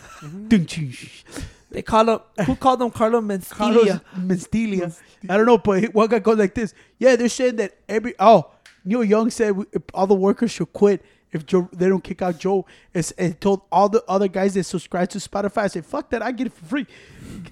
[0.50, 1.24] Ding, ching, sh-
[1.72, 2.20] They call him.
[2.46, 4.02] Who called him Carlo Carlos Mencia?
[4.18, 5.00] Mencia.
[5.30, 6.74] I don't know, but he- one guy goes like this.
[7.00, 8.52] Yeah, they're saying that every oh,
[8.84, 11.02] Neil Young said we- all the workers should quit
[11.36, 12.66] if Joe they don't kick out Joe.
[12.94, 15.64] It's, and told all the other guys that subscribe to Spotify.
[15.64, 16.88] I said, fuck that, I get it for free.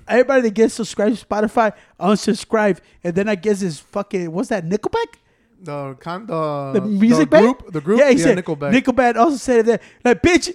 [0.07, 4.65] Everybody that gets subscribed to Spotify, unsubscribe, and then I guess it's fucking what's that
[4.65, 5.17] Nickelback?
[5.63, 7.43] The con the, the music the band?
[7.45, 8.73] group, the group, Yeah, he yeah, said Nickelback.
[8.73, 9.81] Nickelback also said that.
[10.03, 10.53] Like, bitch,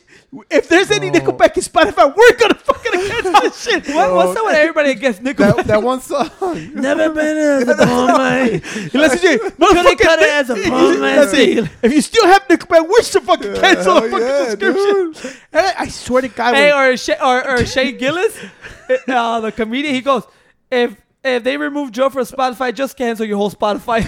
[0.50, 1.12] if there's any Oh.
[1.12, 3.88] Nickelback in Spotify, we're gonna fucking cancel this shit.
[3.88, 5.56] What, what's up with everybody against Nickelback?
[5.56, 6.28] that, that one song.
[6.74, 8.60] Never been as a man.
[8.92, 11.70] Listen, Jay, Could've motherfucker, cut it as a poor man's listen.
[11.82, 15.40] If you still have Nickelback, we should fucking cancel the hell fucking yeah, subscription.
[15.54, 18.38] And I, I swear to God, Hey, when- or Shane, or, or Shane Gillis,
[19.08, 20.24] uh, the comedian, he goes,
[20.70, 24.02] if if they remove Joe from Spotify, just cancel your whole Spotify.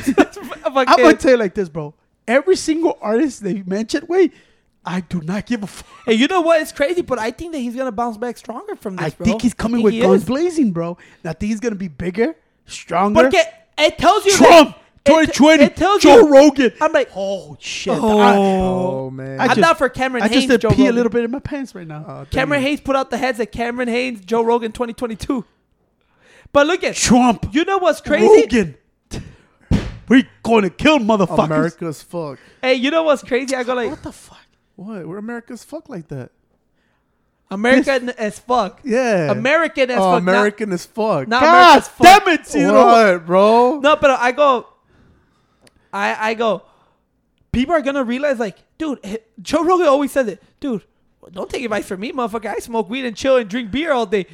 [0.64, 1.94] I'm gonna tell you like this, bro.
[2.28, 4.32] Every single artist they mentioned, wait,
[4.84, 5.86] I do not give a fuck.
[6.06, 6.60] Hey, you know what?
[6.62, 9.06] It's crazy, but I think that he's gonna bounce back stronger from this.
[9.06, 9.24] I bro.
[9.26, 10.24] think he's coming think with he guns is.
[10.28, 10.96] blazing, bro.
[11.22, 13.22] And I think he's gonna be bigger, stronger.
[13.22, 13.36] Porque
[13.78, 14.76] it tells you Trump,
[15.06, 15.64] 2020.
[15.64, 16.72] it tells Joe you- Rogan.
[16.80, 17.98] I'm like, oh shit.
[18.00, 19.40] Oh, I, Oh man.
[19.40, 20.46] I I'm just- not for Cameron I Hanes.
[20.46, 22.04] just did Joe pee a little bit in my pants right now.
[22.06, 22.66] Oh, Cameron it.
[22.66, 25.44] Hanes put out the heads of Cameron Hanes, Joe Rogan 2022.
[26.52, 27.48] But look at Trump.
[27.52, 28.26] You know what's crazy?
[28.26, 28.76] Rogan.
[30.08, 31.44] We going to kill motherfuckers.
[31.44, 32.40] America's fuck.
[32.60, 33.54] Hey, you know what's crazy?
[33.54, 34.44] I go like What the fuck?
[34.74, 35.06] What?
[35.06, 36.32] We're America's fuck like that.
[37.50, 38.80] American as fuck.
[38.84, 39.30] Yeah.
[39.30, 40.24] American as oh, fuck.
[40.24, 41.28] not- American as fuck.
[41.28, 42.24] Not, God American as fuck.
[42.24, 42.72] damn it, Ciro.
[42.72, 43.80] what, bro?
[43.80, 44.66] No, but I go.
[45.92, 46.62] I I go.
[47.52, 50.84] People are gonna realize like, dude, eh, Joe Rogan always says it, dude.
[51.32, 52.46] Don't take advice from me, motherfucker.
[52.46, 54.26] I smoke weed and chill and drink beer all day.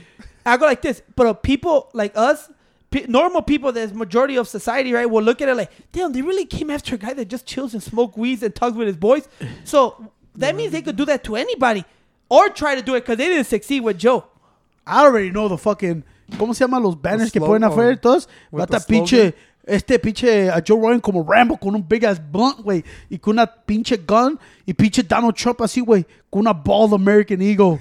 [0.47, 2.49] I go like this, but people like us,
[2.91, 6.23] pe- normal people, that's majority of society, right, will look at it like, damn, they
[6.23, 8.97] really came after a guy that just chills and smoke weeds and talks with his
[8.97, 9.29] boys.
[9.65, 11.85] So that means they could do that to anybody,
[12.29, 14.25] or try to do it because they didn't succeed with Joe.
[14.87, 16.05] I already know the fucking.
[16.33, 17.63] ¿Cómo se llaman los banners que slogan.
[17.63, 18.29] ponen afuera y todos?
[18.53, 19.35] With Va a pinche.
[19.67, 22.85] Este pinche a Joe Rogan como Rambo con un big ass blunt, güey.
[23.11, 24.39] Y con una pinche gun.
[24.65, 26.07] Y pinche Donald Trump así, güey.
[26.31, 27.81] Con una bald American eagle.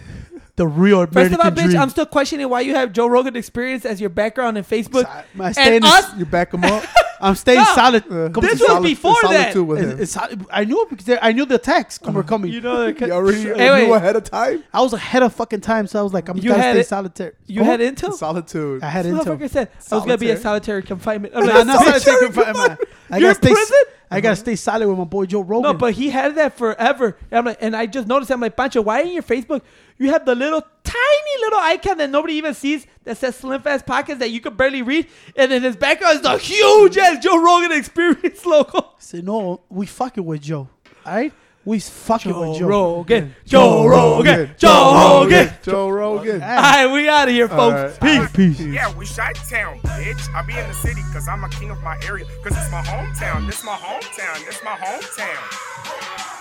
[0.58, 1.78] The real First of all, bitch, dream.
[1.78, 5.06] I'm still questioning why you have Joe Rogan experience as your background in Facebook.
[5.40, 6.84] I stay in and this- us, You back him up.
[7.22, 7.66] I'm staying No.
[7.76, 8.04] solid.
[8.12, 9.56] Uh, This si- was before that.
[9.56, 10.36] with It's- it's.
[10.52, 12.52] I knew it because they- I knew the attacks were coming.
[12.52, 13.86] you know, You already Anyway.
[13.88, 14.64] knew ahead of time.
[14.74, 16.88] I was ahead of fucking time, so I was like, I'm You gotta stay it-
[16.88, 17.32] solitary.
[17.48, 18.14] you Oh, had intel.
[18.14, 18.84] Solitude.
[18.84, 19.38] I had This intel.
[19.38, 20.42] motherfucker said I was gonna be a Solitary?
[20.42, 21.34] solitary confinement.
[21.36, 22.80] I'm Nah, like, not "Bitch, solitary confinement.
[23.12, 23.50] I You're gotta stay.
[23.50, 23.78] in prison?
[24.12, 25.64] I gotta stay solid with my boy Joe Rogan.
[25.64, 27.18] No, but he had that forever.
[27.32, 29.62] And, I'm like, and I just noticed, I'm like, Pancho, why in your Facebook
[29.98, 33.86] you have the little tiny little icon that nobody even sees that says Slim Fast
[33.86, 37.42] Pockets that you could barely read, and in his background is the huge ass Joe
[37.44, 38.92] Rogan Experience logo.
[39.00, 40.70] Say no, we fucking with Joe.
[41.06, 41.34] Alright?
[41.66, 42.68] We fucking with Joe.
[42.68, 45.50] Rogan, Joe Rogan, Joe Rogan.
[45.64, 46.40] Joe Rogan.
[46.44, 47.98] All right, we out of here, folks.
[48.00, 48.32] All right.
[48.32, 48.58] Peace.
[48.58, 48.68] Peace.
[48.68, 50.32] Yeah, we shot town, bitch.
[50.36, 52.26] I be in the city cause I'm a king of my area.
[52.44, 53.48] Cause it's my hometown.
[53.48, 54.46] This my hometown.
[54.46, 55.42] This my hometown.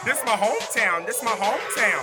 [0.04, 1.06] This my hometown.
[1.06, 2.02] This my hometown.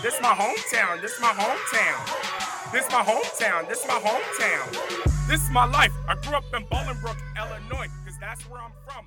[0.00, 1.02] This my hometown.
[1.02, 2.70] This my hometown.
[2.70, 3.68] This my hometown.
[3.68, 5.04] This my hometown.
[5.26, 5.90] This is my life.
[6.06, 9.02] I grew up in Bolingbrook, Illinois, cause that's where I'm from.